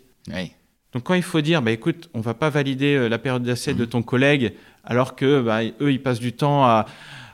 Donc 0.93 1.05
quand 1.05 1.15
il 1.15 1.23
faut 1.23 1.41
dire, 1.41 1.63
bah, 1.63 1.71
écoute, 1.71 2.11
on 2.15 2.21
va 2.21 2.35
pas 2.35 2.51
valider 2.51 2.95
euh, 2.95 3.09
la 3.09 3.19
période 3.19 3.43
d'essai 3.43 3.75
de 3.75 3.85
mmh. 3.85 3.89
ton 3.89 4.03
collègue, 4.03 4.53
alors 4.85 5.17
que 5.17 5.41
bah, 5.41 5.63
eux, 5.81 5.93
ils 5.93 6.03
passent 6.03 6.21
du 6.21 6.33
temps 6.33 6.65
à, 6.65 6.87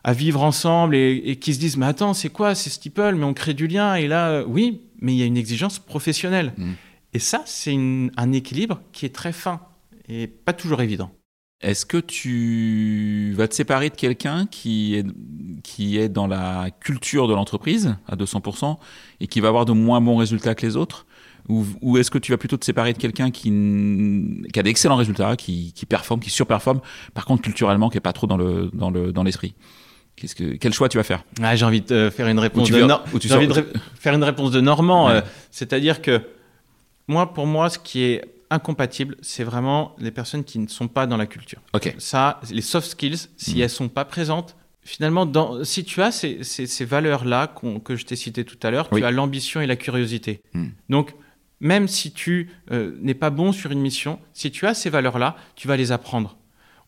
vivre 0.08 0.44
ensemble 0.44 0.94
et, 0.94 1.16
et 1.24 1.36
qui 1.36 1.52
se 1.52 1.58
disent, 1.58 1.76
mais 1.76 1.86
attends, 1.86 2.14
c'est 2.14 2.28
quoi, 2.28 2.54
c'est 2.54 2.70
Steeple, 2.70 3.16
mais 3.16 3.24
on 3.24 3.34
crée 3.34 3.54
du 3.54 3.66
lien. 3.66 3.96
Et 3.96 4.06
là, 4.06 4.28
euh, 4.28 4.44
oui, 4.46 4.82
mais 5.00 5.12
il 5.12 5.18
y 5.18 5.22
a 5.22 5.26
une 5.26 5.36
exigence 5.36 5.80
professionnelle. 5.80 6.52
Mmh. 6.56 6.72
Et 7.12 7.18
ça, 7.18 7.42
c'est 7.44 7.74
un 8.16 8.32
équilibre 8.32 8.80
qui 8.92 9.04
est 9.04 9.14
très 9.14 9.32
fin 9.32 9.60
et 10.08 10.26
pas 10.26 10.52
toujours 10.52 10.80
évident. 10.80 11.10
Est-ce 11.62 11.86
que 11.86 11.96
tu 11.96 13.32
vas 13.34 13.48
te 13.48 13.54
séparer 13.54 13.88
de 13.88 13.94
quelqu'un 13.94 14.46
qui 14.46 14.94
est, 14.94 15.06
qui 15.62 15.96
est 15.96 16.10
dans 16.10 16.26
la 16.26 16.68
culture 16.80 17.28
de 17.28 17.34
l'entreprise 17.34 17.96
à 18.06 18.16
200% 18.16 18.76
et 19.20 19.26
qui 19.26 19.40
va 19.40 19.48
avoir 19.48 19.64
de 19.64 19.72
moins 19.72 20.02
bons 20.02 20.16
résultats 20.16 20.54
que 20.54 20.66
les 20.66 20.76
autres? 20.76 21.05
Ou, 21.48 21.98
est-ce 21.98 22.10
que 22.10 22.18
tu 22.18 22.32
vas 22.32 22.38
plutôt 22.38 22.56
te 22.56 22.64
séparer 22.64 22.92
de 22.92 22.98
quelqu'un 22.98 23.30
qui, 23.30 23.50
qui, 24.52 24.58
a 24.58 24.62
d'excellents 24.62 24.96
résultats, 24.96 25.36
qui, 25.36 25.72
qui, 25.74 25.86
performe, 25.86 26.20
qui 26.20 26.30
surperforme, 26.30 26.80
par 27.14 27.24
contre 27.24 27.42
culturellement 27.42 27.88
qui 27.88 27.96
n'est 27.96 28.00
pas 28.00 28.12
trop 28.12 28.26
dans 28.26 28.36
l'esprit 28.36 28.70
le, 28.72 28.78
dans 28.78 28.90
le, 28.90 29.12
dans 29.12 29.24
Qu'est-ce 30.16 30.34
que, 30.34 30.56
quel 30.56 30.72
choix 30.72 30.88
tu 30.88 30.96
vas 30.96 31.04
faire? 31.04 31.24
Ah, 31.42 31.54
J'ai 31.56 31.66
envie 31.66 31.82
de 31.82 32.10
faire 32.10 32.26
une 32.26 32.38
réponse 32.38 32.70
de, 32.70 32.82
envie 32.82 33.48
de 33.48 33.66
faire 33.94 34.14
une 34.14 34.24
réponse 34.24 34.50
de 34.50 34.62
Normand. 34.62 35.10
Euh, 35.10 35.20
c'est-à-dire 35.50 36.00
que 36.00 36.22
moi, 37.06 37.34
pour 37.34 37.46
moi, 37.46 37.68
ce 37.68 37.78
qui 37.78 38.02
est 38.02 38.24
incompatible, 38.48 39.16
c'est 39.20 39.44
vraiment 39.44 39.94
les 39.98 40.10
personnes 40.10 40.42
qui 40.42 40.58
ne 40.58 40.68
sont 40.68 40.88
pas 40.88 41.06
dans 41.06 41.18
la 41.18 41.26
culture. 41.26 41.60
Ok. 41.74 41.94
Ça, 41.98 42.40
les 42.50 42.62
soft 42.62 42.90
skills, 42.90 43.28
si 43.36 43.50
elles 43.50 43.56
hmm. 43.56 43.62
elles 43.62 43.70
sont 43.70 43.88
pas 43.88 44.06
présentes, 44.06 44.56
finalement, 44.82 45.26
dans, 45.26 45.64
si 45.64 45.84
tu 45.84 46.00
as 46.00 46.12
ces, 46.12 46.42
ces, 46.44 46.84
valeurs-là 46.84 47.52
que 47.84 47.96
je 47.96 48.06
t'ai 48.06 48.16
citées 48.16 48.44
tout 48.44 48.58
à 48.62 48.70
l'heure, 48.70 48.88
tu 48.88 49.04
as 49.04 49.10
l'ambition 49.10 49.60
et 49.60 49.66
la 49.66 49.76
curiosité. 49.76 50.40
Hmm. 50.54 50.68
Donc, 50.88 51.14
même 51.60 51.88
si 51.88 52.12
tu 52.12 52.50
euh, 52.70 52.96
n'es 53.00 53.14
pas 53.14 53.30
bon 53.30 53.52
sur 53.52 53.70
une 53.70 53.80
mission, 53.80 54.18
si 54.32 54.50
tu 54.50 54.66
as 54.66 54.74
ces 54.74 54.90
valeurs-là, 54.90 55.36
tu 55.54 55.68
vas 55.68 55.76
les 55.76 55.92
apprendre. 55.92 56.36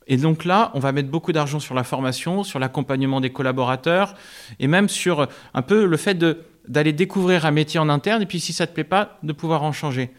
Et 0.07 0.17
donc 0.17 0.45
là, 0.45 0.71
on 0.75 0.79
va 0.79 0.93
mettre 0.93 1.11
beaucoup 1.11 1.33
d'argent 1.33 1.61
sur 1.61 1.75
la 1.75 1.85
formation, 1.85 2.43
sur 2.43 2.59
l'accompagnement 2.59 3.21
des 3.21 3.31
collaborateurs, 3.31 4.15
et 4.59 4.67
même 4.67 4.89
sur 4.89 5.29
un 5.53 5.63
peu 5.63 5.85
le 5.85 5.97
fait 5.97 6.19
d'aller 6.67 6.93
découvrir 6.93 7.45
un 7.45 7.51
métier 7.51 7.79
en 7.79 7.89
interne, 7.89 8.23
et 8.23 8.27
puis 8.27 8.41
si 8.41 8.53
ça 8.53 8.65
ne 8.65 8.69
te 8.69 8.75
plaît 8.75 8.85
pas, 8.85 9.19
de 9.23 9.33
pouvoir 9.33 9.63
en 9.63 9.73
changer 9.73 10.11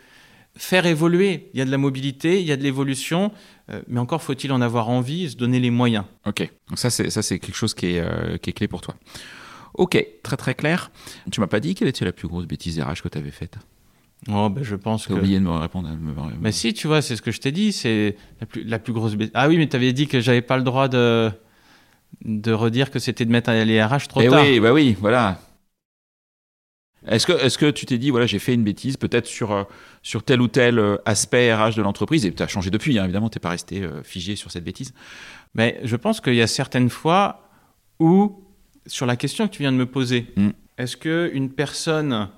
faire 0.55 0.85
évoluer. 0.85 1.49
Il 1.53 1.59
y 1.59 1.61
a 1.61 1.65
de 1.65 1.71
la 1.71 1.77
mobilité, 1.77 2.41
il 2.41 2.45
y 2.45 2.51
a 2.51 2.57
de 2.57 2.63
l'évolution, 2.63 3.31
euh, 3.69 3.81
mais 3.87 3.99
encore 3.99 4.21
faut-il 4.21 4.51
en 4.51 4.61
avoir 4.61 4.89
envie 4.89 5.25
et 5.25 5.29
se 5.29 5.37
donner 5.37 5.59
les 5.59 5.69
moyens. 5.69 6.05
Ok, 6.25 6.49
donc 6.67 6.77
ça 6.77 6.89
c'est, 6.89 7.39
quelque 7.39 7.55
chose 7.55 7.73
qui 7.73 7.95
est, 7.95 7.99
euh, 7.99 8.37
qui 8.37 8.49
est 8.49 8.53
clé 8.53 8.67
pour 8.67 8.81
toi. 8.81 8.95
Ok, 9.75 10.03
très 10.23 10.37
très 10.37 10.55
clair. 10.55 10.91
Tu 11.31 11.39
m'as 11.39 11.47
pas 11.47 11.59
dit 11.59 11.75
quelle 11.75 11.87
était 11.87 12.05
la 12.05 12.11
plus 12.11 12.27
grosse 12.27 12.45
bêtise 12.45 12.79
RH 12.79 13.01
que 13.03 13.09
tu 13.09 13.17
avais 13.17 13.31
faite 13.31 13.57
Oh, 14.27 14.49
ben 14.49 14.63
je 14.63 14.75
pense 14.75 15.07
que. 15.07 15.13
oublié 15.13 15.39
de 15.39 15.45
me 15.45 15.51
répondre. 15.51 15.89
Mais 16.41 16.51
si, 16.51 16.73
tu 16.73 16.87
vois, 16.87 17.01
c'est 17.01 17.15
ce 17.15 17.21
que 17.21 17.31
je 17.31 17.39
t'ai 17.39 17.51
dit, 17.51 17.71
c'est 17.71 18.17
la 18.41 18.45
plus, 18.45 18.63
la 18.63 18.79
plus 18.79 18.93
grosse 18.93 19.15
bêtise. 19.15 19.31
Ah 19.33 19.47
oui, 19.47 19.57
mais 19.57 19.67
tu 19.67 19.75
avais 19.75 19.93
dit 19.93 20.07
que 20.07 20.19
j'avais 20.19 20.41
pas 20.41 20.57
le 20.57 20.63
droit 20.63 20.87
de, 20.87 21.31
de 22.25 22.51
redire 22.51 22.91
que 22.91 22.99
c'était 22.99 23.25
de 23.25 23.31
mettre 23.31 23.51
les 23.51 23.83
RH 23.83 24.07
trop 24.09 24.21
eh 24.21 24.27
tard. 24.27 24.43
Oui, 24.43 24.59
bah 24.59 24.73
oui, 24.73 24.97
voilà. 24.99 25.39
Est-ce 27.07 27.25
que, 27.25 27.33
est 27.33 27.57
que 27.57 27.71
tu 27.71 27.85
t'es 27.85 27.97
dit, 27.97 28.09
voilà, 28.09 28.25
j'ai 28.25 28.39
fait 28.39 28.53
une 28.53 28.63
bêtise 28.63 28.97
peut-être 28.97 29.25
sur, 29.25 29.51
euh, 29.51 29.63
sur 30.03 30.23
tel 30.23 30.41
ou 30.41 30.47
tel 30.47 30.79
euh, 30.79 30.97
aspect 31.05 31.53
RH 31.53 31.75
de 31.75 31.81
l'entreprise, 31.81 32.25
et 32.25 32.33
tu 32.33 32.43
as 32.43 32.47
changé 32.47 32.69
depuis, 32.69 32.99
hein, 32.99 33.05
évidemment, 33.05 33.29
tu 33.29 33.37
n'es 33.37 33.41
pas 33.41 33.49
resté 33.49 33.83
euh, 33.83 34.03
figé 34.03 34.35
sur 34.35 34.51
cette 34.51 34.65
bêtise 34.65 34.93
Mais 35.55 35.79
je 35.83 35.95
pense 35.95 36.19
qu'il 36.19 36.35
y 36.35 36.41
a 36.41 36.47
certaines 36.47 36.89
fois 36.89 37.49
où, 37.99 38.43
sur 38.85 39.05
la 39.05 39.15
question 39.15 39.47
que 39.47 39.53
tu 39.53 39.61
viens 39.61 39.71
de 39.71 39.77
me 39.77 39.85
poser, 39.85 40.27
mm. 40.35 40.49
est-ce 40.77 40.97
qu'une 40.97 41.49
personne 41.51 42.29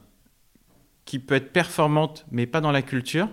qui 1.11 1.19
peut 1.19 1.35
être 1.35 1.51
performante 1.51 2.25
mais 2.31 2.45
pas 2.45 2.61
dans 2.61 2.71
la 2.71 2.81
culture, 2.81 3.27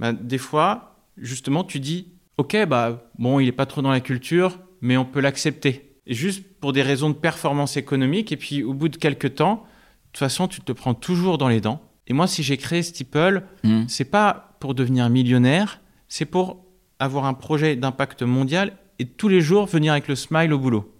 bah, 0.00 0.12
des 0.12 0.38
fois, 0.38 0.96
justement, 1.16 1.62
tu 1.62 1.78
dis, 1.78 2.08
ok, 2.36 2.66
bah, 2.66 3.08
bon, 3.16 3.38
il 3.38 3.46
n'est 3.46 3.52
pas 3.52 3.66
trop 3.66 3.80
dans 3.80 3.92
la 3.92 4.00
culture, 4.00 4.58
mais 4.80 4.96
on 4.96 5.04
peut 5.04 5.20
l'accepter. 5.20 5.94
Juste 6.08 6.42
pour 6.58 6.72
des 6.72 6.82
raisons 6.82 7.08
de 7.08 7.14
performance 7.14 7.76
économique, 7.76 8.32
et 8.32 8.36
puis 8.36 8.64
au 8.64 8.74
bout 8.74 8.88
de 8.88 8.96
quelques 8.96 9.36
temps, 9.36 9.68
toute 10.10 10.18
façon, 10.18 10.48
tu 10.48 10.62
te 10.62 10.72
prends 10.72 10.94
toujours 10.94 11.38
dans 11.38 11.46
les 11.46 11.60
dents. 11.60 11.80
Et 12.08 12.12
moi, 12.12 12.26
si 12.26 12.42
j'ai 12.42 12.56
créé 12.56 12.82
Steeple, 12.82 13.44
hmm. 13.62 13.84
c'est 13.86 14.10
pas 14.10 14.56
pour 14.58 14.74
devenir 14.74 15.08
millionnaire, 15.10 15.80
c'est 16.08 16.24
pour 16.24 16.66
avoir 16.98 17.24
un 17.24 17.34
projet 17.34 17.76
d'impact 17.76 18.24
mondial 18.24 18.76
et 18.98 19.06
tous 19.06 19.28
les 19.28 19.40
jours 19.40 19.66
venir 19.66 19.92
avec 19.92 20.08
le 20.08 20.16
smile 20.16 20.52
au 20.52 20.58
boulot. 20.58 20.92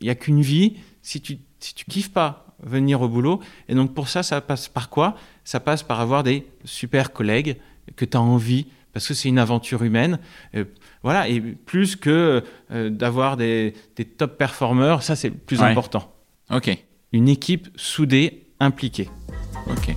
Il 0.00 0.04
n'y 0.04 0.10
a 0.10 0.14
qu'une 0.14 0.40
vie. 0.40 0.78
Si 1.02 1.20
tu 1.20 1.36
si 1.58 1.74
tu 1.74 1.84
kiffes 1.84 2.12
pas 2.12 2.51
venir 2.62 3.00
au 3.02 3.08
boulot, 3.08 3.40
et 3.68 3.74
donc 3.74 3.94
pour 3.94 4.08
ça, 4.08 4.22
ça 4.22 4.40
passe 4.40 4.68
par 4.68 4.88
quoi? 4.88 5.16
Ça 5.44 5.60
passe 5.60 5.82
par 5.82 6.00
avoir 6.00 6.22
des 6.22 6.46
super 6.64 7.12
collègues 7.12 7.56
que 7.96 8.04
tu 8.04 8.16
as 8.16 8.20
envie, 8.20 8.66
parce 8.92 9.08
que 9.08 9.14
c'est 9.14 9.28
une 9.28 9.38
aventure 9.38 9.82
humaine. 9.82 10.18
Euh, 10.54 10.64
voilà, 11.02 11.28
et 11.28 11.40
plus 11.40 11.96
que 11.96 12.44
euh, 12.70 12.90
d'avoir 12.90 13.36
des, 13.36 13.74
des, 13.96 14.04
top 14.04 14.38
performers, 14.38 15.02
ça 15.02 15.16
c'est 15.16 15.30
le 15.30 15.34
plus 15.34 15.62
important. 15.62 16.12
Ok 16.50 16.76
une 17.12 17.28
équipe 17.28 17.68
soudée, 17.76 18.46
impliquée. 18.58 19.08
Ok. 19.70 19.94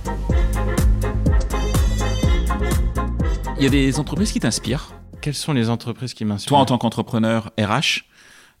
Il 3.58 3.64
y 3.64 3.66
a 3.66 3.70
des 3.70 3.98
entreprises 3.98 4.32
qui 4.32 4.40
t'inspirent? 4.40 4.92
Quelles 5.22 5.34
sont 5.34 5.54
les 5.54 5.70
entreprises 5.70 6.12
qui 6.12 6.26
m'inspirent? 6.26 6.50
Toi, 6.50 6.58
en 6.58 6.66
tant 6.66 6.78
qu'entrepreneur 6.78 7.52
RH, 7.58 8.04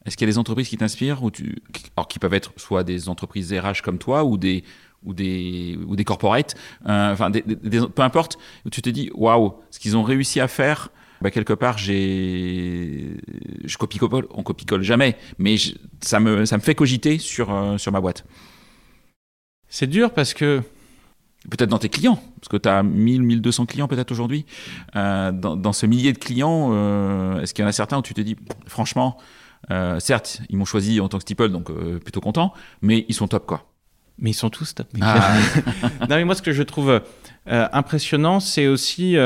est-ce 0.06 0.16
qu'il 0.16 0.26
y 0.26 0.30
a 0.30 0.32
des 0.32 0.38
entreprises 0.38 0.68
qui 0.68 0.76
t'inspirent 0.76 1.22
ou 1.22 1.30
tu... 1.30 1.56
Alors, 1.96 2.08
qui 2.08 2.18
peuvent 2.18 2.34
être 2.34 2.52
soit 2.56 2.84
des 2.84 3.08
entreprises 3.08 3.52
RH 3.52 3.82
comme 3.82 3.98
toi 3.98 4.24
ou 4.24 4.38
des, 4.38 4.64
ou 5.04 5.12
des, 5.14 5.78
ou 5.86 5.96
des 5.96 6.04
corporates, 6.04 6.54
euh, 6.88 7.12
enfin, 7.12 7.30
peu 7.30 8.02
importe, 8.02 8.38
où 8.64 8.70
tu 8.70 8.82
te 8.82 8.90
dis, 8.90 9.10
waouh, 9.14 9.54
ce 9.70 9.78
qu'ils 9.78 9.96
ont 9.96 10.02
réussi 10.02 10.40
à 10.40 10.48
faire, 10.48 10.90
bah, 11.20 11.30
quelque 11.30 11.54
part, 11.54 11.78
j'ai, 11.78 13.16
je 13.64 13.76
copie 13.78 13.98
colle, 13.98 14.26
on 14.30 14.42
copie 14.42 14.66
colle 14.66 14.82
jamais, 14.82 15.16
mais 15.38 15.56
ça 16.00 16.20
me, 16.20 16.44
ça 16.44 16.56
me 16.56 16.62
fait 16.62 16.74
cogiter 16.74 17.18
sur, 17.18 17.52
euh, 17.52 17.78
sur 17.78 17.92
ma 17.92 18.00
boîte. 18.00 18.24
C'est 19.68 19.88
dur 19.88 20.12
parce 20.12 20.34
que. 20.34 20.62
Peut-être 21.48 21.70
dans 21.70 21.78
tes 21.78 21.88
clients, 21.88 22.20
parce 22.40 22.48
que 22.48 22.56
tu 22.56 22.68
as 22.68 22.82
1000, 22.82 23.22
1200 23.22 23.66
clients 23.66 23.86
peut-être 23.86 24.10
aujourd'hui. 24.10 24.46
Euh, 24.96 25.30
dans, 25.30 25.72
ce 25.72 25.86
millier 25.86 26.12
de 26.12 26.18
clients, 26.18 26.70
euh, 26.72 27.40
est-ce 27.40 27.54
qu'il 27.54 27.62
y 27.62 27.64
en 27.64 27.68
a 27.68 27.72
certains 27.72 27.98
où 27.98 28.02
tu 28.02 28.14
te 28.14 28.20
dis, 28.20 28.34
franchement, 28.66 29.16
certes, 29.98 30.40
ils 30.48 30.56
m'ont 30.56 30.64
choisi 30.64 31.00
en 31.00 31.08
tant 31.08 31.18
que 31.18 31.22
Steeple, 31.22 31.48
donc 31.48 31.70
plutôt 32.00 32.20
content, 32.20 32.52
mais 32.82 33.04
ils 33.08 33.14
sont 33.14 33.28
top 33.28 33.46
quoi. 33.46 33.72
Mais 34.18 34.30
ils 34.30 34.34
sont 34.34 34.48
tous 34.48 34.74
top. 34.74 34.88
Ah. 35.00 35.36
non, 36.00 36.16
mais 36.16 36.24
moi, 36.24 36.34
ce 36.34 36.42
que 36.42 36.52
je 36.52 36.62
trouve 36.62 37.02
impressionnant, 37.46 38.40
c'est 38.40 38.66
aussi 38.66 39.16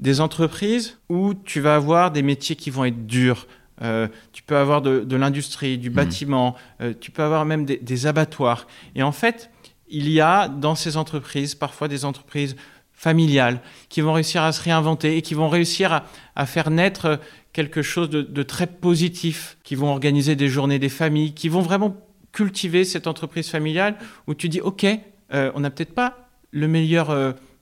des 0.00 0.20
entreprises 0.20 0.98
où 1.08 1.34
tu 1.34 1.60
vas 1.60 1.76
avoir 1.76 2.10
des 2.10 2.22
métiers 2.22 2.56
qui 2.56 2.70
vont 2.70 2.84
être 2.84 3.06
durs. 3.06 3.46
Euh, 3.82 4.08
tu 4.32 4.42
peux 4.42 4.56
avoir 4.56 4.82
de, 4.82 5.16
l'industrie, 5.16 5.78
du 5.78 5.90
mmh. 5.90 5.94
bâtiment, 5.94 6.56
euh, 6.80 6.92
tu 6.98 7.10
peux 7.10 7.22
avoir 7.22 7.44
même 7.44 7.64
des, 7.64 8.06
abattoirs. 8.06 8.66
Et 8.94 9.02
en 9.02 9.12
fait, 9.12 9.50
il 9.88 10.08
y 10.10 10.20
a 10.20 10.48
dans 10.48 10.74
ces 10.74 10.96
entreprises 10.96 11.54
parfois 11.54 11.88
des 11.88 12.04
entreprises 12.04 12.56
familiales 12.92 13.60
qui 13.88 14.02
vont 14.02 14.12
réussir 14.12 14.42
à 14.42 14.52
se 14.52 14.62
réinventer 14.62 15.16
et 15.16 15.22
qui 15.22 15.34
vont 15.34 15.48
réussir 15.48 16.02
à, 16.36 16.46
faire 16.46 16.70
naître 16.70 17.18
quelque 17.52 17.82
chose 17.82 18.10
de, 18.10 18.42
très 18.42 18.66
positif, 18.66 19.58
qui 19.64 19.74
vont 19.74 19.90
organiser 19.90 20.36
des 20.36 20.48
journées 20.48 20.78
des 20.78 20.88
familles, 20.88 21.34
qui 21.34 21.48
vont 21.48 21.62
vraiment 21.62 21.96
cultiver 22.32 22.84
cette 22.84 23.06
entreprise 23.06 23.48
familiale 23.48 23.96
où 24.26 24.34
tu 24.34 24.48
dis, 24.48 24.60
OK, 24.60 24.86
euh, 25.32 25.50
on 25.54 25.60
n'a 25.60 25.70
peut-être 25.70 25.94
pas 25.94 26.28
le 26.52 26.68
meilleur 26.68 27.10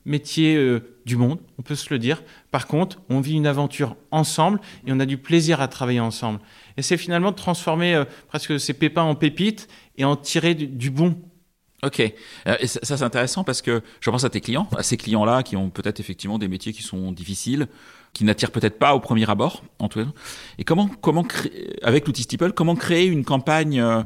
métier 0.08 0.56
euh, 0.56 0.80
du 1.04 1.16
monde, 1.16 1.38
on 1.58 1.62
peut 1.62 1.74
se 1.74 1.92
le 1.92 1.98
dire. 1.98 2.22
Par 2.50 2.66
contre, 2.66 3.00
on 3.08 3.20
vit 3.20 3.34
une 3.34 3.46
aventure 3.46 3.96
ensemble 4.10 4.58
et 4.86 4.92
on 4.92 4.98
a 4.98 5.06
du 5.06 5.18
plaisir 5.18 5.60
à 5.60 5.68
travailler 5.68 6.00
ensemble. 6.00 6.40
Et 6.76 6.82
c'est 6.82 6.96
finalement 6.96 7.30
de 7.30 7.36
transformer 7.36 7.94
euh, 7.94 8.04
presque 8.26 8.58
ces 8.58 8.72
pépins 8.72 9.02
en 9.02 9.14
pépites 9.14 9.68
et 9.96 10.04
en 10.04 10.16
tirer 10.16 10.54
du, 10.54 10.90
bon. 10.90 11.16
Ok, 11.82 12.00
euh, 12.00 12.56
et 12.58 12.66
ça, 12.66 12.80
ça, 12.82 12.96
c'est 12.96 13.04
intéressant 13.04 13.44
parce 13.44 13.62
que 13.62 13.82
je 14.00 14.10
pense 14.10 14.24
à 14.24 14.30
tes 14.30 14.40
clients, 14.40 14.68
à 14.76 14.82
ces 14.82 14.96
clients-là 14.96 15.42
qui 15.42 15.56
ont 15.56 15.70
peut-être 15.70 16.00
effectivement 16.00 16.38
des 16.38 16.48
métiers 16.48 16.72
qui 16.72 16.82
sont 16.82 17.12
difficiles, 17.12 17.68
qui 18.18 18.24
n'attirent 18.24 18.50
peut-être 18.50 18.80
pas 18.80 18.96
au 18.96 19.00
premier 19.00 19.30
abord, 19.30 19.62
en 19.78 19.88
tout 19.88 20.00
cas. 20.00 20.10
Et 20.58 20.64
comment, 20.64 20.88
comment 20.88 21.22
créer, 21.22 21.78
avec 21.84 22.04
l'outil 22.04 22.24
Steeple, 22.24 22.50
comment 22.50 22.74
créer 22.74 23.06
une 23.06 23.24
campagne 23.24 23.80
euh, 23.80 24.02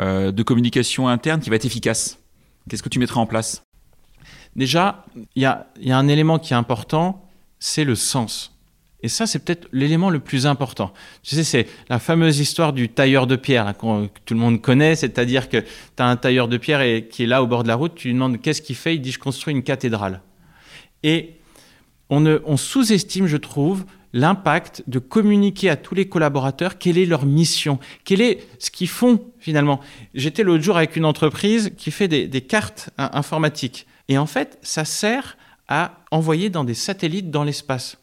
euh, 0.00 0.32
de 0.32 0.42
communication 0.42 1.06
interne 1.06 1.40
qui 1.40 1.48
va 1.48 1.54
être 1.54 1.64
efficace? 1.64 2.18
Qu'est-ce 2.68 2.82
que 2.82 2.88
tu 2.88 2.98
mettrais 2.98 3.20
en 3.20 3.26
place? 3.26 3.62
Déjà, 4.56 5.04
il 5.36 5.42
y 5.42 5.46
a, 5.46 5.68
un 5.86 6.08
élément 6.08 6.40
qui 6.40 6.54
est 6.54 6.56
important, 6.56 7.24
c'est 7.60 7.84
le 7.84 7.94
sens. 7.94 8.58
Et 9.00 9.06
ça, 9.08 9.28
c'est 9.28 9.38
peut-être 9.38 9.68
l'élément 9.70 10.10
le 10.10 10.18
plus 10.18 10.44
important. 10.48 10.92
Tu 11.22 11.36
sais, 11.36 11.44
c'est 11.44 11.68
la 11.88 12.00
fameuse 12.00 12.40
histoire 12.40 12.72
du 12.72 12.88
tailleur 12.88 13.28
de 13.28 13.36
pierre 13.36 13.72
que 13.78 14.08
tout 14.24 14.34
le 14.34 14.40
monde 14.40 14.60
connaît, 14.60 14.96
c'est-à-dire 14.96 15.48
que 15.48 15.58
tu 15.58 15.66
as 16.02 16.06
un 16.06 16.16
tailleur 16.16 16.48
de 16.48 16.56
pierre 16.56 16.80
et, 16.80 17.06
qui 17.06 17.22
est 17.22 17.26
là 17.26 17.44
au 17.44 17.46
bord 17.46 17.62
de 17.62 17.68
la 17.68 17.76
route, 17.76 17.94
tu 17.94 18.08
lui 18.08 18.14
demandes 18.14 18.40
qu'est-ce 18.40 18.60
qu'il 18.60 18.74
fait, 18.74 18.96
il 18.96 19.00
dit 19.00 19.12
je 19.12 19.20
construis 19.20 19.54
une 19.54 19.62
cathédrale. 19.62 20.20
Et 21.04 21.36
on, 22.12 22.20
ne, 22.20 22.42
on 22.44 22.58
sous-estime, 22.58 23.26
je 23.26 23.38
trouve, 23.38 23.86
l'impact 24.12 24.84
de 24.86 24.98
communiquer 24.98 25.70
à 25.70 25.76
tous 25.76 25.94
les 25.94 26.06
collaborateurs 26.06 26.76
quelle 26.76 26.98
est 26.98 27.06
leur 27.06 27.24
mission, 27.24 27.78
quel 28.04 28.20
est 28.20 28.46
ce 28.58 28.70
qu'ils 28.70 28.90
font 28.90 29.24
finalement. 29.38 29.80
J'étais 30.12 30.42
l'autre 30.42 30.62
jour 30.62 30.76
avec 30.76 30.94
une 30.96 31.06
entreprise 31.06 31.72
qui 31.78 31.90
fait 31.90 32.08
des, 32.08 32.28
des 32.28 32.42
cartes 32.42 32.90
informatiques. 32.98 33.86
Et 34.08 34.18
en 34.18 34.26
fait, 34.26 34.58
ça 34.60 34.84
sert 34.84 35.38
à 35.68 36.04
envoyer 36.10 36.50
dans 36.50 36.64
des 36.64 36.74
satellites 36.74 37.30
dans 37.30 37.44
l'espace. 37.44 37.96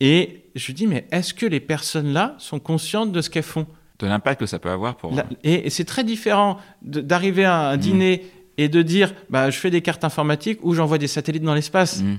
Et 0.00 0.46
je 0.56 0.72
dis, 0.72 0.88
mais 0.88 1.06
est-ce 1.12 1.32
que 1.32 1.46
les 1.46 1.60
personnes-là 1.60 2.34
sont 2.38 2.58
conscientes 2.58 3.12
de 3.12 3.20
ce 3.20 3.30
qu'elles 3.30 3.44
font? 3.44 3.68
De 4.00 4.08
l'impact 4.08 4.40
que 4.40 4.46
ça 4.46 4.58
peut 4.58 4.70
avoir 4.70 4.96
pour... 4.96 5.14
La, 5.14 5.26
et, 5.44 5.68
et 5.68 5.70
c'est 5.70 5.84
très 5.84 6.02
différent 6.02 6.58
d'arriver 6.82 7.44
à 7.44 7.68
un 7.68 7.76
mmh. 7.76 7.80
dîner 7.80 8.26
et 8.58 8.68
de 8.68 8.82
dire, 8.82 9.14
bah, 9.30 9.50
je 9.50 9.58
fais 9.60 9.70
des 9.70 9.80
cartes 9.80 10.02
informatiques 10.02 10.58
ou 10.64 10.74
j'envoie 10.74 10.98
des 10.98 11.06
satellites 11.06 11.44
dans 11.44 11.54
l'espace. 11.54 12.02
Mmh. 12.02 12.18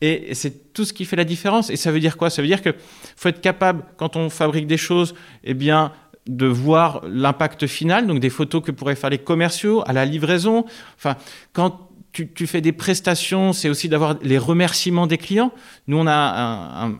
Et 0.00 0.34
c'est 0.34 0.72
tout 0.72 0.84
ce 0.84 0.92
qui 0.92 1.04
fait 1.04 1.16
la 1.16 1.24
différence. 1.24 1.70
Et 1.70 1.76
ça 1.76 1.92
veut 1.92 2.00
dire 2.00 2.16
quoi? 2.16 2.30
Ça 2.30 2.42
veut 2.42 2.48
dire 2.48 2.62
qu'il 2.62 2.74
faut 3.16 3.28
être 3.28 3.40
capable, 3.40 3.84
quand 3.96 4.16
on 4.16 4.30
fabrique 4.30 4.66
des 4.66 4.78
choses, 4.78 5.14
eh 5.44 5.54
bien, 5.54 5.92
de 6.26 6.46
voir 6.46 7.02
l'impact 7.06 7.66
final, 7.66 8.06
donc 8.06 8.20
des 8.20 8.30
photos 8.30 8.62
que 8.62 8.70
pourraient 8.70 8.94
faire 8.94 9.10
les 9.10 9.18
commerciaux 9.18 9.82
à 9.86 9.92
la 9.92 10.04
livraison. 10.04 10.64
Enfin, 10.96 11.16
quand 11.52 11.90
tu, 12.12 12.46
fais 12.46 12.60
des 12.60 12.72
prestations, 12.72 13.52
c'est 13.52 13.68
aussi 13.68 13.88
d'avoir 13.88 14.16
les 14.22 14.38
remerciements 14.38 15.06
des 15.06 15.18
clients. 15.18 15.52
Nous, 15.86 15.96
on 15.96 16.06
a 16.08 16.90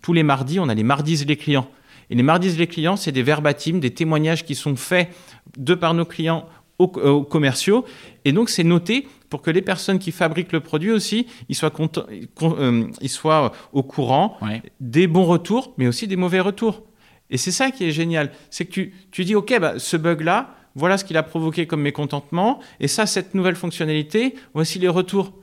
tous 0.00 0.12
les 0.12 0.22
mardis, 0.22 0.60
on 0.60 0.68
a 0.68 0.74
les 0.74 0.84
mardis 0.84 1.24
les 1.24 1.36
clients. 1.36 1.68
Et 2.10 2.14
les 2.14 2.22
mardis 2.22 2.56
les 2.56 2.66
clients, 2.66 2.96
c'est 2.96 3.12
des 3.12 3.22
verbatims, 3.22 3.80
des 3.80 3.90
témoignages 3.90 4.44
qui 4.44 4.54
sont 4.54 4.76
faits 4.76 5.08
de 5.56 5.74
par 5.74 5.92
nos 5.92 6.04
clients 6.04 6.46
aux, 6.78 6.86
aux 6.86 7.24
commerciaux. 7.24 7.84
Et 8.24 8.32
donc, 8.32 8.50
c'est 8.50 8.64
noté 8.64 9.08
pour 9.30 9.42
que 9.42 9.50
les 9.50 9.62
personnes 9.62 9.98
qui 9.98 10.12
fabriquent 10.12 10.52
le 10.52 10.60
produit 10.60 10.90
aussi, 10.90 11.26
ils 11.48 11.54
soient, 11.54 11.70
contents, 11.70 12.06
euh, 12.08 12.86
ils 13.00 13.08
soient 13.10 13.52
au 13.72 13.82
courant 13.82 14.36
ouais. 14.42 14.62
des 14.80 15.06
bons 15.06 15.24
retours, 15.24 15.74
mais 15.76 15.86
aussi 15.86 16.06
des 16.06 16.16
mauvais 16.16 16.40
retours. 16.40 16.84
Et 17.30 17.36
c'est 17.36 17.52
ça 17.52 17.70
qui 17.70 17.84
est 17.84 17.90
génial. 17.90 18.32
C'est 18.50 18.64
que 18.64 18.70
tu, 18.70 18.94
tu 19.10 19.24
dis, 19.24 19.34
OK, 19.34 19.58
bah, 19.60 19.78
ce 19.78 19.96
bug-là, 19.96 20.54
voilà 20.74 20.96
ce 20.96 21.04
qu'il 21.04 21.16
a 21.16 21.22
provoqué 21.22 21.66
comme 21.66 21.82
mécontentement, 21.82 22.60
et 22.80 22.88
ça, 22.88 23.04
cette 23.04 23.34
nouvelle 23.34 23.56
fonctionnalité, 23.56 24.34
voici 24.54 24.78
les 24.78 24.88
retours. 24.88 25.34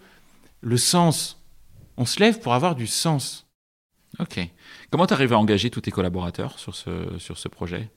Le 0.61 0.77
sens. 0.77 1.43
On 1.97 2.05
se 2.05 2.19
lève 2.19 2.39
pour 2.39 2.53
avoir 2.53 2.75
du 2.75 2.87
sens. 2.87 3.47
Ok. 4.19 4.39
Comment 4.89 5.05
tu 5.05 5.13
arrives 5.13 5.33
à 5.33 5.37
engager 5.37 5.69
tous 5.69 5.81
tes 5.81 5.91
collaborateurs 5.91 6.57
sur 6.57 6.73
ce, 6.73 7.17
sur 7.19 7.37
ce 7.37 7.47
projet? 7.49 7.89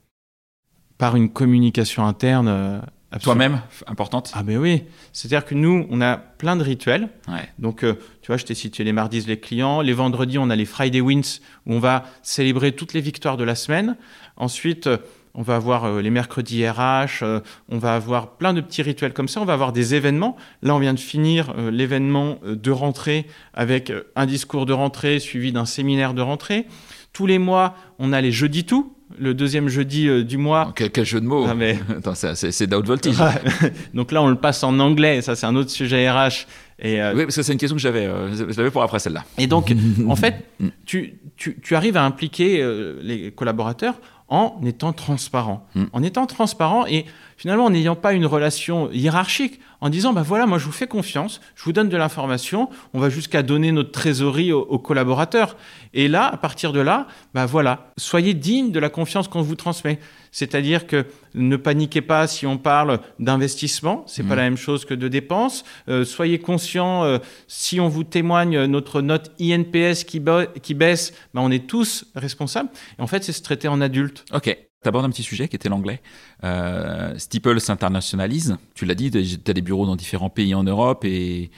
Par 0.97 1.15
une 1.15 1.31
communication 1.31 2.05
interne. 2.05 2.83
Toi-même, 3.17 3.61
importante 3.87 4.31
Ah 4.35 4.43
ben 4.43 4.57
oui. 4.57 4.83
C'est-à-dire 5.13 5.43
que 5.43 5.55
nous, 5.55 5.87
on 5.89 5.99
a 5.99 6.17
plein 6.17 6.55
de 6.55 6.63
rituels. 6.63 7.09
Ouais. 7.27 7.49
Donc, 7.57 7.83
euh, 7.83 7.95
tu 8.21 8.27
vois, 8.27 8.37
je 8.37 8.45
t'ai 8.45 8.53
cité 8.53 8.83
les 8.83 8.93
mardis 8.93 9.21
les 9.21 9.39
clients. 9.39 9.81
Les 9.81 9.93
vendredis, 9.93 10.37
on 10.37 10.51
a 10.51 10.55
les 10.55 10.65
Friday 10.65 11.01
Wins, 11.01 11.39
où 11.65 11.73
on 11.73 11.79
va 11.79 12.05
célébrer 12.21 12.71
toutes 12.73 12.93
les 12.93 13.01
victoires 13.01 13.35
de 13.35 13.43
la 13.43 13.55
semaine. 13.55 13.97
Ensuite, 14.37 14.85
euh, 14.85 14.97
on 15.33 15.41
va 15.41 15.55
avoir 15.55 15.85
euh, 15.85 16.01
les 16.01 16.11
mercredis 16.11 16.67
RH, 16.69 17.23
on 17.69 17.77
va 17.79 17.95
avoir 17.95 18.37
plein 18.37 18.53
de 18.53 18.61
petits 18.61 18.83
rituels 18.83 19.13
comme 19.13 19.27
ça, 19.27 19.41
on 19.41 19.45
va 19.45 19.53
avoir 19.53 19.73
des 19.73 19.95
événements. 19.95 20.35
Là, 20.61 20.75
on 20.75 20.79
vient 20.79 20.93
de 20.93 20.99
finir 20.99 21.53
l'événement 21.71 22.37
de 22.43 22.71
rentrée 22.71 23.25
avec 23.55 23.91
un 24.15 24.25
discours 24.27 24.67
de 24.67 24.73
rentrée 24.73 25.19
suivi 25.19 25.51
d'un 25.51 25.65
séminaire 25.65 26.13
de 26.13 26.21
rentrée. 26.21 26.67
Tous 27.13 27.25
les 27.25 27.39
mois, 27.39 27.75
on 27.97 28.13
a 28.13 28.21
les 28.21 28.31
jeudis 28.31 28.65
tout, 28.65 28.95
le 29.19 29.33
deuxième 29.33 29.67
jeudi 29.67 30.07
euh, 30.07 30.23
du 30.23 30.37
mois. 30.37 30.71
Quel, 30.75 30.91
quel, 30.91 31.05
jeu 31.05 31.19
de 31.21 31.25
mots 31.25 31.45
ah, 31.47 31.53
mais... 31.53 31.77
C'est 32.13 32.67
d'out 32.67 32.85
voltage. 32.85 33.15
Donc 33.93 34.11
là, 34.11 34.21
on 34.21 34.27
le 34.27 34.35
passe 34.35 34.63
en 34.63 34.79
anglais, 34.79 35.21
ça 35.21 35.35
c'est 35.35 35.45
un 35.45 35.55
autre 35.55 35.69
sujet 35.69 36.09
RH. 36.09 36.47
Et 36.81 37.01
euh... 37.01 37.13
Oui, 37.13 37.23
parce 37.23 37.35
que 37.35 37.43
c'est 37.43 37.51
une 37.51 37.59
question 37.59 37.75
que 37.75 37.81
j'avais 37.81 38.05
euh, 38.05 38.71
pour 38.71 38.81
après 38.81 38.99
celle-là. 38.99 39.25
Et 39.37 39.47
donc, 39.47 39.73
en 40.07 40.15
fait, 40.15 40.45
tu, 40.85 41.15
tu, 41.35 41.59
tu, 41.61 41.75
arrives 41.75 41.97
à 41.97 42.05
impliquer 42.05 42.61
euh, 42.61 42.99
les 43.01 43.31
collaborateurs 43.31 43.95
en 44.29 44.59
étant 44.65 44.93
transparent. 44.93 45.67
Mm. 45.75 45.83
En 45.91 46.03
étant 46.03 46.25
transparent 46.25 46.85
et 46.87 47.05
finalement 47.37 47.65
en 47.65 47.71
n'ayant 47.71 47.95
pas 47.95 48.13
une 48.13 48.25
relation 48.25 48.89
hiérarchique, 48.91 49.59
en 49.81 49.89
disant, 49.89 50.13
ben 50.13 50.21
voilà, 50.21 50.45
moi 50.45 50.57
je 50.57 50.65
vous 50.65 50.71
fais 50.71 50.87
confiance, 50.87 51.41
je 51.55 51.63
vous 51.63 51.73
donne 51.73 51.89
de 51.89 51.97
l'information, 51.97 52.69
on 52.93 52.99
va 52.99 53.09
jusqu'à 53.09 53.43
donner 53.43 53.71
notre 53.71 53.91
trésorerie 53.91 54.51
aux, 54.51 54.61
aux, 54.61 54.79
collaborateurs. 54.79 55.55
Et 55.93 56.07
là, 56.07 56.27
à 56.27 56.37
partir 56.37 56.73
de 56.73 56.79
là, 56.79 57.07
ben 57.33 57.45
voilà, 57.45 57.91
soyez 57.97 58.33
digne 58.33 58.71
de 58.71 58.79
la 58.79 58.89
confiance 58.89 59.27
qu'on 59.27 59.41
vous 59.41 59.55
transmet. 59.55 59.99
C'est-à-dire 60.31 60.85
que 60.85 61.05
ne 61.33 61.55
paniquez 61.55 62.01
pas 62.01 62.27
si 62.27 62.45
on 62.45 62.57
parle 62.57 62.99
d'investissement, 63.19 64.03
c'est 64.07 64.23
mmh. 64.23 64.27
pas 64.27 64.35
la 64.35 64.43
même 64.43 64.57
chose 64.57 64.85
que 64.85 64.93
de 64.93 65.07
dépenses. 65.07 65.63
Euh, 65.87 66.05
soyez 66.05 66.39
conscient, 66.39 67.03
euh, 67.03 67.17
si 67.47 67.79
on 67.79 67.87
vous 67.87 68.03
témoigne 68.03 68.65
notre 68.65 69.01
note 69.01 69.31
INPS 69.39 70.03
qui, 70.05 70.21
qui 70.61 70.73
baisse, 70.73 71.13
ben 71.33 71.41
on 71.41 71.51
est 71.51 71.67
tous 71.67 72.05
responsables. 72.15 72.69
Et 72.97 73.01
en 73.01 73.07
fait, 73.07 73.23
c'est 73.23 73.33
se 73.33 73.41
traiter 73.41 73.67
en 73.67 73.81
adulte. 73.81 74.25
Ok. 74.33 74.68
Tu 74.81 74.87
abordes 74.87 75.05
un 75.05 75.09
petit 75.09 75.23
sujet 75.23 75.49
qui 75.49 75.57
était 75.57 75.67
l'anglais. 75.67 76.01
Euh, 76.45 77.13
Steeple 77.17 77.59
s'internationalise. 77.59 78.57
Tu 78.75 78.85
l'as 78.85 78.95
dit, 78.95 79.11
tu 79.11 79.51
as 79.51 79.53
des 79.53 79.61
bureaux 79.61 79.85
dans 79.85 79.97
différents 79.97 80.29
pays 80.29 80.55
en 80.55 80.63
Europe 80.63 81.03
et 81.05 81.51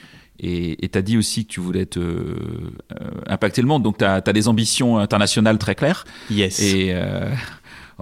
et 0.43 0.89
tu 0.91 0.97
as 0.97 1.03
dit 1.03 1.19
aussi 1.19 1.45
que 1.45 1.51
tu 1.51 1.59
voulais 1.59 1.85
te, 1.85 1.99
euh, 1.99 2.35
impacter 3.27 3.61
le 3.61 3.67
monde. 3.67 3.83
Donc 3.83 3.99
tu 3.99 4.05
as, 4.05 4.15
as, 4.25 4.33
des 4.33 4.47
ambitions 4.47 4.97
internationales 4.97 5.59
très 5.59 5.75
claires. 5.75 6.03
Yes. 6.31 6.59
Et. 6.61 6.93
Euh, 6.95 7.29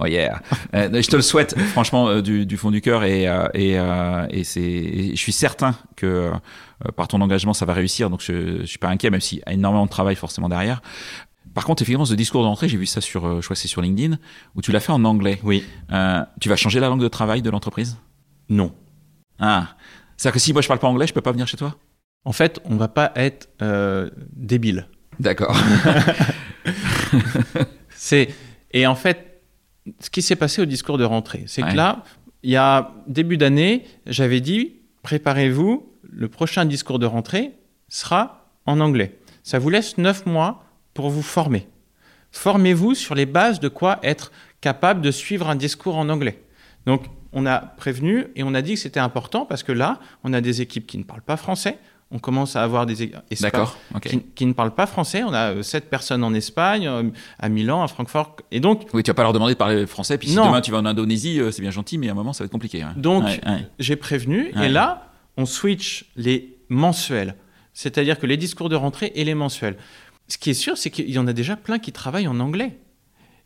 Oh 0.02 0.06
yeah. 0.06 0.40
euh, 0.74 1.02
je 1.02 1.08
te 1.08 1.16
le 1.16 1.20
souhaite 1.20 1.58
franchement 1.60 2.08
euh, 2.08 2.22
du, 2.22 2.46
du, 2.46 2.56
fond 2.56 2.70
du 2.70 2.80
cœur 2.80 3.04
et, 3.04 3.28
euh, 3.28 3.48
et, 3.52 3.78
euh, 3.78 4.26
et 4.30 4.44
c'est, 4.44 5.10
je 5.10 5.20
suis 5.20 5.32
certain 5.32 5.74
que 5.94 6.06
euh, 6.06 6.32
par 6.96 7.06
ton 7.06 7.20
engagement 7.20 7.52
ça 7.52 7.66
va 7.66 7.74
réussir. 7.74 8.08
Donc 8.08 8.22
je, 8.22 8.60
je 8.60 8.66
suis 8.66 8.78
pas 8.78 8.88
inquiet, 8.88 9.10
même 9.10 9.20
s'il 9.20 9.38
y 9.38 9.42
a 9.44 9.52
énormément 9.52 9.84
de 9.84 9.90
travail 9.90 10.16
forcément 10.16 10.48
derrière. 10.48 10.80
Par 11.54 11.64
contre, 11.64 11.82
effectivement, 11.82 12.04
ce 12.04 12.14
discours 12.14 12.42
d'entrée, 12.42 12.68
j'ai 12.68 12.76
vu 12.76 12.86
ça 12.86 13.00
sur, 13.00 13.40
je 13.40 13.46
crois 13.46 13.56
c'est 13.56 13.68
sur 13.68 13.82
LinkedIn, 13.82 14.18
où 14.54 14.62
tu 14.62 14.72
l'as 14.72 14.80
fait 14.80 14.92
en 14.92 15.04
anglais. 15.04 15.40
Oui. 15.42 15.64
tu 16.40 16.48
vas 16.48 16.56
changer 16.56 16.80
la 16.80 16.88
langue 16.88 17.02
de 17.02 17.08
travail 17.08 17.42
de 17.42 17.50
l'entreprise? 17.50 17.98
Non. 18.48 18.72
Ah. 19.38 19.76
C'est-à-dire 20.16 20.34
que 20.34 20.40
si 20.40 20.52
moi 20.52 20.62
je 20.62 20.68
parle 20.68 20.80
pas 20.80 20.88
anglais, 20.88 21.06
je 21.06 21.14
peux 21.14 21.20
pas 21.20 21.32
venir 21.32 21.46
chez 21.46 21.56
toi? 21.56 21.76
En 22.24 22.32
fait, 22.32 22.60
on 22.64 22.76
va 22.76 22.88
pas 22.88 23.12
être 23.16 23.48
débile. 24.32 24.86
D'accord. 25.18 25.56
c'est 27.90 28.28
et 28.72 28.86
en 28.86 28.94
fait 28.94 29.30
ce 29.98 30.10
qui 30.10 30.22
s'est 30.22 30.36
passé 30.36 30.62
au 30.62 30.66
discours 30.66 30.98
de 30.98 31.04
rentrée. 31.04 31.44
C'est 31.46 31.62
ouais. 31.62 31.70
que 31.70 31.76
là, 31.76 32.04
il 32.42 32.50
y 32.50 32.56
a 32.56 32.92
début 33.06 33.36
d'année, 33.36 33.84
j'avais 34.06 34.40
dit 34.40 34.76
préparez-vous, 35.02 35.90
le 36.02 36.28
prochain 36.28 36.64
discours 36.64 36.98
de 36.98 37.06
rentrée 37.06 37.52
sera 37.88 38.50
en 38.66 38.80
anglais. 38.80 39.18
Ça 39.42 39.58
vous 39.58 39.70
laisse 39.70 39.98
neuf 39.98 40.26
mois 40.26 40.64
pour 40.94 41.10
vous 41.10 41.22
former. 41.22 41.66
Formez-vous 42.32 42.94
sur 42.94 43.14
les 43.14 43.26
bases 43.26 43.60
de 43.60 43.68
quoi 43.68 43.98
être 44.02 44.32
capable 44.60 45.00
de 45.00 45.10
suivre 45.10 45.48
un 45.48 45.56
discours 45.56 45.96
en 45.96 46.08
anglais. 46.08 46.42
Donc, 46.86 47.06
on 47.32 47.46
a 47.46 47.58
prévenu 47.58 48.26
et 48.36 48.42
on 48.42 48.54
a 48.54 48.62
dit 48.62 48.74
que 48.74 48.80
c'était 48.80 49.00
important 49.00 49.46
parce 49.46 49.62
que 49.62 49.72
là, 49.72 50.00
on 50.24 50.32
a 50.32 50.40
des 50.40 50.60
équipes 50.60 50.86
qui 50.86 50.98
ne 50.98 51.04
parlent 51.04 51.22
pas 51.22 51.36
français, 51.36 51.78
on 52.12 52.18
commence 52.18 52.56
à 52.56 52.64
avoir 52.64 52.86
des 52.86 53.12
okay. 53.94 54.10
qui, 54.10 54.20
qui, 54.34 54.46
ne 54.46 54.52
parlent 54.52 54.74
pas 54.74 54.86
français. 54.86 55.22
On 55.22 55.32
a 55.32 55.62
sept 55.62 55.88
personnes 55.88 56.24
en 56.24 56.34
Espagne, 56.34 56.90
à 57.38 57.48
Milan, 57.48 57.84
à 57.84 57.88
Francfort. 57.88 58.36
Et 58.50 58.58
donc. 58.58 58.88
Oui, 58.92 59.04
tu 59.04 59.10
vas 59.10 59.14
pas 59.14 59.22
leur 59.22 59.32
demander 59.32 59.52
de 59.52 59.58
parler 59.58 59.86
français. 59.86 60.18
Puis 60.18 60.28
si 60.28 60.34
non. 60.34 60.46
demain 60.46 60.60
tu 60.60 60.72
vas 60.72 60.78
en 60.78 60.86
Indonésie, 60.86 61.40
c'est 61.52 61.62
bien 61.62 61.70
gentil, 61.70 61.98
mais 61.98 62.08
à 62.08 62.12
un 62.12 62.14
moment 62.14 62.32
ça 62.32 62.42
va 62.42 62.46
être 62.46 62.52
compliqué. 62.52 62.82
Hein. 62.82 62.94
Donc 62.96 63.24
ouais, 63.24 63.40
ouais. 63.46 63.66
j'ai 63.78 63.94
prévenu. 63.94 64.52
Ouais. 64.56 64.66
Et 64.66 64.68
là, 64.68 65.08
on 65.36 65.46
switch 65.46 66.10
les 66.16 66.58
mensuels, 66.68 67.36
c'est-à-dire 67.74 68.18
que 68.18 68.26
les 68.26 68.36
discours 68.36 68.68
de 68.68 68.76
rentrée 68.76 69.12
et 69.14 69.24
les 69.24 69.34
mensuels. 69.34 69.76
Ce 70.30 70.38
qui 70.38 70.50
est 70.50 70.54
sûr, 70.54 70.78
c'est 70.78 70.90
qu'il 70.90 71.10
y 71.10 71.18
en 71.18 71.26
a 71.26 71.32
déjà 71.32 71.56
plein 71.56 71.78
qui 71.78 71.92
travaillent 71.92 72.28
en 72.28 72.40
anglais. 72.40 72.78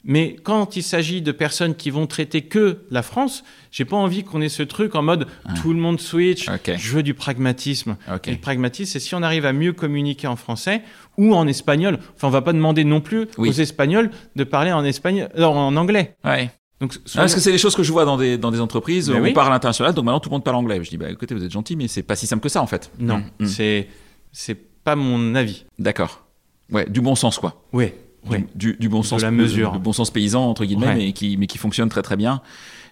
Mais 0.06 0.36
quand 0.42 0.76
il 0.76 0.82
s'agit 0.82 1.22
de 1.22 1.32
personnes 1.32 1.74
qui 1.74 1.88
vont 1.88 2.06
traiter 2.06 2.42
que 2.42 2.80
la 2.90 3.02
France, 3.02 3.42
j'ai 3.70 3.86
pas 3.86 3.96
envie 3.96 4.22
qu'on 4.22 4.42
ait 4.42 4.50
ce 4.50 4.62
truc 4.62 4.94
en 4.96 5.02
mode 5.02 5.26
ah. 5.46 5.54
tout 5.62 5.72
le 5.72 5.78
monde 5.78 5.98
switch. 5.98 6.46
Okay. 6.46 6.76
Je 6.76 6.92
veux 6.92 7.02
du 7.02 7.14
pragmatisme. 7.14 7.96
Okay. 8.12 8.30
Et 8.30 8.34
le 8.34 8.40
pragmatisme, 8.40 8.92
c'est 8.92 9.00
si 9.00 9.14
on 9.14 9.22
arrive 9.22 9.46
à 9.46 9.54
mieux 9.54 9.72
communiquer 9.72 10.26
en 10.26 10.36
français 10.36 10.82
ou 11.16 11.34
en 11.34 11.46
espagnol. 11.46 11.98
Enfin, 12.16 12.28
on 12.28 12.30
va 12.30 12.42
pas 12.42 12.52
demander 12.52 12.84
non 12.84 13.00
plus 13.00 13.28
oui. 13.38 13.48
aux 13.48 13.52
Espagnols 13.52 14.10
de 14.36 14.44
parler 14.44 14.72
en 14.72 14.84
espagnol, 14.84 15.30
non, 15.38 15.56
en 15.56 15.74
anglais. 15.76 16.16
Ouais. 16.22 16.50
Donc, 16.82 16.96
Ah, 17.14 17.20
parce 17.20 17.34
que 17.34 17.40
c'est 17.40 17.52
des 17.52 17.56
choses 17.56 17.74
que 17.74 17.82
je 17.82 17.90
vois 17.90 18.04
dans 18.04 18.18
des, 18.18 18.36
dans 18.36 18.50
des 18.50 18.60
entreprises. 18.60 19.08
Mais 19.08 19.18
on 19.18 19.22
oui. 19.22 19.32
parle 19.32 19.54
international, 19.54 19.94
donc 19.94 20.04
maintenant 20.04 20.20
tout 20.20 20.28
le 20.28 20.34
monde 20.34 20.44
parle 20.44 20.56
anglais. 20.56 20.84
Je 20.84 20.90
dis, 20.90 20.98
bah 20.98 21.08
écoutez, 21.10 21.34
vous 21.34 21.44
êtes 21.44 21.50
gentil, 21.52 21.76
mais 21.76 21.88
c'est 21.88 22.02
pas 22.02 22.16
si 22.16 22.26
simple 22.26 22.42
que 22.42 22.50
ça 22.50 22.60
en 22.60 22.66
fait. 22.66 22.90
non, 22.98 23.18
Mm, 23.38 23.44
mm. 23.44 23.46
c'est 23.46 23.88
c'est 24.32 24.54
pas 24.84 24.96
mon 24.96 25.34
avis. 25.34 25.64
D'accord. 25.78 26.23
Ouais, 26.72 26.86
du 26.88 27.00
bon 27.00 27.14
sens 27.14 27.38
quoi. 27.38 27.62
Oui, 27.72 27.92
oui. 28.30 28.38
Du, 28.54 28.72
du- 28.72 28.76
du 28.78 28.88
bon 28.88 29.00
De 29.00 29.06
sens. 29.06 29.22
la 29.22 29.30
mesure. 29.30 29.72
Du 29.72 29.78
bon 29.78 29.92
sens 29.92 30.10
paysan 30.10 30.48
entre 30.48 30.64
guillemets, 30.64 30.86
Ouais. 30.86 30.94
mais 30.96 31.12
qui, 31.12 31.36
mais 31.36 31.46
qui 31.46 31.58
fonctionne 31.58 31.88
très 31.88 32.02
très 32.02 32.16
bien 32.16 32.40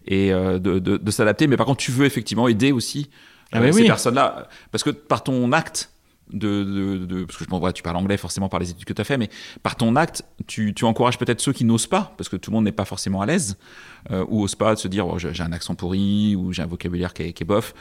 et 0.06 0.32
euh, 0.32 0.58
de, 0.58 0.78
de, 0.78 0.96
de 0.96 1.10
s'adapter. 1.10 1.46
Mais 1.46 1.56
par 1.56 1.66
contre, 1.66 1.78
tu 1.78 1.90
veux 1.92 2.04
effectivement 2.06 2.48
aider 2.48 2.72
aussi 2.72 3.08
Ah, 3.52 3.60
euh, 3.60 3.72
ces 3.72 3.80
oui. 3.82 3.86
personnes-là, 3.86 4.48
parce 4.70 4.82
que 4.84 4.90
par 4.90 5.22
ton 5.24 5.52
acte. 5.52 5.90
De, 6.32 6.64
de, 6.64 7.04
de- 7.04 7.24
parce 7.24 7.36
que 7.38 7.44
je 7.44 7.70
tu 7.72 7.82
parles 7.82 7.96
anglais 7.96 8.16
forcément 8.16 8.48
par 8.48 8.58
les 8.60 8.70
études 8.70 8.84
que 8.86 8.92
tu 8.92 9.00
as 9.00 9.04
fait, 9.04 9.18
mais 9.18 9.28
par 9.62 9.76
ton 9.76 9.96
acte, 9.96 10.24
tu, 10.46 10.72
tu 10.74 10.84
encourages 10.84 11.18
peut-être 11.18 11.40
ceux 11.40 11.52
qui 11.52 11.64
n'osent 11.64 11.86
pas, 11.86 12.14
parce 12.16 12.28
que 12.28 12.36
tout 12.36 12.50
le 12.50 12.56
monde 12.56 12.64
n'est 12.64 12.72
pas 12.72 12.84
forcément 12.84 13.20
à 13.20 13.26
l'aise, 13.26 13.58
euh, 14.10 14.24
ou 14.28 14.42
ose 14.42 14.54
pas 14.54 14.74
de 14.74 14.78
se 14.78 14.88
dire 14.88 15.06
oh, 15.06 15.18
j'ai 15.18 15.42
un 15.42 15.52
accent 15.52 15.74
pourri 15.74 16.34
ou 16.36 16.52
j'ai 16.52 16.62
un 16.62 16.66
vocabulaire 16.66 17.12
qui 17.14 17.22
est, 17.24 17.32
qui 17.32 17.42
est 17.42 17.46
bof, 17.46 17.74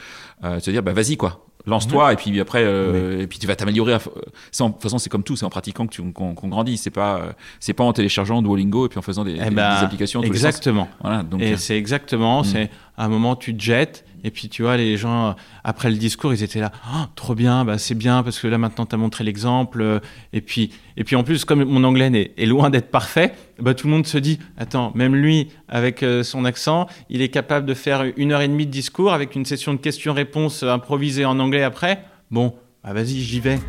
euh, 0.43 0.55
de 0.55 0.59
se 0.61 0.69
dire 0.71 0.83
bah 0.83 0.93
vas-y 0.93 1.17
quoi, 1.17 1.45
lance-toi 1.65 2.13
et 2.13 2.15
puis 2.15 2.39
après 2.39 2.63
euh, 2.63 3.21
et 3.21 3.27
puis 3.27 3.39
tu 3.39 3.47
vas 3.47 3.55
t'améliorer. 3.55 3.93
en- 3.93 3.97
De 3.97 4.73
toute 4.73 4.81
façon 4.81 4.97
c'est 4.97 5.09
comme 5.09 5.23
tout, 5.23 5.35
c'est 5.35 5.45
en 5.45 5.49
pratiquant 5.49 5.87
que 5.87 6.01
qu'on 6.11 6.33
grandit, 6.49 6.77
c'est 6.77 6.89
pas 6.89 7.17
euh, 7.19 7.31
c'est 7.59 7.73
pas 7.73 7.83
en 7.83 7.93
téléchargeant 7.93 8.41
Duolingo 8.41 8.85
et 8.85 8.89
puis 8.89 8.99
en 8.99 9.01
faisant 9.01 9.23
des, 9.23 9.33
Eh 9.43 9.49
ben, 9.49 9.77
des 9.79 9.83
applications. 9.85 10.19
tous 10.21 10.25
les. 10.25 10.29
Exactement. 10.31 10.89
Voilà 11.01 11.23
donc 11.23 11.41
Et 11.41 11.53
euh, 11.53 11.57
c'est 11.57 11.77
exactement, 11.77 12.41
Mm. 12.41 12.45
c'est 12.45 12.69
à 12.97 13.05
un 13.05 13.07
moment 13.09 13.35
tu 13.35 13.55
te 13.55 13.61
jettes 13.61 14.05
et 14.23 14.31
puis 14.31 14.49
tu 14.49 14.63
vois 14.63 14.77
les 14.77 14.97
gens 14.97 15.35
après 15.63 15.89
le 15.89 15.97
discours 15.97 16.33
ils 16.33 16.43
étaient 16.43 16.59
là, 16.59 16.71
Ah, 16.85 17.09
trop 17.15 17.35
bien, 17.35 17.65
bah 17.65 17.77
c'est 17.77 17.95
bien 17.95 18.23
parce 18.23 18.39
que 18.39 18.47
là 18.47 18.57
maintenant 18.57 18.85
tu 18.85 18.95
as 18.95 18.97
montré 18.97 19.23
l'exemple 19.23 19.81
euh, 19.81 19.99
et 20.33 20.41
puis 20.41 20.71
et 20.97 21.03
puis 21.03 21.15
en 21.15 21.23
plus 21.23 21.45
comme 21.45 21.63
mon 21.63 21.83
anglais 21.83 22.33
est 22.37 22.45
loin 22.45 22.69
d'être 22.69 22.91
parfait, 22.91 23.33
bah 23.59 23.73
tout 23.73 23.87
le 23.87 23.93
monde 23.93 24.07
se 24.07 24.17
dit 24.17 24.39
attends 24.57 24.91
même 24.95 25.15
lui 25.15 25.49
avec 25.67 26.03
euh, 26.03 26.23
son 26.23 26.45
accent 26.45 26.87
il 27.09 27.21
est 27.21 27.29
capable 27.29 27.65
de 27.65 27.73
faire 27.73 28.03
une 28.17 28.31
heure 28.31 28.41
et 28.41 28.47
demie 28.47 28.65
de 28.65 28.71
discours 28.71 29.13
avec 29.13 29.35
une 29.35 29.45
session 29.45 29.73
de 29.73 29.79
questions-réponses 29.79 30.63
improvisée 30.63 31.25
en 31.25 31.39
anglais 31.39 31.63
après, 31.63 32.03
bon 32.29 32.53
bah 32.83 32.93
vas-y 32.93 33.19
j'y 33.19 33.39
vais. 33.39 33.59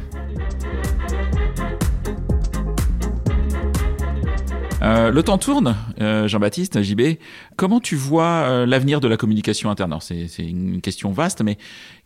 Euh, 4.83 5.11
le 5.12 5.22
temps 5.22 5.39
tourne, 5.39 5.76
euh, 6.01 6.26
Jean-Baptiste, 6.26 6.83
JB. 6.83 7.18
Comment 7.57 7.78
tu 7.78 7.95
vois 7.95 8.24
euh, 8.24 8.66
l'avenir 8.66 9.01
de 9.01 9.07
la 9.07 9.16
communication 9.16 9.70
interne? 9.70 9.97
C'est 10.01 10.26
une 10.39 10.80
question 10.80 11.12
vaste, 11.12 11.41
mais 11.43 11.57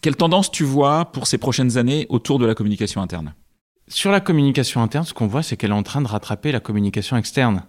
quelle 0.03 0.17
tendance 0.17 0.51
tu 0.51 0.65
vois 0.65 1.07
pour 1.07 1.27
ces 1.27 1.39
prochaines 1.39 1.79
années 1.79 2.07
autour 2.11 2.39
de 2.39 2.45
la 2.45 2.55
communication 2.55 3.01
interne? 3.01 3.35
Sur 3.89 4.11
la 4.11 4.21
communication 4.21 4.83
interne, 4.83 5.05
ce 5.05 5.15
qu'on 5.15 5.27
voit, 5.27 5.43
c'est 5.43 5.57
qu'elle 5.57 5.71
est 5.71 5.75
en 5.75 5.83
train 5.83 6.03
de 6.03 6.09
rattraper 6.09 6.53
la 6.53 6.61
communication 6.61 7.17
externe. 7.17 7.63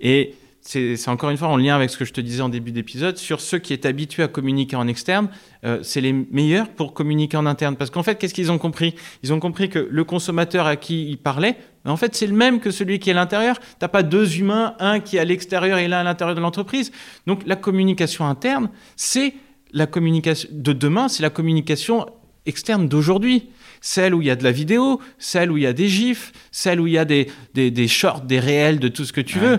Et 0.00 0.34
c'est 0.62 1.08
encore 1.08 1.30
une 1.30 1.36
fois 1.36 1.48
en 1.48 1.56
lien 1.56 1.74
avec 1.74 1.88
ce 1.90 1.96
que 1.96 2.04
je 2.04 2.12
te 2.12 2.20
disais 2.20 2.42
en 2.42 2.48
début 2.50 2.70
d'épisode, 2.70 3.16
sur 3.16 3.40
ceux 3.40 3.58
qui 3.58 3.72
est 3.72 3.86
habitué 3.86 4.22
à 4.22 4.28
communiquer 4.28 4.76
en 4.76 4.86
externe, 4.88 5.28
euh, 5.64 5.80
c'est 5.82 6.00
les 6.00 6.12
meilleurs 6.12 6.68
pour 6.68 6.92
communiquer 6.94 7.36
en 7.38 7.46
interne. 7.46 7.76
Parce 7.76 7.90
qu'en 7.90 8.02
fait, 8.02 8.16
qu'est-ce 8.18 8.34
qu'ils 8.34 8.52
ont 8.52 8.58
compris? 8.58 8.94
Ils 9.22 9.32
ont 9.32 9.40
compris 9.40 9.68
que 9.70 9.88
le 9.90 10.04
consommateur 10.04 10.66
à 10.66 10.76
qui 10.76 11.08
ils 11.10 11.16
parlaient, 11.18 11.56
en 11.86 11.96
fait, 11.96 12.14
c'est 12.14 12.26
le 12.26 12.34
même 12.34 12.60
que 12.60 12.70
celui 12.70 12.98
qui 12.98 13.08
est 13.08 13.12
à 13.12 13.16
l'intérieur. 13.16 13.58
T'as 13.78 13.88
pas 13.88 14.02
deux 14.02 14.38
humains, 14.38 14.74
un 14.80 15.00
qui 15.00 15.16
est 15.16 15.20
à 15.20 15.24
l'extérieur 15.24 15.78
et 15.78 15.88
l'un 15.88 16.00
à 16.00 16.04
l'intérieur 16.04 16.36
de 16.36 16.40
l'entreprise. 16.40 16.92
Donc 17.26 17.40
la 17.46 17.56
communication 17.56 18.26
interne, 18.26 18.70
c'est 18.96 19.32
la 19.72 19.86
communication 19.86 20.48
de 20.52 20.72
demain, 20.74 21.08
c'est 21.08 21.22
la 21.22 21.30
communication 21.30 22.04
externe 22.44 22.86
d'aujourd'hui. 22.86 23.48
Celle 23.82 24.14
où 24.14 24.20
il 24.20 24.26
y 24.26 24.30
a 24.30 24.36
de 24.36 24.44
la 24.44 24.52
vidéo, 24.52 25.00
celle 25.18 25.50
où 25.50 25.56
il 25.56 25.62
y 25.62 25.66
a 25.66 25.72
des 25.72 25.88
gifs, 25.88 26.32
celle 26.50 26.80
où 26.82 26.86
il 26.86 26.92
y 26.92 26.98
a 26.98 27.06
des, 27.06 27.28
des, 27.54 27.70
des 27.70 27.88
shorts, 27.88 28.20
des 28.20 28.38
réels, 28.38 28.78
de 28.78 28.88
tout 28.88 29.06
ce 29.06 29.12
que 29.14 29.22
tu 29.22 29.38
Ouais. 29.38 29.46
veux. 29.46 29.58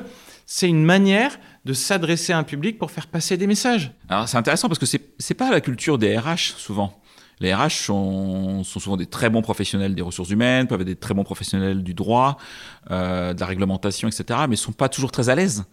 C'est 0.54 0.68
une 0.68 0.84
manière 0.84 1.40
de 1.64 1.72
s'adresser 1.72 2.34
à 2.34 2.38
un 2.38 2.44
public 2.44 2.78
pour 2.78 2.92
faire 2.92 3.08
passer 3.08 3.38
des 3.38 3.48
messages. 3.48 3.94
Alors 4.10 4.28
c'est 4.28 4.36
intéressant 4.36 4.68
parce 4.68 4.80
que 4.80 4.86
c'est 4.86 5.02
c'est 5.18 5.34
pas 5.34 5.50
la 5.50 5.62
culture 5.62 5.98
des 5.98 6.18
RH 6.18 6.56
souvent. 6.58 7.02
Les 7.40 7.54
RH 7.54 7.86
sont, 7.86 8.66
sont 8.66 8.80
souvent 8.82 8.98
des 8.98 9.06
très 9.06 9.30
bons 9.30 9.42
professionnels 9.42 9.96
des 9.96 10.02
ressources 10.02 10.30
humaines, 10.30 10.68
peuvent 10.68 10.82
être 10.82 10.88
des 10.88 10.98
très 10.98 11.14
bons 11.14 11.24
professionnels 11.24 11.84
du 11.84 11.94
droit, 11.94 12.38
euh, 12.92 13.34
de 13.34 13.40
la 13.40 13.46
réglementation, 13.46 14.10
etc. 14.10 14.42
Mais 14.50 14.58
sont 14.58 14.74
pas 14.74 14.90
toujours 14.90 15.14
très 15.14 15.30
à 15.30 15.36
l'aise 15.36 15.64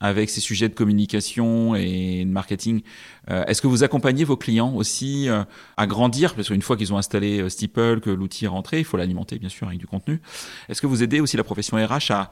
avec 0.00 0.28
ces 0.30 0.40
sujets 0.40 0.68
de 0.68 0.74
communication 0.74 1.76
et 1.76 2.24
de 2.24 2.30
marketing. 2.30 2.82
Euh, 3.30 3.44
Est-ce 3.44 3.62
que 3.62 3.68
vous 3.68 3.84
accompagnez 3.84 4.24
vos 4.24 4.36
clients 4.36 4.74
aussi 4.74 5.28
euh, 5.28 5.44
à 5.76 5.86
grandir? 5.86 6.34
Parce 6.34 6.48
qu'une 6.48 6.60
fois 6.60 6.76
qu'ils 6.76 6.92
ont 6.92 6.98
installé 6.98 7.40
euh, 7.40 7.48
Steeple, 7.48 8.00
que 8.00 8.10
l'outil 8.10 8.46
est 8.46 8.48
rentré, 8.48 8.80
il 8.80 8.84
faut 8.84 8.96
l'alimenter 8.96 9.38
bien 9.38 9.48
sûr 9.48 9.68
avec 9.68 9.78
du 9.78 9.86
contenu. 9.86 10.20
Est-ce 10.68 10.82
que 10.82 10.88
vous 10.88 11.04
aidez 11.04 11.20
aussi 11.20 11.36
la 11.36 11.44
profession 11.44 11.76
RH 11.76 12.10
à, 12.10 12.30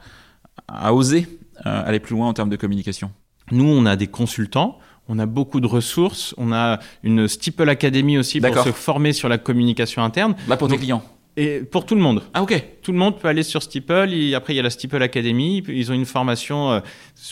à 0.67 0.93
oser 0.93 1.29
aller 1.63 1.99
plus 1.99 2.15
loin 2.15 2.27
en 2.27 2.33
termes 2.33 2.49
de 2.49 2.55
communication 2.55 3.11
Nous, 3.51 3.65
on 3.65 3.85
a 3.85 3.95
des 3.95 4.07
consultants, 4.07 4.79
on 5.07 5.19
a 5.19 5.25
beaucoup 5.25 5.59
de 5.59 5.67
ressources, 5.67 6.33
on 6.37 6.51
a 6.53 6.79
une 7.03 7.27
Steeple 7.27 7.69
Academy 7.69 8.17
aussi 8.17 8.39
pour 8.39 8.57
se 8.63 8.71
former 8.71 9.13
sur 9.13 9.29
la 9.29 9.37
communication 9.37 10.03
interne. 10.03 10.35
Là 10.47 10.57
pour 10.57 10.67
tes 10.67 10.77
clients 10.77 11.03
Et 11.35 11.59
pour 11.59 11.85
tout 11.85 11.95
le 11.95 12.01
monde. 12.01 12.23
Ah 12.33 12.41
ok. 12.41 12.63
Tout 12.81 12.91
le 12.91 12.97
monde 12.97 13.19
peut 13.19 13.27
aller 13.27 13.43
sur 13.43 13.61
Steeple. 13.61 14.09
Et 14.13 14.33
après, 14.33 14.53
il 14.53 14.57
y 14.57 14.59
a 14.59 14.63
la 14.63 14.69
Steeple 14.69 15.01
Academy. 15.01 15.63
Ils 15.67 15.91
ont 15.91 15.95
une 15.95 16.05
formation 16.05 16.71
euh, 16.71 16.79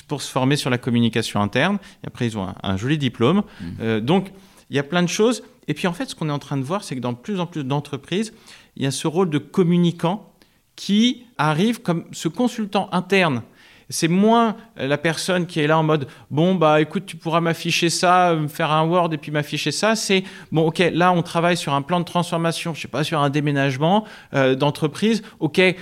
pour 0.08 0.22
se 0.22 0.30
former 0.30 0.58
sur 0.58 0.70
la 0.70 0.78
communication 0.78 1.42
interne. 1.42 1.78
Et 2.04 2.08
après, 2.08 2.26
ils 2.28 2.38
ont 2.38 2.44
un, 2.44 2.56
un 2.64 2.78
joli 2.78 2.98
diplôme. 2.98 3.44
Euh, 3.80 4.02
donc, 4.02 4.32
il 4.70 4.76
y 4.76 4.80
a 4.80 4.84
plein 4.84 5.04
de 5.04 5.10
choses. 5.10 5.44
Et 5.68 5.74
puis, 5.74 5.88
en 5.88 5.94
fait, 5.94 6.10
ce 6.10 6.16
qu'on 6.16 6.30
est 6.30 6.34
en 6.34 6.40
train 6.40 6.58
de 6.58 6.64
voir, 6.64 6.84
c'est 6.84 6.96
que 6.96 7.02
dans 7.02 7.14
plus 7.14 7.40
en 7.40 7.46
plus 7.46 7.64
d'entreprises, 7.64 8.34
il 8.76 8.84
y 8.84 8.86
a 8.86 8.92
ce 8.92 9.08
rôle 9.08 9.30
de 9.30 9.38
communicant 9.38 10.34
qui 10.76 11.24
arrive 11.38 11.82
comme 11.82 12.06
ce 12.12 12.28
consultant 12.28 12.90
interne. 12.92 13.44
C'est 13.92 14.08
moins 14.08 14.56
la 14.76 14.98
personne 14.98 15.46
qui 15.46 15.60
est 15.60 15.68
là 15.68 15.78
en 15.78 15.84
mode 15.84 16.08
bon 16.32 16.56
bah 16.56 16.82
écoute 16.82 17.06
tu 17.06 17.18
pourras 17.18 17.42
m'afficher 17.42 17.90
ça, 17.92 18.34
me 18.34 18.48
faire 18.48 18.72
un 18.72 18.88
Word 18.88 19.14
et 19.14 19.18
puis 19.18 19.32
m'afficher 19.32 19.72
ça. 19.72 19.96
C'est 19.96 20.24
bon 20.52 20.66
ok 20.66 20.82
là 20.94 21.12
on 21.12 21.22
travaille 21.22 21.58
sur 21.58 21.74
un 21.74 21.84
plan 21.84 22.00
de 22.00 22.06
transformation, 22.06 22.74
je 22.74 22.82
sais 22.82 22.88
pas 22.88 23.04
sur 23.04 23.20
un 23.20 23.30
déménagement 23.30 24.06
euh, 24.34 24.56
d'entreprise. 24.56 25.22
Ok 25.40 25.60
euh, 25.60 25.76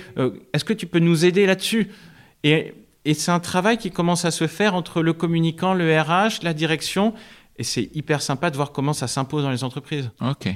est-ce 0.52 0.64
que 0.64 0.74
tu 0.74 0.86
peux 0.86 0.98
nous 0.98 1.24
aider 1.24 1.46
là-dessus? 1.46 1.88
Et, 2.44 2.74
et 3.04 3.14
c'est 3.14 3.30
un 3.30 3.40
travail 3.40 3.78
qui 3.78 3.90
commence 3.90 4.24
à 4.26 4.30
se 4.30 4.46
faire 4.46 4.74
entre 4.74 5.00
le 5.02 5.12
communicant, 5.12 5.72
le 5.72 5.98
RH, 6.00 6.42
la 6.42 6.52
direction. 6.52 7.14
Et 7.58 7.62
c'est 7.64 7.90
hyper 7.94 8.22
sympa 8.22 8.50
de 8.50 8.56
voir 8.56 8.72
comment 8.72 8.92
ça 8.94 9.06
s'impose 9.06 9.42
dans 9.42 9.50
les 9.50 9.64
entreprises. 9.64 10.10
Ok. 10.22 10.48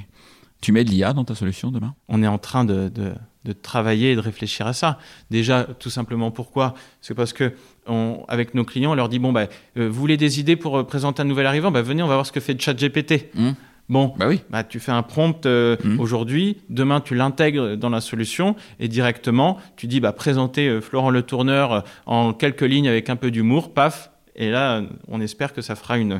Tu 0.61 0.71
mets 0.71 0.83
de 0.83 0.89
l'IA 0.89 1.13
dans 1.13 1.23
ta 1.23 1.35
solution 1.35 1.69
demain? 1.69 1.93
On 2.07 2.23
est 2.23 2.27
en 2.27 2.39
train 2.39 2.65
de, 2.65 2.89
de- 2.89 3.13
de 3.45 3.53
travailler 3.53 4.11
et 4.11 4.15
de 4.15 4.19
réfléchir 4.19 4.67
à 4.67 4.73
ça. 4.73 4.97
Déjà, 5.31 5.63
tout 5.79 5.89
simplement 5.91 6.31
pourquoi? 6.31 6.73
C'est 6.99 7.13
parce 7.13 7.31
que 7.31 7.53
on- 7.87 8.25
avec 8.27 8.53
nos 8.55 8.65
clients, 8.65 8.91
on 8.91 8.95
leur 8.95 9.07
dit 9.07 9.19
bon, 9.19 9.31
bah, 9.31 9.45
euh, 9.77 9.87
vous 9.87 9.99
voulez 9.99 10.17
des 10.17 10.39
idées 10.39 10.55
pour 10.55 10.79
euh, 10.79 10.83
présenter 10.83 11.21
un 11.21 11.25
nouvel 11.25 11.45
arrivant? 11.45 11.71
Bah, 11.71 11.81
Venez, 11.83 12.01
on 12.03 12.07
va 12.07 12.15
voir 12.15 12.25
ce 12.25 12.31
que 12.31 12.39
fait 12.39 12.59
ChatGPT. 12.59 13.29
Hmm. 13.35 13.51
Bon, 13.87 14.15
Bah 14.17 14.25
oui. 14.27 14.41
bah, 14.49 14.63
tu 14.63 14.79
fais 14.79 14.91
un 14.91 15.03
prompt 15.03 15.45
euh, 15.45 15.77
Mhm. 15.83 15.99
aujourd'hui, 15.99 16.57
demain 16.69 17.01
tu 17.01 17.13
l'intègres 17.13 17.77
dans 17.77 17.91
la 17.91 18.01
solution 18.01 18.55
et 18.79 18.87
directement 18.87 19.59
tu 19.77 19.85
dis 19.85 19.99
bah, 19.99 20.11
présenter 20.11 20.81
Florent 20.81 21.11
Le 21.11 21.21
Tourneur 21.21 21.83
en 22.07 22.33
quelques 22.33 22.63
lignes 22.63 22.87
avec 22.89 23.11
un 23.11 23.15
peu 23.15 23.29
d'humour, 23.29 23.75
paf, 23.75 24.09
et 24.35 24.49
là 24.49 24.81
on 25.07 25.21
espère 25.21 25.53
que 25.53 25.61
ça 25.61 25.75
fera 25.75 25.99
une, 25.99 26.19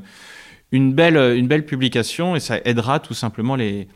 une, 0.71 0.93
belle, 0.93 1.17
une 1.17 1.47
belle 1.47 1.65
publication 1.65 2.35
et 2.35 2.39
ça 2.39 2.59
aidera 2.65 2.99
tout 2.99 3.15
simplement 3.15 3.55
les, 3.55 3.87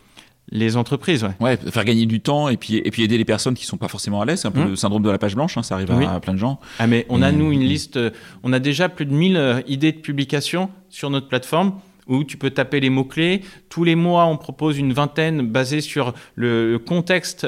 les 0.51 0.77
entreprises. 0.77 1.23
ouais. 1.23 1.31
Ouais, 1.39 1.57
faire 1.71 1.85
gagner 1.85 2.05
du 2.05 2.21
temps 2.21 2.49
et 2.49 2.57
puis, 2.57 2.77
et 2.77 2.89
puis 2.91 3.03
aider 3.03 3.17
les 3.17 3.25
personnes 3.25 3.53
qui 3.55 3.65
sont 3.65 3.77
pas 3.77 3.87
forcément 3.87 4.21
à 4.21 4.25
l'aise. 4.25 4.41
C'est 4.41 4.47
un 4.47 4.51
peu 4.51 4.61
Hmm. 4.63 4.69
le 4.69 4.75
syndrome 4.75 5.03
de 5.03 5.09
la 5.09 5.17
page 5.17 5.35
blanche, 5.35 5.57
hein, 5.57 5.63
ça 5.63 5.75
arrive 5.75 5.89
Oui. 5.95 6.05
à, 6.05 6.13
à 6.15 6.19
plein 6.19 6.33
de 6.33 6.39
gens. 6.39 6.59
Ah 6.79 6.87
mais 6.87 7.05
on 7.09 7.21
a 7.21 7.31
nous 7.31 7.51
une 7.51 7.61
liste, 7.63 7.97
euh, 7.97 8.09
on 8.43 8.51
a 8.53 8.59
déjà 8.59 8.89
plus 8.89 9.05
de 9.05 9.13
1000 9.13 9.37
euh, 9.37 9.61
idées 9.67 9.91
de 9.91 9.97
publications 9.99 10.69
sur 10.89 11.09
notre 11.09 11.27
plateforme 11.27 11.73
où 12.07 12.23
tu 12.23 12.37
peux 12.37 12.49
taper 12.49 12.79
les 12.79 12.89
mots-clés. 12.89 13.41
Tous 13.69 13.83
les 13.83 13.93
mois, 13.93 14.25
on 14.25 14.35
propose 14.37 14.79
une 14.79 14.93
vingtaine 14.93 15.43
basée 15.47 15.79
sur 15.81 16.13
le, 16.33 16.71
le 16.71 16.79
contexte 16.79 17.45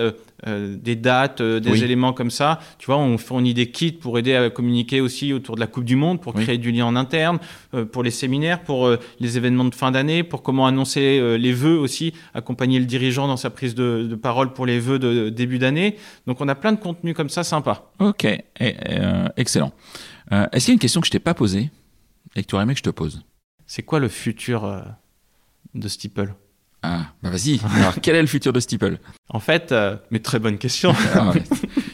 euh, 0.47 0.75
des 0.75 0.95
dates, 0.95 1.41
euh, 1.41 1.59
des 1.59 1.71
Oui. 1.71 1.83
éléments 1.83 2.13
comme 2.13 2.31
ça. 2.31 2.59
Tu 2.79 2.87
vois, 2.87 2.97
on 2.97 3.17
fournit 3.17 3.53
des 3.53 3.69
kits 3.71 3.91
pour 3.91 4.17
aider 4.19 4.35
à 4.35 4.49
communiquer 4.49 5.01
aussi 5.01 5.33
autour 5.33 5.55
de 5.55 5.59
la 5.59 5.67
Coupe 5.67 5.83
du 5.85 5.95
Monde, 5.95 6.21
pour 6.21 6.35
Oui. 6.35 6.43
créer 6.43 6.57
du 6.57 6.71
lien 6.71 6.85
en 6.85 6.95
interne, 6.95 7.39
euh, 7.73 7.85
pour 7.85 8.03
les 8.03 8.11
séminaires, 8.11 8.61
pour 8.63 8.95
les 9.19 9.37
événements 9.37 9.65
de 9.65 9.75
fin 9.75 9.91
d'année, 9.91 10.23
pour 10.23 10.41
comment 10.43 10.65
annoncer 10.67 11.37
les 11.37 11.53
vœux 11.53 11.77
aussi, 11.77 12.13
accompagner 12.33 12.79
le 12.79 12.85
dirigeant 12.85 13.27
dans 13.27 13.37
sa 13.37 13.49
prise 13.49 13.75
de, 13.75 14.07
de 14.09 14.15
parole 14.15 14.53
pour 14.53 14.65
les 14.65 14.79
vœux 14.79 14.99
de 14.99 15.29
début 15.29 15.59
d'année. 15.59 15.95
Donc 16.27 16.41
on 16.41 16.47
a 16.47 16.55
plein 16.55 16.71
de 16.73 16.79
contenus 16.79 17.15
comme 17.15 17.29
ça 17.29 17.43
sympa. 17.43 17.83
Ok, 17.99 18.25
et- 18.25 18.43
excellent. 19.37 19.71
Est-ce 20.31 20.65
qu'il 20.65 20.69
y 20.69 20.71
a 20.71 20.73
une 20.73 20.79
question 20.79 21.01
que 21.01 21.07
je 21.07 21.11
t'ai 21.11 21.19
pas 21.19 21.33
posée 21.33 21.69
et 22.35 22.41
que 22.43 22.47
tu 22.47 22.55
aurais 22.55 22.63
aimé 22.63 22.73
que 22.73 22.79
je 22.79 22.83
te 22.83 22.89
pose? 22.89 23.21
C'est 23.67 23.83
quoi 23.83 23.99
le 23.99 24.07
futur 24.07 24.83
de 25.75 25.87
Steeple? 25.87 26.33
Ah, 26.84 27.05
bah 27.21 27.29
vas-y. 27.29 27.59
Alors, 27.75 27.93
quel 28.01 28.15
est 28.15 28.21
le 28.21 28.27
futur 28.27 28.51
de 28.53 28.59
Steeple? 28.59 28.97
En 29.29 29.39
fait, 29.39 29.71
euh, 29.71 29.97
mais 30.09 30.19
très 30.19 30.39
bonne 30.39 30.57
question. 30.57 30.93
Ah 31.13 31.29
ouais. 31.29 31.43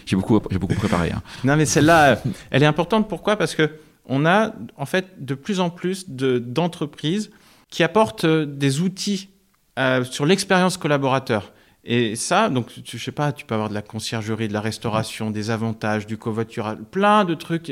J'ai 0.06 0.16
beaucoup, 0.16 0.40
j'ai 0.50 0.58
beaucoup 0.60 0.76
préparé. 0.76 1.12
hein. 1.12 1.22
non, 1.44 1.58
mais 1.58 1.66
celle-là, 1.66 2.12
euh, 2.12 2.16
elle 2.52 2.64
est 2.64 2.68
importante. 2.68 3.10
Pourquoi? 3.10 3.36
Parce 3.36 3.54
que 3.56 3.70
on 4.06 4.26
a 4.26 4.54
en 4.78 4.86
fait 4.86 5.26
de 5.26 5.36
plus 5.36 5.60
en 5.60 5.70
plus 5.70 6.10
de- 6.10 6.40
d'entreprises 6.40 7.30
qui 7.70 7.84
apportent 7.84 8.24
euh, 8.24 8.46
des 8.46 8.80
outils 8.80 9.30
euh, 9.78 10.06
sur 10.06 10.26
l'expérience 10.26 10.78
collaborateur. 10.78 11.52
Et 11.84 12.16
ça, 12.16 12.50
donc, 12.50 12.72
tu, 12.84 12.98
je 12.98 13.04
sais 13.04 13.12
pas, 13.12 13.34
tu 13.34 13.46
peux 13.46 13.54
avoir 13.56 13.70
de 13.70 13.74
la 13.74 13.82
conciergerie, 13.82 14.48
de 14.48 14.54
la 14.54 14.62
restauration, 14.62 15.32
des 15.32 15.50
avantages, 15.52 16.06
du 16.08 16.18
covoitural, 16.18 16.78
plein 16.84 17.26
de 17.26 17.34
trucs. 17.34 17.70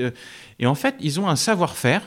Et 0.59 0.65
en 0.67 0.75
fait, 0.75 0.95
ils 0.99 1.19
ont 1.21 1.27
un 1.29 1.35
savoir-faire 1.37 2.01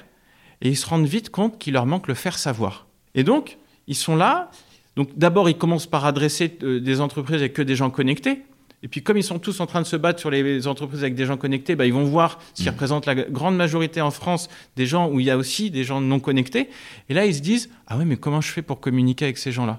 et 0.61 0.69
ils 0.71 0.77
se 0.77 0.87
rendent 0.87 1.07
vite 1.07 1.31
compte 1.31 1.59
qu'il 1.59 1.73
leur 1.75 1.87
manque 1.87 2.09
le 2.09 2.15
faire 2.15 2.39
savoir. 2.39 2.87
Et 3.15 3.25
donc, 3.25 3.59
ils 3.87 3.95
sont 3.97 4.17
là. 4.17 4.51
Donc, 4.99 5.17
d'abord, 5.17 5.49
ils 5.49 5.57
commencent 5.57 5.87
par 5.87 6.07
adresser 6.07 6.59
euh, 6.65 6.81
des 6.81 7.01
entreprises 7.01 7.37
avec 7.37 7.53
que 7.53 7.63
des 7.63 7.77
gens 7.77 7.89
connectés. 7.89 8.43
Et 8.83 8.89
puis, 8.89 9.01
comme 9.01 9.17
ils 9.17 9.23
sont 9.23 9.39
tous 9.39 9.61
en 9.61 9.67
train 9.67 9.81
de 9.81 9.87
se 9.87 9.95
battre 9.95 10.19
sur 10.19 10.29
les 10.29 10.67
entreprises 10.67 11.03
avec 11.03 11.15
des 11.15 11.25
gens 11.25 11.37
connectés, 11.37 11.77
bah, 11.77 11.87
ils 11.87 11.93
vont 11.93 12.03
voir 12.03 12.41
ce 12.53 12.65
qui 12.65 12.69
mmh. 12.69 12.73
représente 12.73 13.07
la 13.07 13.15
grande 13.15 13.57
majorité 13.57 14.01
en 14.01 14.11
France 14.11 14.49
des 14.75 14.87
gens 14.87 15.09
où 15.09 15.21
il 15.21 15.27
y 15.27 15.31
a 15.31 15.37
aussi 15.37 15.71
des 15.71 15.85
gens 15.85 16.01
non 16.01 16.19
connectés. 16.19 16.69
Et 17.09 17.15
là, 17.15 17.27
ils 17.27 17.35
se 17.37 17.41
disent 17.41 17.71
Ah 17.87 17.97
oui, 17.97 18.07
mais 18.07 18.17
comment 18.17 18.41
je 18.41 18.51
fais 18.51 18.61
pour 18.61 18.81
communiquer 18.81 19.27
avec 19.27 19.39
ces 19.39 19.53
gens-là? 19.53 19.79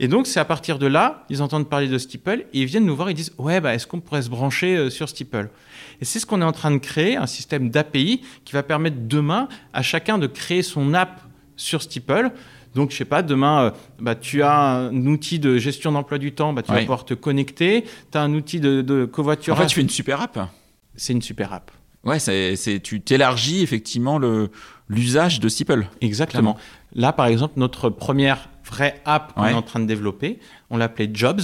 Et 0.00 0.08
donc, 0.08 0.26
c'est 0.26 0.40
à 0.40 0.44
partir 0.44 0.80
de 0.80 0.88
là, 0.88 1.26
ils 1.30 1.42
entendent 1.42 1.68
parler 1.68 1.86
de 1.86 1.98
Steeple 1.98 2.46
et 2.52 2.62
ils 2.62 2.66
viennent 2.66 2.86
nous 2.86 2.96
voir, 2.96 3.08
ils 3.08 3.14
disent 3.14 3.32
Ouais, 3.38 3.60
bah, 3.60 3.72
est-ce 3.72 3.86
qu'on 3.86 4.00
pourrait 4.00 4.22
se 4.22 4.30
brancher 4.30 4.76
euh, 4.76 4.90
sur 4.90 5.08
Steeple? 5.08 5.48
Et 6.00 6.04
c'est 6.04 6.18
ce 6.18 6.26
qu'on 6.26 6.40
est 6.40 6.44
en 6.44 6.50
train 6.50 6.72
de 6.72 6.78
créer, 6.78 7.16
un 7.16 7.28
système 7.28 7.70
d'API 7.70 8.20
qui 8.44 8.52
va 8.54 8.64
permettre 8.64 8.96
demain 8.98 9.46
à 9.72 9.82
chacun 9.82 10.18
de 10.18 10.26
créer 10.26 10.64
son 10.64 10.92
app 10.92 11.20
sur 11.54 11.82
Steeple. 11.82 12.32
Donc, 12.74 12.92
je 12.92 12.96
sais 12.96 13.04
pas, 13.04 13.22
demain, 13.22 13.62
euh, 13.64 13.70
bah, 14.00 14.14
tu 14.14 14.42
as 14.42 14.52
un 14.60 15.06
outil 15.06 15.38
de 15.38 15.58
gestion 15.58 15.92
d'emploi 15.92 16.18
du 16.18 16.32
temps, 16.32 16.52
bah, 16.52 16.62
tu 16.62 16.70
vas 16.72 16.80
pouvoir 16.80 17.04
te 17.04 17.14
connecter. 17.14 17.84
Tu 18.12 18.18
as 18.18 18.22
un 18.22 18.32
outil 18.34 18.60
de, 18.60 18.82
de 18.82 19.04
covoiturage. 19.04 19.58
En 19.58 19.62
fait, 19.62 19.68
tu 19.68 19.74
fais 19.76 19.80
une 19.80 19.88
super 19.88 20.20
app. 20.20 20.38
C'est 20.94 21.12
une 21.12 21.22
super 21.22 21.52
app. 21.52 21.70
Ouais, 22.04 22.18
c'est, 22.18 22.80
tu 22.82 23.00
t'élargis 23.00 23.62
effectivement 23.62 24.18
le, 24.18 24.50
l'usage 24.88 25.40
de 25.40 25.48
Steeple. 25.48 25.86
Exactement. 26.00 26.56
Là, 26.94 27.12
par 27.12 27.26
exemple, 27.26 27.54
notre 27.56 27.90
première 27.90 28.48
vraie 28.64 29.00
app 29.04 29.34
qu'on 29.34 29.46
est 29.46 29.52
en 29.52 29.62
train 29.62 29.80
de 29.80 29.86
développer. 29.86 30.38
On 30.70 30.76
l'appelait 30.76 31.10
Jobs. 31.12 31.40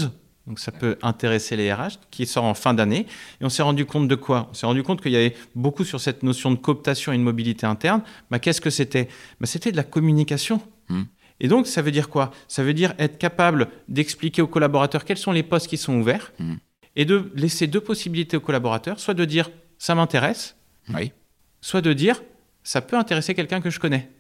Donc 0.47 0.61
ça 0.61 0.71
peut 0.71 0.97
intéresser 1.03 1.57
les 1.57 1.73
RH, 1.73 1.99
qui 2.13 2.25
sort 2.25 2.45
en 2.45 2.55
fin 2.55 2.73
d'année. 2.73 3.07
Et 3.41 3.45
on 3.45 3.49
s'est 3.49 3.65
rendu 3.65 3.85
compte 3.85 4.07
de 4.07 4.15
quoi? 4.15 4.47
On 4.53 4.55
s'est 4.55 4.67
rendu 4.67 4.85
compte 4.85 5.03
qu'il 5.03 5.11
y 5.11 5.17
avait 5.17 5.35
beaucoup 5.57 5.83
sur 5.83 6.01
cette 6.01 6.23
notion 6.23 6.53
de 6.53 6.57
cooptation 6.57 7.13
et 7.13 7.19
de 7.19 7.23
mobilité 7.23 7.67
interne. 7.67 8.01
Bah, 8.31 8.39
Qu'est-ce 8.39 8.61
que 8.61 8.71
c'était? 8.71 9.09
Bah, 9.41 9.47
C'était 9.47 9.73
de 9.73 9.77
la 9.77 9.83
communication. 9.83 10.61
Hmm. 10.89 11.03
Et 11.41 11.49
donc 11.49 11.67
ça 11.67 11.83
veut 11.83 11.91
dire 11.91 12.09
quoi? 12.09 12.31
Ça 12.49 12.63
veut 12.63 12.75
dire 12.75 12.95
être 12.99 13.19
capable 13.19 13.69
d'expliquer 13.89 14.43
aux 14.43 14.47
collaborateurs 14.47 15.05
quels 15.05 15.19
sont 15.19 15.33
les 15.33 15.43
postes 15.43 15.69
qui 15.69 15.77
sont 15.77 15.95
ouverts 15.99 16.33
hmm. 16.39 16.55
et 16.97 17.05
de 17.05 17.31
laisser 17.35 17.67
deux 17.67 17.81
possibilités 17.81 18.37
aux 18.37 18.41
collaborateurs, 18.41 19.01
soit 19.01 19.15
de 19.15 19.25
dire 19.25 19.51
ça 19.79 19.95
m'intéresse, 19.95 20.57
oui. 20.95 21.13
soit 21.61 21.83
de 21.83 21.93
dire 21.93 22.23
ça 22.63 22.81
peut 22.81 22.97
intéresser 22.97 23.35
quelqu'un 23.35 23.61
que 23.61 23.71
je 23.71 23.79
connais. 23.79 24.11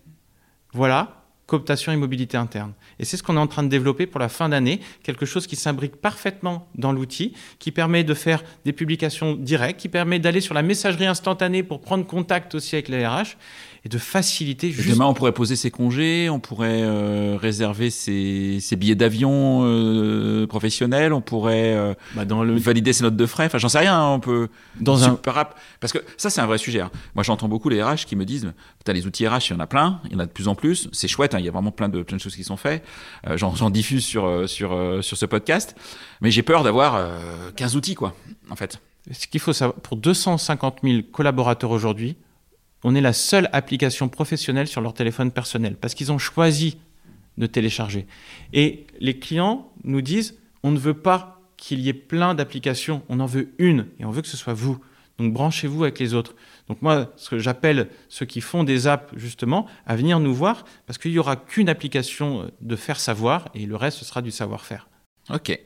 Voilà, 0.72 1.24
cooptation 1.46 1.92
et 1.92 1.96
mobilité 1.96 2.36
interne. 2.36 2.72
Et 2.98 3.04
c'est 3.04 3.16
ce 3.16 3.22
qu'on 3.22 3.36
est 3.36 3.40
en 3.40 3.46
train 3.46 3.62
de 3.62 3.68
développer 3.68 4.06
pour 4.06 4.20
la 4.20 4.28
fin 4.28 4.48
d'année, 4.48 4.80
quelque 5.02 5.26
chose 5.26 5.46
qui 5.46 5.56
s'imbrique 5.56 5.96
parfaitement 5.96 6.68
dans 6.74 6.92
l'outil, 6.92 7.32
qui 7.58 7.70
permet 7.70 8.04
de 8.04 8.14
faire 8.14 8.42
des 8.64 8.72
publications 8.72 9.34
directes, 9.34 9.80
qui 9.80 9.88
permet 9.88 10.18
d'aller 10.18 10.40
sur 10.40 10.54
la 10.54 10.62
messagerie 10.62 11.06
instantanée 11.06 11.62
pour 11.62 11.80
prendre 11.80 12.06
contact 12.06 12.54
aussi 12.54 12.74
avec 12.74 12.88
les 12.88 13.06
RH 13.06 13.36
et 13.86 13.88
de 13.88 13.98
faciliter. 13.98 14.72
Juste... 14.72 14.88
Demain, 14.88 15.04
on 15.04 15.14
pourrait 15.14 15.30
poser 15.30 15.54
ses 15.54 15.70
congés, 15.70 16.28
on 16.28 16.40
pourrait 16.40 16.82
euh, 16.82 17.38
réserver 17.40 17.90
ses, 17.90 18.58
billets 18.76 18.96
d'avion 18.96 19.60
euh, 19.62 20.44
professionnels, 20.48 21.12
on 21.12 21.20
pourrait 21.20 21.72
euh, 21.76 21.94
bah, 22.16 22.24
dans 22.24 22.42
le... 22.42 22.56
valider 22.56 22.92
ses 22.92 23.04
notes 23.04 23.14
de 23.14 23.26
frais. 23.26 23.46
Enfin, 23.46 23.58
j'en 23.58 23.68
sais 23.68 23.78
rien. 23.78 23.96
Hein, 23.96 24.08
on 24.08 24.18
peut 24.18 24.48
dans 24.80 25.04
un 25.04 25.16
app 25.36 25.56
parce 25.78 25.92
que 25.92 26.00
ça, 26.16 26.30
c'est 26.30 26.40
un 26.40 26.46
vrai 26.46 26.58
sujet. 26.58 26.80
Hein. 26.80 26.90
Moi, 27.14 27.22
j'entends 27.22 27.46
beaucoup 27.46 27.68
les 27.68 27.80
RH 27.80 28.06
qui 28.06 28.16
me 28.16 28.24
disent 28.24 28.52
"Putain, 28.78 28.92
les 28.92 29.06
outils 29.06 29.28
RH, 29.28 29.50
il 29.50 29.52
y 29.52 29.56
en 29.56 29.60
a 29.60 29.68
plein, 29.68 30.00
il 30.06 30.14
y 30.14 30.16
en 30.16 30.18
a 30.18 30.26
de 30.26 30.32
plus 30.32 30.48
en 30.48 30.56
plus. 30.56 30.88
C'est 30.90 31.06
chouette. 31.06 31.36
Hein, 31.36 31.38
il 31.38 31.44
y 31.44 31.48
a 31.48 31.52
vraiment 31.52 31.70
plein 31.70 31.88
de 31.88 32.02
plein 32.02 32.16
de 32.16 32.22
choses 32.22 32.34
qui 32.34 32.42
sont 32.42 32.56
faites. 32.56 32.84
j'en 33.36 33.70
diffuse 33.70 34.04
sur 34.04 34.48
sur 34.48 34.76
sur 35.00 35.16
ce 35.16 35.26
podcast, 35.26 35.76
mais 36.20 36.32
j'ai 36.32 36.42
peur 36.42 36.64
d'avoir 36.64 37.08
15 37.54 37.76
outils, 37.76 37.94
quoi. 37.94 38.16
En 38.50 38.56
fait. 38.56 38.80
Ce 39.12 39.28
qu'il 39.28 39.38
faut 39.38 39.52
savoir, 39.52 39.78
pour 39.78 39.96
250 39.96 40.78
000 40.82 41.02
collaborateurs 41.12 41.70
aujourd'hui, 41.70 42.16
on 42.86 42.94
est 42.94 43.00
la 43.00 43.12
seule 43.12 43.50
application 43.52 44.08
professionnelle 44.08 44.68
sur 44.68 44.80
leur 44.80 44.94
téléphone 44.94 45.32
personnel 45.32 45.74
parce 45.74 45.92
qu'ils 45.92 46.12
ont 46.12 46.18
choisi 46.18 46.78
de 47.36 47.46
télécharger. 47.46 48.06
Et 48.52 48.86
les 49.00 49.18
clients 49.18 49.72
nous 49.82 50.02
disent 50.02 50.38
on 50.62 50.70
ne 50.70 50.78
veut 50.78 50.94
pas 50.94 51.40
qu'il 51.56 51.80
y 51.80 51.88
ait 51.88 51.92
plein 51.92 52.36
d'applications, 52.36 53.02
on 53.08 53.18
en 53.18 53.26
veut 53.26 53.48
une 53.58 53.88
et 53.98 54.04
on 54.04 54.12
veut 54.12 54.22
que 54.22 54.28
ce 54.28 54.36
soit 54.36 54.54
vous. 54.54 54.78
Donc 55.18 55.32
branchez-vous 55.32 55.82
avec 55.82 55.98
les 55.98 56.14
autres. 56.14 56.36
Donc 56.68 56.80
moi, 56.80 57.12
ce 57.16 57.28
que 57.28 57.40
j'appelle 57.40 57.88
ceux 58.08 58.24
qui 58.24 58.40
font 58.40 58.62
des 58.62 58.86
apps 58.86 59.12
justement 59.16 59.66
à 59.84 59.96
venir 59.96 60.20
nous 60.20 60.32
voir 60.32 60.64
parce 60.86 60.96
qu'il 60.96 61.10
n'y 61.10 61.18
aura 61.18 61.34
qu'une 61.34 61.68
application 61.68 62.48
de 62.60 62.76
faire 62.76 63.00
savoir 63.00 63.48
et 63.54 63.66
le 63.66 63.74
reste 63.74 63.98
ce 63.98 64.04
sera 64.04 64.22
du 64.22 64.30
savoir-faire. 64.30 64.88
Ok. 65.30 65.58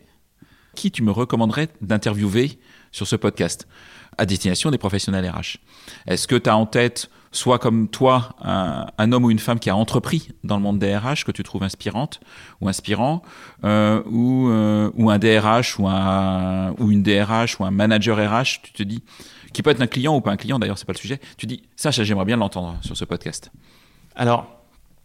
Qui 0.80 0.90
tu 0.90 1.02
me 1.02 1.10
recommanderais 1.10 1.68
d'interviewer 1.82 2.58
sur 2.90 3.06
ce 3.06 3.14
podcast 3.14 3.68
à 4.16 4.24
destination 4.24 4.70
des 4.70 4.78
professionnels 4.78 5.28
RH. 5.28 5.58
Est-ce 6.06 6.26
que 6.26 6.36
tu 6.36 6.48
as 6.48 6.56
en 6.56 6.64
tête, 6.64 7.10
soit 7.32 7.58
comme 7.58 7.86
toi, 7.86 8.34
un, 8.40 9.12
homme 9.12 9.26
ou 9.26 9.30
une 9.30 9.40
femme 9.40 9.58
qui 9.58 9.68
a 9.68 9.76
entrepris 9.76 10.30
dans 10.42 10.56
le 10.56 10.62
monde 10.62 10.78
des 10.78 10.96
RH 10.96 11.26
que 11.26 11.32
tu 11.32 11.42
trouves 11.42 11.64
inspirante 11.64 12.20
ou 12.62 12.68
inspirant, 12.70 13.20
euh, 13.62 14.02
ou, 14.06 14.48
euh, 14.48 14.90
ou, 14.94 15.10
un 15.10 15.18
DRH 15.18 15.78
ou, 15.78 15.86
un, 15.86 16.70
ou 16.78 16.90
une 16.90 17.02
DRH 17.02 17.60
ou 17.60 17.66
un 17.66 17.70
manager 17.70 18.16
RH, 18.16 18.62
tu 18.62 18.72
te 18.72 18.82
dis, 18.82 19.02
qui 19.52 19.62
peut 19.62 19.68
être 19.68 19.82
un 19.82 19.86
client 19.86 20.16
ou 20.16 20.22
pas 20.22 20.30
un 20.30 20.38
client 20.38 20.58
d'ailleurs, 20.58 20.78
c'est 20.78 20.86
pas 20.86 20.94
le 20.94 20.98
sujet, 20.98 21.20
tu 21.36 21.44
dis, 21.44 21.60
ça, 21.76 21.90
j'aimerais 21.90 22.24
bien 22.24 22.38
l'entendre 22.38 22.78
sur 22.80 22.96
ce 22.96 23.04
podcast. 23.04 23.52
Alors, 24.16 24.46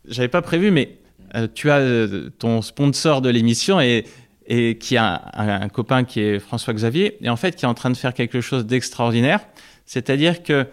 j'avais 0.07 0.30
pas 0.30 0.41
prévu, 0.41 0.71
mais 0.71 0.99
euh, 1.36 1.49
tu 1.53 1.69
as 1.69 2.07
ton 2.39 2.61
sponsor 2.61 3.21
de 3.21 3.28
l'émission 3.28 3.82
et 3.82 4.05
et 4.48 4.78
qui 4.78 4.98
a 4.98 5.32
un, 5.34 5.70
copain 5.70 6.04
qui 6.04 6.20
est 6.20 6.39
François 6.39 6.74
Xavier, 6.74 7.18
et 7.22 7.30
en 7.30 7.36
fait 7.36 7.56
qui 7.56 7.66
est 7.66 7.68
en 7.68 7.74
train 7.74 7.89
de 7.89 7.98
faire 7.98 8.14
quelque 8.14 8.41
chose 8.41 8.66
d'extraordinaire. 8.66 9.39
C'est-à-dire 9.86 10.43
que 10.43 10.68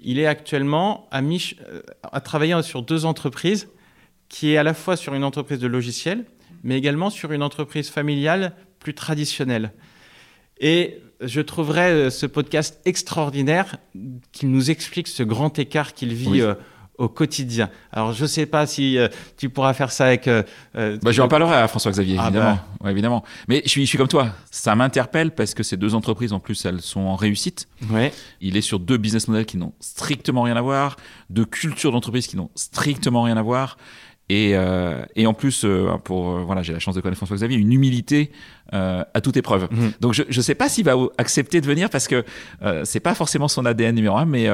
il 0.00 0.18
est 0.18 0.26
actuellement 0.26 1.08
à, 1.10 1.20
euh, 1.20 1.82
à 2.12 2.20
travailler 2.20 2.60
sur 2.62 2.82
deux 2.82 3.04
entreprises, 3.04 3.68
qui 4.28 4.52
est 4.52 4.56
à 4.56 4.62
la 4.62 4.74
fois 4.74 4.96
sur 4.96 5.14
une 5.14 5.24
entreprise 5.24 5.58
de 5.58 5.66
logiciels, 5.66 6.24
mais 6.62 6.76
également 6.76 7.10
sur 7.10 7.32
une 7.32 7.42
entreprise 7.42 7.90
familiale 7.90 8.52
plus 8.78 8.94
traditionnelle. 8.94 9.72
Et 10.60 11.00
je 11.20 11.40
trouverais 11.40 11.90
euh, 11.90 12.10
ce 12.10 12.26
podcast 12.26 12.80
extraordinaire 12.84 13.78
qu'il 14.32 14.50
nous 14.50 14.70
explique 14.70 15.08
ce 15.08 15.22
grand 15.22 15.58
écart 15.58 15.94
qu'il 15.94 16.14
vit 16.14 16.40
euh, 16.40 16.54
au 16.98 17.08
quotidien. 17.08 17.70
Alors, 17.92 18.12
je 18.12 18.22
ne 18.22 18.26
sais 18.26 18.44
pas 18.44 18.66
si 18.66 18.98
euh, 18.98 19.08
tu 19.36 19.48
pourras 19.48 19.72
faire 19.72 19.92
ça 19.92 20.06
avec. 20.06 20.26
Euh, 20.28 20.42
euh 20.76 20.98
bah, 21.00 21.12
je 21.12 21.22
en 21.22 21.28
parlerai 21.28 21.54
à 21.54 21.68
François-Xavier, 21.68 22.16
ah, 22.18 22.24
évidemment. 22.24 22.58
Bah. 22.80 22.90
évidemment. 22.90 23.24
Mais 23.46 23.62
je 23.64 23.70
suis, 23.70 23.82
je 23.82 23.88
suis 23.88 23.98
comme 23.98 24.08
toi. 24.08 24.30
Ça 24.50 24.74
m'interpelle 24.74 25.30
parce 25.30 25.54
que 25.54 25.62
ces 25.62 25.76
deux 25.76 25.94
entreprises, 25.94 26.32
en 26.32 26.40
plus, 26.40 26.64
elles 26.64 26.80
sont 26.80 27.00
en 27.00 27.14
réussite. 27.16 27.68
Ouais. 27.90 28.12
Il 28.40 28.56
est 28.56 28.62
sur 28.62 28.80
deux 28.80 28.96
business 28.96 29.28
models 29.28 29.46
qui 29.46 29.56
n'ont 29.56 29.72
strictement 29.80 30.42
rien 30.42 30.56
à 30.56 30.60
voir, 30.60 30.96
deux 31.30 31.46
cultures 31.46 31.92
d'entreprise 31.92 32.26
qui 32.26 32.36
n'ont 32.36 32.50
strictement 32.56 33.22
rien 33.22 33.36
à 33.36 33.42
voir. 33.42 33.78
Et, 34.30 34.52
euh, 34.54 35.02
et 35.16 35.26
en 35.26 35.32
plus, 35.32 35.64
euh, 35.64 35.96
pour 36.04 36.30
euh, 36.30 36.42
voilà, 36.44 36.62
j'ai 36.62 36.74
la 36.74 36.78
chance 36.78 36.94
de 36.94 37.00
connaître 37.00 37.16
François 37.16 37.36
Xavier, 37.36 37.56
une 37.56 37.72
humilité 37.72 38.30
euh, 38.74 39.02
à 39.14 39.20
toute 39.22 39.36
épreuve. 39.38 39.68
Mhm. 39.70 39.92
Donc 40.00 40.12
je 40.12 40.24
ne 40.24 40.42
sais 40.42 40.54
pas 40.54 40.68
s'il 40.68 40.84
va 40.84 40.94
accepter 41.16 41.60
de 41.62 41.66
venir 41.66 41.88
parce 41.88 42.06
que 42.08 42.24
euh, 42.62 42.82
c'est 42.84 43.00
pas 43.00 43.14
forcément 43.14 43.48
son 43.48 43.64
ADN 43.64 43.94
numéro 43.94 44.16
un, 44.18 44.26
mais 44.26 44.46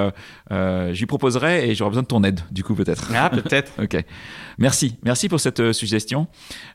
je 0.50 0.98
lui 0.98 1.06
proposerai 1.06 1.68
et 1.68 1.74
j'aurai 1.74 1.90
besoin 1.90 2.02
de 2.02 2.08
ton 2.08 2.22
aide 2.22 2.40
du 2.52 2.62
coup 2.62 2.74
peut-être. 2.74 3.10
Ah 3.14 3.30
peut-être. 3.30 3.72
ok. 3.82 4.04
Merci, 4.58 4.96
merci 5.02 5.28
pour 5.28 5.40
cette 5.40 5.72
suggestion. 5.72 6.28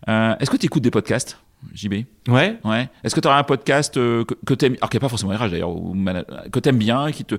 Est-ce 0.07 0.49
que 0.49 0.57
tu 0.57 0.65
écoutes 0.65 0.83
des 0.83 0.91
podcasts? 0.91 1.39
JB 1.73 2.05
Ouais. 2.29 2.57
ouais. 2.63 2.89
Est-ce 3.03 3.13
que 3.13 3.19
tu 3.19 3.27
auras 3.27 3.37
un 3.37 3.43
podcast 3.43 3.93
que, 3.95 4.23
que 4.45 4.53
tu 4.53 4.65
aimes, 4.65 4.75
alors 4.77 4.89
qui 4.89 4.95
n'est 4.95 5.01
pas 5.01 5.09
forcément 5.09 5.33
RH 5.33 5.49
d'ailleurs, 5.49 5.73
que 6.51 6.59
tu 6.59 6.69
aimes 6.69 6.77
bien, 6.77 7.11
qui 7.11 7.25
te, 7.25 7.35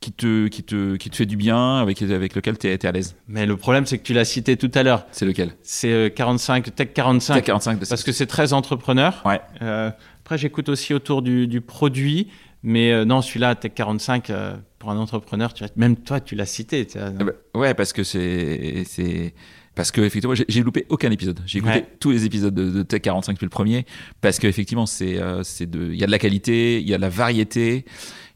qui 0.00 0.12
te, 0.12 0.48
qui 0.48 0.62
te, 0.62 0.96
qui 0.96 1.10
te 1.10 1.16
fait 1.16 1.26
du 1.26 1.36
bien, 1.36 1.78
avec, 1.78 2.00
avec 2.02 2.34
lequel 2.34 2.58
tu 2.58 2.68
es, 2.68 2.86
à 2.86 2.92
l'aise 2.92 3.16
Mais 3.28 3.46
le 3.46 3.56
problème, 3.56 3.86
c'est 3.86 3.98
que 3.98 4.02
tu 4.02 4.12
l'as 4.12 4.24
cité 4.24 4.56
tout 4.56 4.70
à 4.74 4.82
l'heure. 4.82 5.06
C'est 5.10 5.24
lequel? 5.24 5.52
C'est 5.62 6.12
45, 6.14 6.68
euh, 6.68 6.70
Tech 6.70 6.92
45. 6.92 7.34
Tech 7.34 7.44
45 7.44 7.78
parce 7.88 8.04
que 8.04 8.12
c'est 8.12 8.26
très 8.26 8.52
entrepreneur. 8.52 9.22
Ouais. 9.24 9.40
Euh, 9.62 9.90
après, 10.24 10.38
j'écoute 10.38 10.68
aussi 10.68 10.94
autour 10.94 11.22
du, 11.22 11.46
du 11.46 11.60
produit. 11.60 12.28
Mais 12.62 12.92
euh, 12.92 13.04
non, 13.04 13.22
celui-là, 13.22 13.54
Tech 13.54 13.72
45, 13.74 14.32
pour 14.78 14.90
un 14.90 14.96
entrepreneur, 14.96 15.52
tu, 15.54 15.64
même 15.76 15.96
toi, 15.96 16.20
tu 16.20 16.34
l'as 16.34 16.46
cité. 16.46 16.86
Eh 16.94 17.24
ben, 17.24 17.32
ouais, 17.54 17.74
parce 17.74 17.92
que 17.92 18.02
c'est. 18.02 19.34
Parce 19.74 19.90
que 19.90 20.00
effectivement, 20.00 20.34
j'ai 20.34 20.62
loupé 20.62 20.86
aucun 20.88 21.10
épisode. 21.10 21.38
J'ai 21.44 21.58
écouté 21.58 21.84
tous 22.00 22.10
les 22.10 22.24
épisodes 22.24 22.54
de, 22.54 22.82
Tech 22.82 23.02
45 23.02 23.34
depuis 23.34 23.44
le 23.44 23.50
premier, 23.50 23.84
parce 24.22 24.38
qu'effectivement, 24.38 24.86
c'est, 24.86 25.20
c'est 25.42 25.68
de, 25.70 25.92
il 25.92 25.98
y 25.98 26.02
a 26.02 26.06
de 26.06 26.10
la 26.10 26.18
qualité, 26.18 26.80
il 26.80 26.88
y 26.88 26.94
a 26.94 26.96
de 26.96 27.02
la 27.02 27.10
variété, 27.10 27.84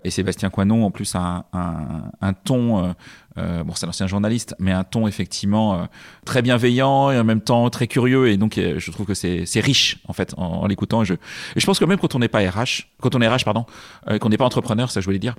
et 0.03 0.11
Sébastien 0.11 0.49
Coinon, 0.51 0.85
en 0.85 0.91
plus, 0.91 1.15
a 1.15 1.45
un, 1.53 2.11
un, 2.21 2.33
ton, 2.33 2.85
euh, 2.85 2.93
euh, 3.39 3.65
bon, 3.65 3.75
c'est 3.75 3.85
un 3.85 3.91
ancien 3.91 4.07
journaliste, 4.07 4.55
mais 4.59 4.73
un 4.73 4.83
ton 4.83 5.07
effectivement 5.07 5.75
euh, 5.75 5.85
très 6.25 6.41
bienveillant 6.41 7.11
et 7.11 7.19
en 7.19 7.25
même 7.25 7.43
temps 7.43 7.69
très 7.69 7.87
curieux. 7.87 8.29
Et 8.29 8.39
donc, 8.39 8.55
je 8.57 8.91
trouve 8.91 9.07
que 9.07 9.15
c'est 9.15 9.61
riche, 9.61 9.99
en 10.09 10.15
fait, 10.15 10.35
en, 10.39 10.67
l'écoutant. 10.67 11.05
Je, 11.05 11.15
et 11.15 11.61
je 11.61 11.67
pense 11.67 11.79
que 11.79 11.85
même 11.85 11.99
quand 11.99 12.15
on 12.15 12.19
n'est 12.19 12.29
pas 12.29 12.41
RH, 12.41 12.89
quand 13.01 13.15
on 13.15 13.21
est 13.21 13.29
RH, 13.29 13.45
pardon, 13.45 13.67
qu'on 14.21 14.29
n'est 14.31 14.39
pas 14.39 14.47
entrepreneur, 14.47 14.91
ça 14.91 15.01
je 15.01 15.05
voulais 15.05 15.19
dire, 15.19 15.37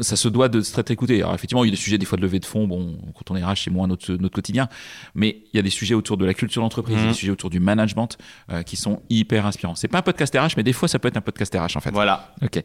ça 0.00 0.16
se 0.16 0.28
doit 0.28 0.48
de 0.48 0.60
très 0.60 0.92
écouter. 0.92 1.22
Alors, 1.22 1.34
effectivement, 1.34 1.64
il 1.64 1.68
y 1.68 1.70
a 1.70 1.76
des 1.76 1.80
sujets 1.80 1.98
des 1.98 2.06
fois 2.06 2.16
de 2.16 2.22
levée 2.22 2.40
de 2.40 2.46
fonds. 2.46 2.66
Bon, 2.66 2.96
quand 3.14 3.30
on 3.30 3.36
est 3.36 3.44
RH, 3.44 3.64
c'est 3.64 3.70
moins 3.70 3.86
notre, 3.86 4.12
notre 4.12 4.34
quotidien. 4.34 4.68
Mais 5.14 5.42
il 5.52 5.56
y 5.56 5.60
a 5.60 5.62
des 5.62 5.70
sujets 5.70 5.94
autour 5.94 6.16
de 6.16 6.24
la 6.24 6.34
culture 6.34 6.62
d'entreprise, 6.62 6.96
des 6.96 7.08
mmh. 7.08 7.14
sujets 7.14 7.32
autour 7.32 7.50
du 7.50 7.60
management 7.60 8.16
qui 8.64 8.76
sont 8.76 9.02
hyper 9.10 9.44
inspirants. 9.44 9.74
C'est 9.74 9.88
pas 9.88 9.98
un 9.98 10.02
podcast 10.02 10.34
RH, 10.34 10.54
mais 10.56 10.62
des 10.62 10.72
fois, 10.72 10.88
ça 10.88 10.98
peut 10.98 11.08
être 11.08 11.18
un 11.18 11.22
podcast 11.22 11.54
RH, 11.54 11.76
en 11.76 11.80
fait. 11.80 11.90
Voilà. 11.90 12.32
Ok. 12.42 12.62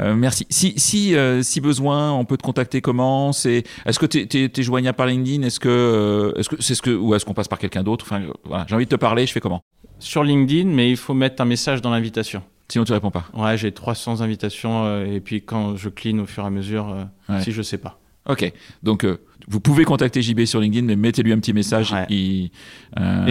Euh, 0.00 0.14
merci. 0.14 0.46
Si, 0.50 0.74
si, 0.76 1.14
euh, 1.14 1.42
si 1.42 1.60
besoin, 1.60 2.12
on 2.12 2.24
peut 2.24 2.36
te 2.36 2.42
contacter 2.42 2.80
comment? 2.80 3.32
C'est 3.32 3.64
Est-ce 3.86 3.98
que 3.98 4.06
tu 4.06 4.20
es, 4.20 4.62
joignable 4.62 4.96
par 4.96 5.06
LinkedIn? 5.06 5.42
Est-ce 5.42 5.60
que 5.60 5.68
euh, 5.68 6.38
est-ce 6.38 6.48
que 6.48 6.56
c'est 6.60 6.74
ce 6.74 6.82
que 6.82 6.90
ou 6.90 7.14
est-ce 7.14 7.24
qu'on 7.24 7.34
passe 7.34 7.48
par 7.48 7.58
quelqu'un 7.58 7.82
d'autre? 7.82 8.04
Enfin, 8.06 8.22
voilà, 8.44 8.66
j'ai 8.68 8.74
envie 8.74 8.86
de 8.86 8.90
te 8.90 8.96
parler. 8.96 9.26
Je 9.26 9.32
fais 9.32 9.40
comment? 9.40 9.62
Sur 9.98 10.24
LinkedIn, 10.24 10.68
mais 10.68 10.90
il 10.90 10.96
faut 10.96 11.14
mettre 11.14 11.40
un 11.40 11.44
message 11.44 11.80
dans 11.80 11.90
l'invitation. 11.90 12.42
Sinon, 12.68 12.84
tu 12.84 12.92
réponds 12.92 13.10
pas. 13.10 13.26
Ouais, 13.34 13.56
j'ai 13.56 13.72
300 13.72 14.20
invitations 14.22 15.04
et 15.04 15.20
puis 15.20 15.42
quand 15.42 15.76
je 15.76 15.90
clean 15.90 16.18
au 16.18 16.26
fur 16.26 16.44
et 16.44 16.46
à 16.46 16.50
mesure, 16.50 16.96
si 17.40 17.52
je 17.52 17.62
sais 17.62 17.78
pas. 17.78 18.00
Ok, 18.26 18.50
donc 18.82 19.06
vous 19.46 19.60
pouvez 19.60 19.84
contacter 19.84 20.22
JB 20.22 20.46
sur 20.46 20.60
LinkedIn, 20.60 20.86
mais 20.86 20.96
mettez-lui 20.96 21.34
un 21.34 21.38
petit 21.38 21.52
message. 21.52 21.94
et 22.10 22.50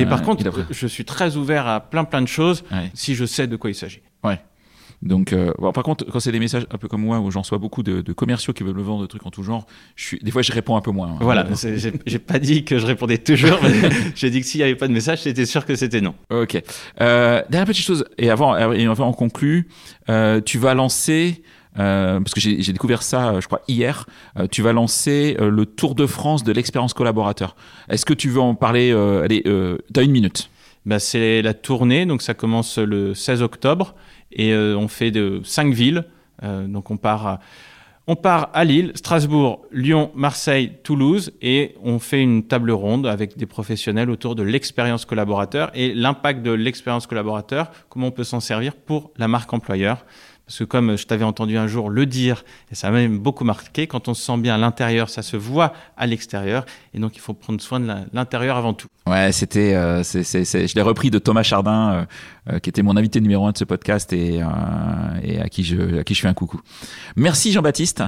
par 0.05 0.22
contre, 0.22 0.43
je 0.70 0.88
suis 0.88 1.03
très 1.03 1.36
ouvert 1.36 1.68
à 1.68 1.80
plein 1.80 2.05
plein 2.05 2.22
de 2.22 2.28
choses 2.28 2.64
si 2.93 3.16
je 3.16 3.26
sais 3.26 3.47
de 3.47 3.55
quoi 3.55 3.72
il 3.72 3.76
s'agit. 3.76 4.01
Donc, 5.04 5.34
euh, 5.34 5.51
par 5.74 5.84
contre, 5.84 6.06
quand 6.06 6.20
c'est 6.20 6.32
des 6.32 6.39
messages 6.39 6.66
un 6.72 6.78
peu 6.78 6.88
comme 6.88 7.01
moi, 7.01 7.20
où 7.20 7.30
j'en 7.32 7.41
reçois 7.41 7.58
beaucoup 7.58 7.84
de, 7.84 8.01
commerciaux 8.14 8.54
qui 8.54 8.64
veulent 8.64 8.76
me 8.76 8.82
vendre 8.82 9.04
des 9.04 9.08
trucs 9.08 9.26
en 9.26 9.32
tout 9.32 9.43
genre, 9.43 9.66
je 9.95 10.06
suis, 10.06 10.20
des 10.20 10.32
fois, 10.32 10.41
je 10.41 10.51
réponds 10.51 10.76
un 10.76 10.82
peu 10.82 10.91
moins. 10.91 11.10
Hein. 11.10 11.18
Voilà, 11.22 11.45
j'ai 12.06 12.20
pas 12.20 12.39
dit 12.39 12.64
que 12.64 12.80
je 12.80 12.86
répondais 12.86 13.18
toujours, 13.18 13.60
mais 13.64 13.89
j'ai 14.16 14.30
dit 14.30 14.41
que 14.41 14.45
s'il 14.45 14.60
n'y 14.60 14.66
avait 14.66 14.76
pas 14.76 14.88
de 14.88 14.93
message, 14.93 15.22
c'était 15.24 15.45
sûr 15.45 15.66
que 15.66 15.76
c'était 15.76 16.01
non. 16.01 16.16
Ok. 16.30 16.62
Euh, 17.01 17.41
dernière 17.49 17.68
petite 17.68 17.86
chose, 17.86 18.06
et 18.18 18.30
avant, 18.30 18.56
et 18.74 18.86
avant 18.86 19.10
on 19.10 19.14
conclut, 19.14 19.68
euh, 20.10 20.41
tu 20.41 20.58
vas 20.58 20.74
lancer. 20.74 21.43
Euh, 21.80 22.20
parce 22.20 22.34
que 22.34 22.39
j'ai 22.39 22.72
découvert 22.72 23.01
ça, 23.04 23.39
je 23.39 23.47
crois, 23.47 23.62
hier. 23.68 24.06
Euh, 24.38 24.47
tu 24.49 24.62
vas 24.62 24.74
lancer 24.74 25.36
euh, 25.39 25.49
le 25.49 25.66
Tour 25.66 25.95
de 25.95 26.06
France 26.06 26.43
de 26.43 26.51
l'expérience 26.51 26.93
collaborateur. 26.93 27.56
Est-ce 27.89 28.06
que 28.06 28.14
tu 28.14 28.30
veux 28.30 28.41
en 28.41 28.56
parler 28.56 28.91
Allez, 28.91 29.43
tu 29.43 29.99
as 29.99 30.04
une 30.04 30.12
minute? 30.12 30.49
Bah, 30.86 30.99
c'est 30.99 31.41
la 31.41 31.54
tournée, 31.54 32.06
donc 32.06 32.22
ça 32.22 32.34
commence 32.34 32.78
le 32.78 33.14
16 33.14 33.41
octobre 33.41 33.95
et 34.36 34.53
euh, 34.53 34.75
on 34.77 34.88
fait 34.88 35.11
de 35.11 35.41
cinq 35.43 35.73
villes. 35.73 36.05
Euh, 36.43 36.67
donc 36.67 36.91
on 36.91 36.97
part 36.97 37.39
on 38.05 38.17
part 38.17 38.49
à 38.53 38.65
Lille, 38.65 38.91
Strasbourg, 38.95 39.65
Lyon, 39.71 40.11
Marseille, 40.13 40.73
Toulouse 40.84 41.31
et 41.41 41.75
on 41.81 41.99
fait 41.99 42.21
une 42.21 42.43
table 42.43 42.71
ronde 42.71 43.07
avec 43.07 43.38
des 43.38 43.45
professionnels 43.45 44.09
autour 44.09 44.36
de 44.36 44.43
l'expérience 44.43 45.05
collaborateur 45.05 45.71
et 45.73 45.93
l'impact 45.93 46.41
de 46.41 46.51
l'expérience 46.51 47.07
collaborateur, 47.07 47.71
comment 47.88 48.07
on 48.07 48.11
peut 48.11 48.25
s'en 48.25 48.41
servir 48.41 48.75
pour 48.75 49.11
la 49.17 49.29
marque 49.29 49.53
employeur. 49.53 50.05
Parce 50.46 50.60
que 50.60 50.64
comme 50.66 50.98
je 50.98 51.06
t'avais 51.06 51.24
entendu 51.24 51.58
un 51.58 51.68
jour 51.68 51.89
le 51.89 52.06
dire, 52.06 52.44
et 52.70 52.76
ça 52.76 52.91
m'a 52.91 52.98
même 52.98 53.18
beaucoup 53.18 53.46
marqué, 53.46 53.88
quand 53.88 54.10
on 54.10 54.14
se 54.14 54.24
sent 54.24 54.38
bien 54.38 54.56
à 54.56 54.58
l'intérieur, 54.58 55.10
ça 55.10 55.22
se 55.22 55.38
voit 55.38 55.74
à 55.96 56.06
l'extérieur. 56.06 56.66
Et 56.94 57.00
donc, 57.00 57.16
il 57.16 57.20
faut 57.20 57.34
prendre 57.34 57.62
soin 57.62 57.80
de 57.80 57.88
l'intérieur 58.12 58.58
avant 58.58 58.74
tout. 58.74 58.88
Ouais, 59.08 59.32
c'était, 59.32 59.74
euh, 59.74 60.04
je 60.04 60.76
l'ai 60.76 60.82
repris 60.82 61.10
de 61.10 61.20
Thomas 61.20 61.44
Chardin, 61.44 61.94
euh, 61.94 62.06
euh, 62.54 62.60
qui 62.60 62.70
était 62.70 62.84
mon 62.84 62.98
invité 62.98 63.22
numéro 63.22 63.46
un 63.46 63.52
de 63.52 63.58
ce 63.58 63.64
podcast 63.64 64.12
et, 64.12 64.41
et 65.24 65.39
à, 65.39 65.50
qui 65.50 65.64
je, 65.64 66.00
à 66.00 66.04
qui 66.04 66.14
je 66.14 66.22
fais 66.22 66.28
un 66.28 66.34
coucou. 66.34 66.60
Merci 67.16 67.54
Jean-Baptiste. 67.54 68.04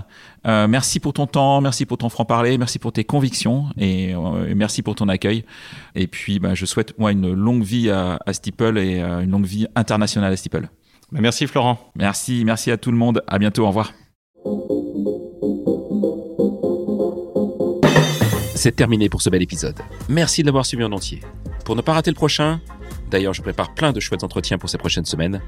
merci 0.45 0.99
pour 0.99 1.13
ton 1.13 1.27
temps, 1.27 1.61
merci 1.61 1.85
pour 1.85 1.97
ton 1.97 2.09
franc-parler, 2.09 2.57
merci 2.57 2.79
pour 2.79 2.91
tes 2.91 3.05
convictions 3.05 3.67
et, 3.77 4.13
merci 4.55 4.81
pour 4.81 4.95
ton 4.95 5.07
accueil. 5.07 5.45
Et 5.95 6.07
puis, 6.07 6.39
bah, 6.39 6.53
je 6.53 6.65
souhaite, 6.65 6.97
moi, 6.99 7.11
une 7.13 7.33
longue 7.33 7.63
vie 7.63 7.89
à, 7.89 8.19
à 8.25 8.33
Steeple 8.33 8.77
et 8.77 9.01
une 9.01 9.31
longue 9.31 9.45
vie 9.45 9.67
internationale 9.75 10.33
à 10.33 10.37
Steeple. 10.37 10.67
Bah, 11.11 11.19
merci 11.21 11.47
Florent. 11.47 11.79
Merci, 11.95 12.43
merci 12.45 12.71
à 12.71 12.77
tout 12.77 12.91
le 12.91 12.97
monde. 12.97 13.23
À 13.27 13.39
bientôt, 13.39 13.63
au 13.63 13.67
revoir. 13.67 13.93
C'est 18.55 18.75
terminé 18.75 19.09
pour 19.09 19.21
ce 19.21 19.29
bel 19.29 19.43
épisode. 19.43 19.79
Merci 20.09 20.41
de 20.41 20.47
l'avoir 20.47 20.65
suivi 20.65 20.83
en 20.83 20.91
entier. 20.91 21.21
Pour 21.65 21.75
ne 21.75 21.81
pas 21.81 21.93
rater 21.93 22.09
le 22.09 22.15
prochain, 22.15 22.61
d'ailleurs 23.11 23.33
je 23.33 23.41
prépare 23.41 23.73
plein 23.75 23.91
de 23.91 23.99
chouettes 23.99 24.23
entretiens 24.23 24.57
pour 24.57 24.69
ces 24.69 24.77
prochaines 24.77 25.05
semaines, 25.05 25.41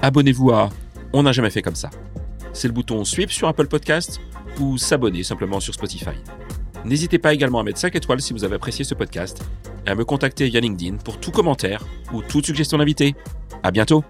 abonnez-vous 0.00 0.50
à 0.50 0.68
On 1.12 1.22
n'a 1.22 1.32
jamais 1.32 1.50
fait 1.50 1.62
comme 1.62 1.76
ça. 1.76 1.90
C'est 2.52 2.66
le 2.66 2.74
bouton 2.74 3.04
Sweep 3.04 3.30
sur 3.30 3.46
Apple 3.46 3.68
Podcast 3.68 4.20
ou 4.58 4.76
s'abonner 4.76 5.22
simplement 5.22 5.60
sur 5.60 5.74
Spotify. 5.74 6.16
N'hésitez 6.84 7.18
pas 7.18 7.34
également 7.34 7.60
à 7.60 7.62
mettre 7.62 7.78
5 7.78 7.94
étoiles 7.94 8.20
si 8.20 8.32
vous 8.32 8.44
avez 8.44 8.56
apprécié 8.56 8.84
ce 8.84 8.94
podcast 8.94 9.42
et 9.86 9.90
à 9.90 9.94
me 9.94 10.04
contacter 10.04 10.48
via 10.48 10.60
LinkedIn 10.60 10.96
pour 10.96 11.20
tout 11.20 11.30
commentaire 11.30 11.84
ou 12.12 12.22
toute 12.22 12.46
suggestion 12.46 12.78
d'invité. 12.78 13.14
À 13.62 13.70
bientôt! 13.70 14.02